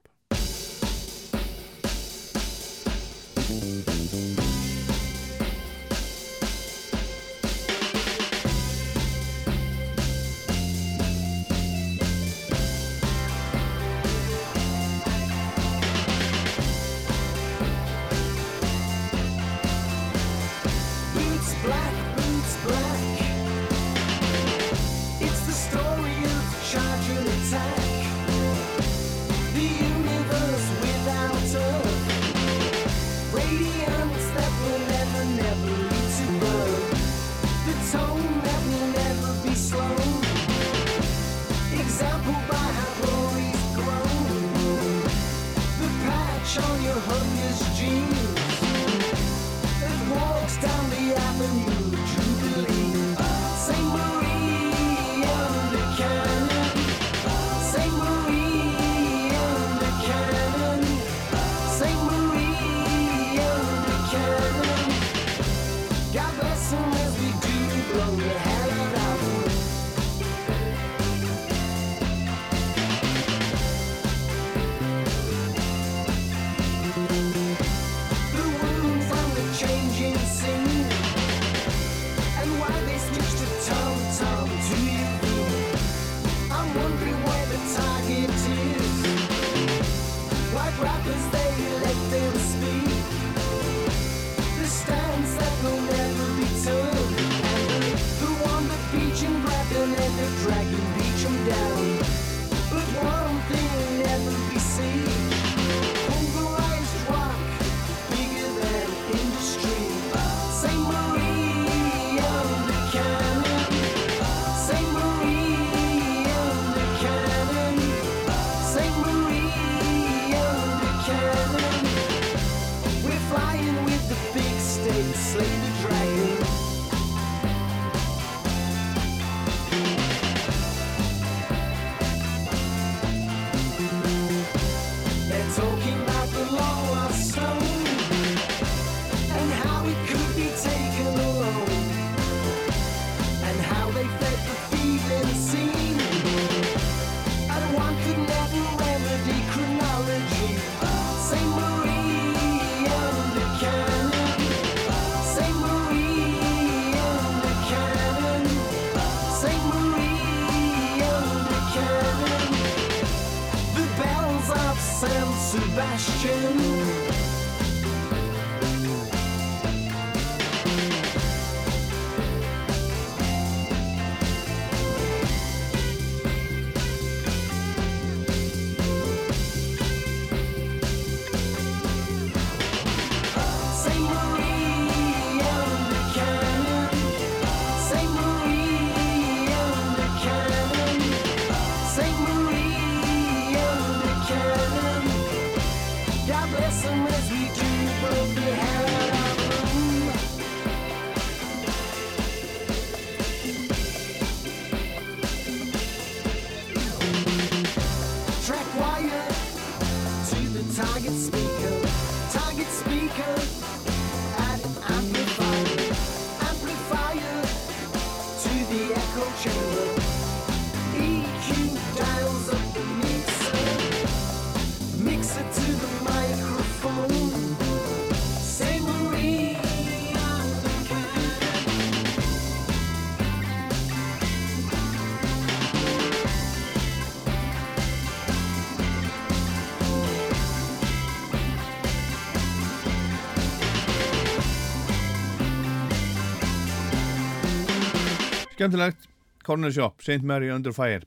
skemmtilegt 248.62 249.09
Corner 249.43 249.72
Shop, 249.72 250.02
St. 250.02 250.22
Mary 250.22 250.51
Under 250.51 250.72
Fire 250.72 251.02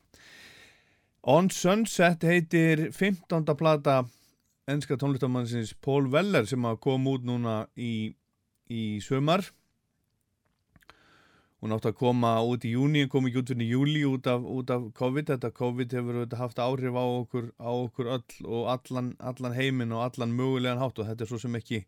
On 1.22 1.48
Sunset 1.49 2.23
heitir 2.27 2.90
15. 2.91 3.45
plata 3.56 4.02
ennska 4.68 4.98
tónlistamannsins 4.99 5.72
Pól 5.80 6.10
Veller 6.11 6.44
sem 6.45 6.65
kom 6.84 7.07
út 7.07 7.23
núna 7.23 7.61
í, 7.80 8.11
í 8.68 8.82
sömar 8.99 9.45
hún 11.64 11.77
átti 11.77 11.94
að 11.94 11.99
koma 12.02 12.34
út 12.44 12.68
í 12.68 12.73
júni 12.76 13.06
kom 13.07 13.30
ekki 13.30 13.40
út 13.40 13.53
fyrir 13.53 13.72
júli 13.72 14.03
út 14.10 14.27
af, 14.27 14.44
út 14.44 14.76
af 14.76 14.90
COVID 14.99 15.32
þetta 15.32 15.53
COVID 15.56 15.95
hefur 15.95 16.19
þetta 16.26 16.41
haft 16.41 16.60
áhrif 16.60 16.99
á 16.99 17.06
okkur, 17.06 17.48
á 17.56 17.72
okkur 17.72 18.11
öll 18.18 18.52
og 18.52 18.68
allan, 18.76 19.14
allan 19.23 19.56
heiminn 19.56 19.95
og 19.95 20.03
allan 20.10 20.36
mögulegan 20.36 20.84
hátt 20.84 20.99
og 20.99 21.07
þetta 21.07 21.23
er 21.23 21.32
svo 21.32 21.40
sem 21.45 21.56
ekki 21.56 21.86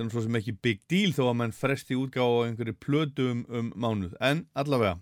þetta 0.00 0.06
er 0.06 0.08
náttúrulega 0.08 0.26
sem 0.26 0.40
ekki 0.40 0.56
big 0.64 0.80
deal 0.88 1.12
þó 1.12 1.22
að 1.28 1.38
mann 1.40 1.52
fresti 1.52 1.96
útgáð 1.98 2.32
á 2.32 2.44
einhverju 2.48 2.76
plötum 2.80 3.44
um, 3.44 3.56
um 3.58 3.72
mánuð, 3.76 4.14
en 4.20 4.46
allavega 4.54 4.98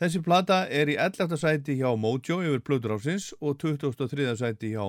þessi 0.00 0.22
plata 0.24 0.62
er 0.70 0.90
í 0.92 0.96
11. 0.96 1.36
sæti 1.40 1.78
hjá 1.80 1.90
Mojo 1.98 2.40
yfir 2.44 2.62
plötur 2.62 2.96
ásins 2.96 3.32
og 3.40 3.58
23. 3.58 4.36
sæti 4.38 4.74
hjá 4.76 4.84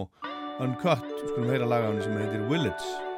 Uncut, 0.62 1.08
skulum 1.26 1.50
heyra 1.50 1.70
laga 1.70 1.90
á 1.90 1.92
henni 1.92 2.06
sem 2.06 2.20
heitir 2.22 2.46
Willits 2.52 3.11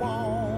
want. 0.00 0.49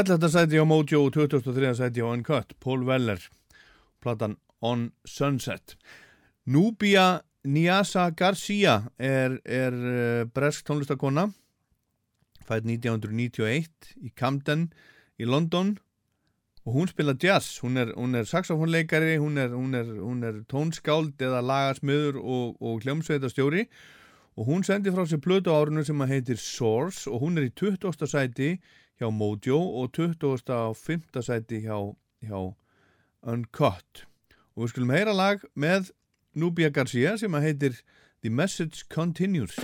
11. 0.00 0.30
sæti 0.32 0.56
á 0.56 0.64
Mojo 0.64 1.04
og 1.04 1.12
23. 1.12 1.74
sæti 1.76 2.00
á 2.00 2.08
Uncut, 2.08 2.54
Paul 2.60 2.86
Weller, 2.88 3.20
platan 4.00 4.36
On 4.62 4.92
Sunset. 5.04 5.76
Núbia 6.46 7.20
Niasa 7.44 8.10
Garcia 8.10 8.88
er, 8.98 9.36
er 9.44 9.72
eh, 9.74 10.24
bresk 10.24 10.64
tónlistakonna, 10.64 11.26
fætt 12.48 12.64
1991 12.64 13.92
í 14.00 14.14
Camden 14.16 14.72
í 15.20 15.28
London 15.28 15.76
og 16.64 16.72
hún 16.72 16.88
spila 16.88 17.12
jazz, 17.12 17.60
hún 17.60 17.76
er, 17.76 17.92
hún 17.92 18.16
er 18.16 18.24
saxofónleikari, 18.24 19.18
hún 19.20 19.36
er, 19.36 19.52
hún, 19.52 19.76
hún 20.00 20.24
er 20.24 20.44
tónskáld 20.48 21.20
eða 21.20 21.44
lagarsmiður 21.44 22.22
og, 22.24 22.56
og 22.56 22.80
hljómsveitarstjóri 22.86 23.68
og 24.36 24.48
hún 24.48 24.64
sendi 24.64 24.96
frá 24.96 25.04
sér 25.04 25.20
blötu 25.20 25.52
á 25.52 25.60
árunum 25.60 25.84
sem 25.84 26.00
að 26.00 26.16
heitir 26.16 26.40
Source 26.40 27.04
og 27.04 27.20
hún 27.20 27.36
er 27.36 27.50
í 27.50 27.52
20. 27.52 28.08
sæti 28.08 28.54
í 28.56 28.60
hjá 29.00 29.08
Mojo 29.08 29.56
og 29.80 29.92
20. 29.96 30.44
á 30.52 30.76
5. 30.76 31.22
sæti 31.24 31.64
hjá, 31.64 31.96
hjá 32.20 32.54
Uncut. 33.22 34.04
Og 34.52 34.66
við 34.66 34.72
skulum 34.74 34.92
heyra 34.92 35.16
lag 35.16 35.44
með 35.56 35.88
Nubia 36.36 36.68
Garcia 36.68 37.16
sem 37.16 37.32
heitir 37.40 37.80
The 38.20 38.30
Message 38.30 38.84
Continues. 38.92 39.56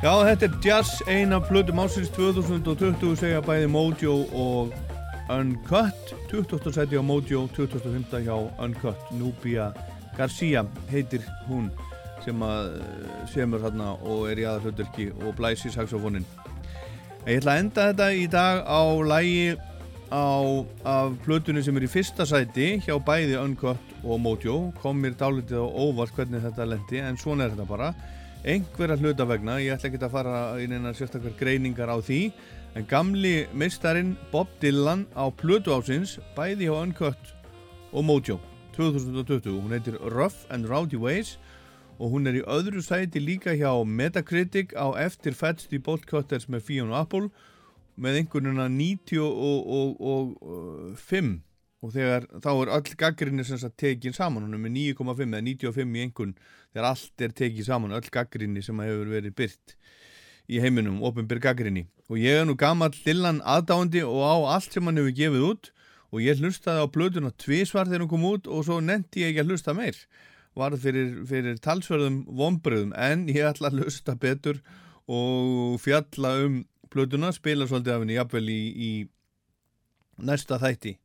Já, 0.00 0.14
þetta 0.24 0.46
er 0.46 0.54
Jazz, 0.64 1.02
eina 1.12 1.36
blödu 1.44 1.74
másins 1.76 2.08
2020 2.16 3.18
segja 3.20 3.42
bæði 3.44 3.66
Mojo 3.68 4.14
og 4.32 4.70
Uncut. 5.28 6.14
20. 6.30 6.70
seti 6.72 6.96
á 6.96 7.04
Mojo, 7.04 7.42
2005 7.52 8.22
hjá 8.24 8.32
Uncut 8.64 9.10
Nubia 9.12 9.66
Garcia 10.16 10.62
heitir 10.88 11.26
hún 11.50 11.66
sem 12.24 12.40
að 12.40 12.78
eh, 12.78 13.10
semur 13.28 13.60
hérna 13.60 13.90
og 14.00 14.30
er 14.30 14.40
í 14.40 14.46
aðalhauðverki 14.48 15.10
og 15.20 15.34
blæsi 15.36 15.68
saxofónin 15.74 16.24
Ég 17.26 17.42
ætla 17.42 17.58
að 17.58 17.60
enda 17.66 17.84
þetta 17.90 18.06
í 18.16 18.24
dag 18.32 18.62
á 18.64 18.80
lægi 19.04 19.50
af 20.16 21.18
plötunni 21.26 21.60
sem 21.60 21.76
er 21.76 21.84
í 21.84 21.90
fyrsta 21.92 22.24
sæti 22.24 22.70
hjá 22.86 22.96
bæði 23.04 23.36
Uncut 23.42 23.92
og 24.00 24.16
Mojo. 24.24 24.56
Kom 24.80 25.04
mér 25.04 25.12
dálítið 25.20 25.60
á 25.60 25.68
óvart 25.68 26.16
hvernig 26.16 26.40
þetta 26.48 26.70
lendi 26.72 27.04
en 27.04 27.20
svona 27.20 27.44
er 27.44 27.52
þetta 27.52 27.68
bara 27.68 27.92
einhverja 28.44 28.96
hluta 28.96 29.26
vegna, 29.28 29.58
ég 29.60 29.74
ætla 29.74 29.90
ekki 29.90 30.00
að 30.00 30.14
fara 30.14 30.36
í 30.56 30.66
neina 30.70 30.94
sérstaklega 30.96 31.36
greiningar 31.36 31.90
á 31.92 32.00
því 32.00 32.32
en 32.78 32.86
gamli 32.88 33.44
meistarinn 33.52 34.14
Bob 34.32 34.48
Dylan 34.62 35.04
á 35.12 35.28
plötu 35.28 35.74
ásins 35.76 36.16
bæði 36.36 36.70
hjá 36.70 36.76
Uncut 36.78 37.34
og 37.92 38.06
Mojo 38.08 38.38
2020, 38.76 39.50
hún 39.60 39.74
heitir 39.74 39.98
Rough 40.00 40.46
and 40.48 40.64
Rowdy 40.70 40.96
Ways 40.96 41.36
og 42.00 42.14
hún 42.14 42.30
er 42.30 42.40
í 42.40 42.46
öðru 42.48 42.80
sæti 42.80 43.20
líka 43.20 43.52
hjá 43.52 43.74
Metacritic 43.84 44.72
á 44.72 44.88
eftir 44.96 45.36
Fats 45.36 45.68
the 45.68 45.76
Bolt 45.76 46.08
Cutters 46.08 46.48
með 46.48 46.64
Fiona 46.70 47.04
Apple 47.04 47.28
með 48.00 48.22
einhvernuna 48.22 48.70
90 48.72 49.20
og, 51.82 51.88
og, 51.88 51.88
og, 51.88 51.88
og 51.88 51.90
5 51.90 51.90
og 51.90 51.92
þegar 51.94 52.26
þá 52.44 52.50
er 52.50 52.72
öll 52.76 52.96
gaggrinni 52.96 53.44
sem 53.44 53.58
sagt 53.58 53.78
tekin 53.78 54.12
saman 54.12 54.44
hún 54.44 54.54
er 54.54 54.60
með 54.60 54.94
9,5 54.98 55.22
eða 55.24 55.42
95 55.42 55.96
í 55.96 56.02
einhvern 56.04 56.34
þegar 56.72 56.88
allt 56.90 57.20
er 57.24 57.28
tekið 57.32 57.64
saman, 57.64 57.92
öll 57.92 58.10
gaggrinni 58.12 58.62
sem 58.62 58.78
hefur 58.78 59.08
verið 59.08 59.34
byrt 59.34 59.76
í 60.50 60.60
heiminum, 60.60 61.02
ofinbyr 61.02 61.40
gaggrinni 61.40 61.86
og 62.10 62.18
ég 62.18 62.42
er 62.42 62.44
nú 62.44 62.56
gammal 62.58 62.90
Dylan 62.90 63.40
aðdáandi 63.46 64.02
og 64.04 64.20
á 64.20 64.36
allt 64.56 64.72
sem 64.72 64.84
hann 64.84 64.96
hefur 64.96 65.14
gefið 65.14 65.46
út. 65.46 65.70
Og 66.10 66.18
ég 66.18 66.40
hlustaði 66.42 66.82
á 66.82 66.90
blöðuna 66.90 67.30
tvísvar 67.38 67.86
þegar 67.86 68.00
hann 68.02 68.10
kom 68.10 68.24
út 68.26 68.48
og 68.50 68.64
svo 68.66 68.80
nefndi 68.82 69.22
ég 69.22 69.30
ekki 69.30 69.44
að 69.44 69.52
hlusta 69.52 69.74
meir. 69.78 69.94
Var 70.58 70.74
fyrir, 70.74 71.22
fyrir 71.22 71.60
talsverðum 71.62 72.24
vonbröðum 72.26 72.90
en 72.98 73.28
ég 73.30 73.46
ætla 73.46 73.70
að 73.70 73.84
hlusta 73.84 74.16
betur 74.18 74.58
og 75.06 75.78
fjalla 75.78 76.32
um 76.42 76.66
blöðuna, 76.90 77.30
spila 77.30 77.68
svolítið 77.70 77.94
af 77.94 78.02
henni 78.02 78.18
jafnvel 78.18 78.50
í, 78.50 78.58
í 78.74 78.90
næsta 80.18 80.58
þætti 80.58 80.98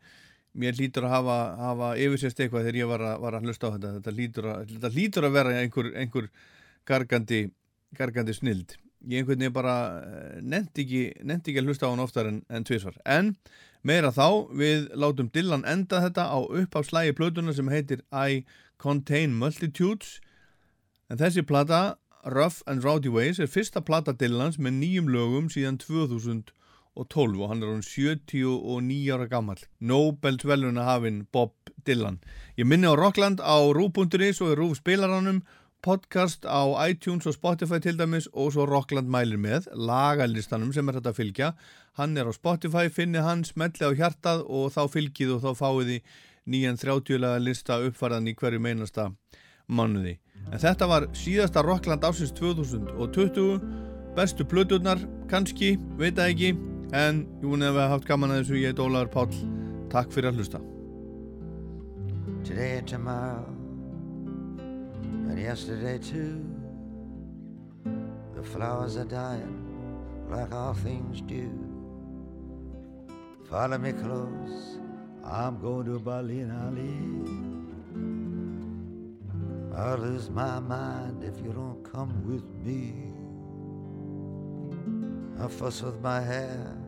mér 0.56 0.78
lítur 0.80 1.06
að 1.08 1.16
hafa, 1.18 1.38
hafa 1.60 1.92
yfirsést 2.00 2.40
eitthvað 2.40 2.66
þegar 2.66 2.80
ég 2.80 2.90
var 2.90 3.04
að, 3.10 3.20
var 3.26 3.38
að 3.38 3.48
hlusta 3.50 3.70
á 3.70 3.74
þetta. 3.76 3.94
Þetta 4.00 4.16
lítur 4.16 4.50
að, 4.52 4.66
þetta 4.72 4.92
lítur 4.96 5.28
að 5.28 5.38
vera 5.38 5.54
einhver, 5.60 5.92
einhver 6.02 6.30
gargandi, 6.88 7.42
gargandi 8.00 8.36
snild. 8.38 8.76
Ég 9.06 9.22
einhvern 9.22 9.44
veginn 9.44 9.56
bara 9.56 9.76
nefndi 10.42 10.86
ekki, 10.86 11.04
nefndi 11.28 11.52
ekki 11.52 11.62
að 11.62 11.70
hlusta 11.70 11.90
á 11.90 11.92
hann 11.92 12.04
oftar 12.04 12.30
en, 12.32 12.40
en 12.50 12.66
tvísvar 12.66 12.96
en 13.06 13.36
meira 13.86 14.10
þá 14.16 14.50
við 14.58 14.88
látum 14.98 15.30
Dylan 15.34 15.66
enda 15.70 16.02
þetta 16.02 16.26
á 16.26 16.40
uppáfslægi 16.42 17.14
plötuna 17.18 17.54
sem 17.54 17.70
heitir 17.70 18.02
I 18.10 18.42
Contain 18.82 19.36
Multitudes. 19.38 20.20
En 21.10 21.22
þessi 21.22 21.46
plata 21.46 22.00
Rough 22.26 22.64
and 22.66 22.82
Rowdy 22.82 23.12
Ways 23.14 23.38
er 23.40 23.52
fyrsta 23.52 23.84
plata 23.86 24.16
Dylans 24.18 24.58
með 24.58 24.80
nýjum 24.80 25.12
lögum 25.14 25.52
síðan 25.54 25.78
2000 25.78 26.55
og 26.96 27.10
12 27.10 27.42
og 27.44 27.52
hann 27.52 27.64
er 27.64 27.74
hann 27.74 27.84
79 27.86 29.12
ára 29.14 29.28
gammal 29.30 29.62
Nobel-tveluna 29.80 30.88
hafinn 30.88 31.26
Bob 31.32 31.54
Dylan. 31.86 32.20
Ég 32.58 32.66
minni 32.66 32.88
á 32.88 32.96
Rockland 32.96 33.44
á 33.44 33.58
Rú.is 33.76 34.42
og 34.42 34.58
Rú 34.60 34.72
spilaranum 34.76 35.44
podcast 35.86 36.48
á 36.50 36.66
iTunes 36.90 37.28
og 37.30 37.36
Spotify 37.38 37.80
til 37.80 38.00
dæmis 38.00 38.28
og 38.34 38.54
svo 38.56 38.66
Rockland 38.66 39.12
mælir 39.12 39.38
með 39.38 39.70
lagalistanum 39.76 40.74
sem 40.74 40.88
er 40.90 41.00
þetta 41.00 41.14
að 41.14 41.20
fylgja. 41.20 41.54
Hann 42.00 42.18
er 42.18 42.26
á 42.28 42.34
Spotify, 42.34 42.90
finni 42.90 43.22
hann, 43.22 43.46
smelli 43.46 43.86
á 43.86 43.94
hjartað 43.94 44.48
og 44.48 44.72
þá 44.74 44.88
fylgið 44.90 45.38
og 45.38 45.44
þá 45.46 45.52
fáið 45.62 45.92
því 45.92 46.00
nýjan 46.46 46.80
30 46.82 47.22
laga 47.22 47.42
lista 47.42 47.82
uppfærðan 47.82 48.30
í 48.30 48.36
hverju 48.38 48.62
meinasta 48.62 49.12
mannuði 49.68 50.20
en 50.52 50.62
þetta 50.62 50.88
var 50.90 51.08
síðasta 51.18 51.64
Rockland 51.66 52.06
ásins 52.06 52.34
2020 52.38 53.60
bestu 54.16 54.46
plöturnar, 54.48 55.02
kannski, 55.32 55.76
veit 56.00 56.20
að 56.20 56.32
ekki 56.32 56.75
en 56.96 57.26
ég 57.42 57.50
vunni 57.50 57.68
að 57.68 57.76
við 57.76 57.90
haft 57.92 58.08
gaman 58.08 58.32
að 58.32 58.38
þessu 58.42 58.60
ég 58.62 58.72
er 58.72 58.80
Ólaður 58.80 59.10
Páll, 59.12 59.40
takk 59.92 60.14
fyrir 60.16 60.32
að 60.32 60.38
hlusta. 60.40 60.62
Today 62.48 62.78
and 62.78 62.88
tomorrow 62.88 63.44
and 65.28 65.40
yesterday 65.40 65.98
too. 65.98 66.40
The 68.36 68.44
flowers 68.44 68.96
are 68.96 69.10
dying 69.12 69.60
like 70.30 70.54
all 70.54 70.74
things 70.74 71.22
do. 71.22 71.50
Follow 73.50 73.78
me 73.78 73.92
close, 73.92 74.80
I'm 75.24 75.60
going 75.60 75.86
to 75.88 76.00
Berlin, 76.00 76.50
Ali. 76.64 76.96
I'll 79.76 79.98
lose 79.98 80.30
my 80.30 80.62
mind 80.62 81.24
if 81.24 81.44
you 81.44 81.52
don't 81.52 81.84
come 81.84 82.14
with 82.26 82.46
me. 82.64 83.12
I 85.44 85.50
fuss 85.50 85.82
with 85.82 86.00
my 86.02 86.22
hair 86.22 86.85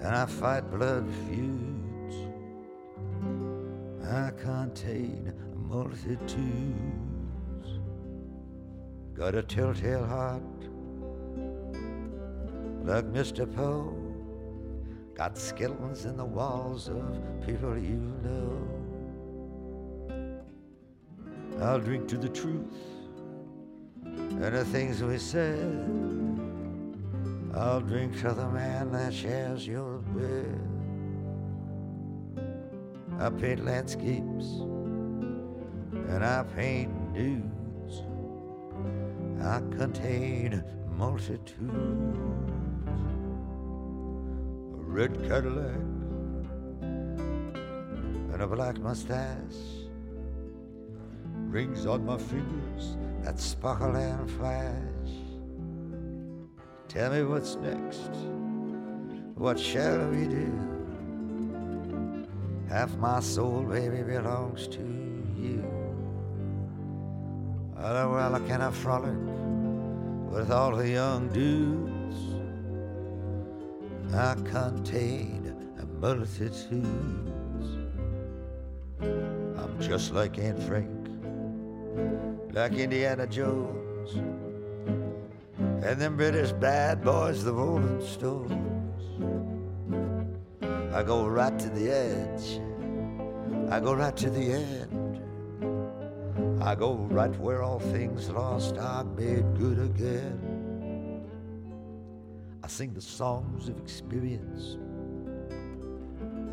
and 0.00 0.16
I 0.16 0.26
fight 0.26 0.70
blood 0.70 1.06
feuds. 1.28 2.16
I 4.04 4.30
contain 4.38 5.32
multitudes. 5.54 6.20
Got 9.14 9.34
a 9.34 9.42
telltale 9.42 10.06
heart 10.06 10.42
like 12.84 13.04
Mr. 13.12 13.46
Poe. 13.54 13.94
Got 15.14 15.36
skeletons 15.36 16.06
in 16.06 16.16
the 16.16 16.24
walls 16.24 16.88
of 16.88 17.20
people 17.46 17.76
you 17.76 18.00
know. 18.24 18.66
I'll 21.60 21.78
drink 21.78 22.08
to 22.08 22.16
the 22.16 22.30
truth 22.30 22.72
and 24.02 24.56
the 24.56 24.64
things 24.64 25.02
we 25.02 25.18
said. 25.18 26.29
I'll 27.52 27.80
drink 27.80 28.20
to 28.20 28.32
the 28.32 28.48
man 28.48 28.92
that 28.92 29.12
shares 29.12 29.66
your 29.66 29.98
bed. 29.98 30.60
I 33.18 33.28
paint 33.30 33.64
landscapes 33.64 34.46
and 35.92 36.24
I 36.24 36.44
paint 36.54 37.12
dudes. 37.12 38.02
I 39.42 39.60
contain 39.76 40.62
multitudes. 40.96 41.60
A 44.72 44.82
red 44.82 45.20
Cadillac 45.28 45.80
and 48.32 48.40
a 48.40 48.46
black 48.46 48.78
mustache 48.78 49.88
rings 51.48 51.84
on 51.84 52.06
my 52.06 52.16
fingers 52.16 52.96
that 53.22 53.40
sparkle 53.40 53.96
and 53.96 54.30
flash. 54.30 55.19
Tell 56.90 57.12
me 57.12 57.22
what's 57.22 57.54
next. 57.54 58.10
What 59.36 59.60
shall 59.60 60.08
we 60.08 60.26
do? 60.26 60.50
Half 62.68 62.96
my 62.96 63.20
soul, 63.20 63.62
baby, 63.62 64.02
belongs 64.02 64.66
to 64.66 64.80
you. 65.38 65.62
Oh, 67.78 68.12
well, 68.12 68.34
I 68.34 68.40
cannot 68.40 68.74
frolic 68.74 69.14
with 70.32 70.50
all 70.50 70.74
the 70.74 70.88
young 70.88 71.28
dudes. 71.28 72.18
I 74.12 74.34
contain 74.50 75.54
a 75.78 75.86
multitudes. 75.86 76.58
I'm 79.00 79.80
just 79.80 80.12
like 80.12 80.40
Aunt 80.40 80.60
Frank 80.64 80.90
like 82.52 82.72
Indiana 82.72 83.28
Jones 83.28 84.49
and 85.82 86.00
them 86.00 86.16
British 86.16 86.52
bad 86.52 87.02
boys, 87.02 87.42
the 87.44 87.52
Rolling 87.52 88.06
Stones. 88.06 88.56
I 90.94 91.02
go 91.02 91.26
right 91.26 91.58
to 91.58 91.68
the 91.70 91.90
edge, 91.90 92.60
I 93.70 93.80
go 93.80 93.94
right 93.94 94.16
to 94.16 94.30
the 94.30 94.52
end. 94.52 95.00
I 96.62 96.74
go 96.74 96.92
right 96.92 97.34
where 97.40 97.62
all 97.62 97.78
things 97.78 98.28
lost 98.28 98.76
are 98.76 99.04
made 99.04 99.56
good 99.58 99.78
again. 99.78 101.26
I 102.62 102.68
sing 102.68 102.92
the 102.92 103.00
songs 103.00 103.68
of 103.70 103.78
experience 103.78 104.76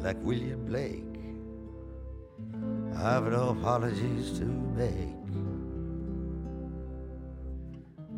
like 0.01 0.15
William 0.21 0.63
Blake. 0.65 1.03
I've 2.95 3.29
no 3.29 3.49
apologies 3.49 4.39
to 4.39 4.45
make. 4.45 5.46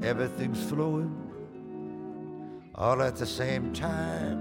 Everything's 0.01 0.63
flowing 0.63 1.13
all 2.73 3.01
at 3.01 3.17
the 3.17 3.25
same 3.25 3.73
time. 3.73 4.39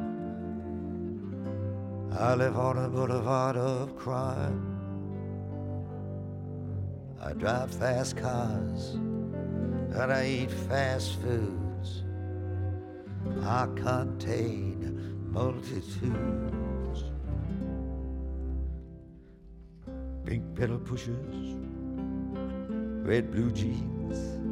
I 2.17 2.35
live 2.35 2.57
on 2.57 2.79
a 2.79 2.89
boulevard 2.89 3.57
of 3.57 3.97
crime. 3.97 4.79
I 7.21 7.33
drive 7.33 7.75
fast 7.75 8.17
cars 8.17 8.95
and 8.95 10.13
I 10.13 10.27
eat 10.27 10.51
fast 10.53 11.17
foods. 11.23 12.05
I 13.43 13.67
contain 13.75 15.33
multitudes. 15.33 17.05
Pink 20.25 20.55
pedal 20.55 20.79
pushers, 20.79 21.57
red 23.05 23.33
blue 23.33 23.51
jeans 23.51 24.48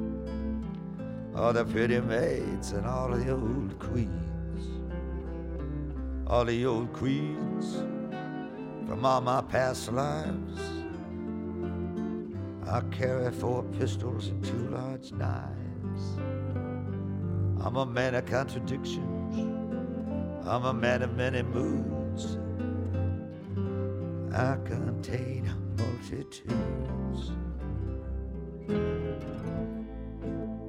all 1.37 1.53
the 1.53 1.65
pretty 1.67 2.01
maids 2.01 2.73
and 2.73 2.87
all 2.87 3.11
the 3.11 3.31
old 3.31 3.79
queens, 3.79 4.67
all 6.27 6.47
the 6.47 6.65
old 6.65 6.91
queens 6.95 7.77
from 8.89 9.05
all 9.05 9.21
my 9.21 9.43
past 9.43 9.93
lives. 9.93 10.61
I 12.67 12.81
carry 12.91 13.31
four 13.31 13.63
pistols 13.79 14.29
and 14.29 14.43
two 14.43 14.69
large 14.71 15.13
knives. 15.13 16.19
I'm 17.61 17.77
a 17.77 17.85
man 17.85 18.15
of 18.15 18.25
contradictions. 18.25 19.39
I'm 20.47 20.65
a 20.65 20.73
man 20.73 21.03
of 21.03 21.15
many 21.17 21.43
moods. 21.43 22.39
I 24.35 24.57
contain 24.65 25.53
multitudes. 25.77 27.33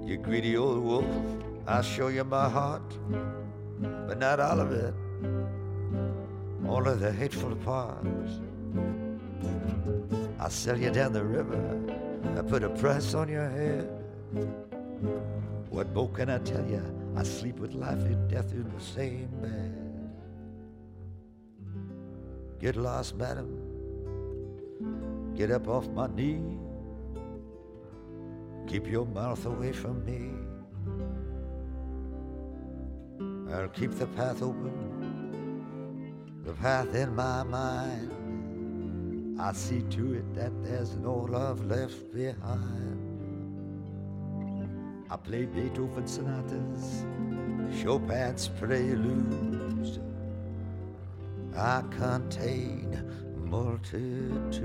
You 0.08 0.16
greedy 0.16 0.56
old 0.56 0.80
wolf, 0.80 1.06
I'll 1.68 1.82
show 1.82 2.08
you 2.08 2.24
my 2.24 2.48
heart, 2.48 2.82
but 4.08 4.18
not 4.18 4.40
all 4.40 4.62
of 4.62 4.72
it, 4.72 4.94
only 6.66 6.96
the 6.96 7.12
hateful 7.12 7.54
parts. 7.58 8.40
I'll 10.40 10.50
sell 10.50 10.80
you 10.80 10.92
down 10.92 11.12
the 11.12 11.26
river, 11.26 11.60
I 12.38 12.42
put 12.42 12.64
a 12.64 12.70
price 12.70 13.14
on 13.16 13.28
your 13.28 13.50
head. 13.50 13.90
What 15.70 15.92
more 15.94 16.10
can 16.10 16.30
I 16.30 16.38
tell 16.38 16.66
you? 16.66 16.82
I 17.18 17.24
sleep 17.24 17.60
with 17.60 17.74
life 17.74 18.00
and 18.00 18.30
death 18.30 18.54
in 18.54 18.64
the 18.64 18.80
same 18.80 19.28
bed. 19.42 19.76
Get 22.62 22.78
lost, 22.78 23.18
madam. 23.18 23.50
Get 25.36 25.52
up 25.52 25.68
off 25.68 25.90
my 25.90 26.08
knee. 26.08 26.58
Keep 28.68 28.88
your 28.88 29.06
mouth 29.06 29.46
away 29.46 29.72
from 29.72 30.04
me. 30.04 30.34
I'll 33.54 33.70
keep 33.70 33.92
the 33.92 34.08
path 34.08 34.42
open, 34.42 36.14
the 36.44 36.52
path 36.52 36.94
in 36.94 37.16
my 37.16 37.44
mind. 37.44 38.12
I 39.40 39.54
see 39.54 39.84
to 39.84 40.16
it 40.16 40.36
that 40.36 40.52
there's 40.66 40.98
no 40.98 41.14
love 41.14 41.66
left 41.66 42.14
behind. 42.14 42.98
I 45.10 45.16
play 45.16 45.46
Beethoven 45.46 46.06
sonatas, 46.06 47.06
Chopin's 47.82 48.50
preludes. 48.50 50.00
I 51.56 51.84
contain 51.90 53.02
multitudes. 53.46 54.60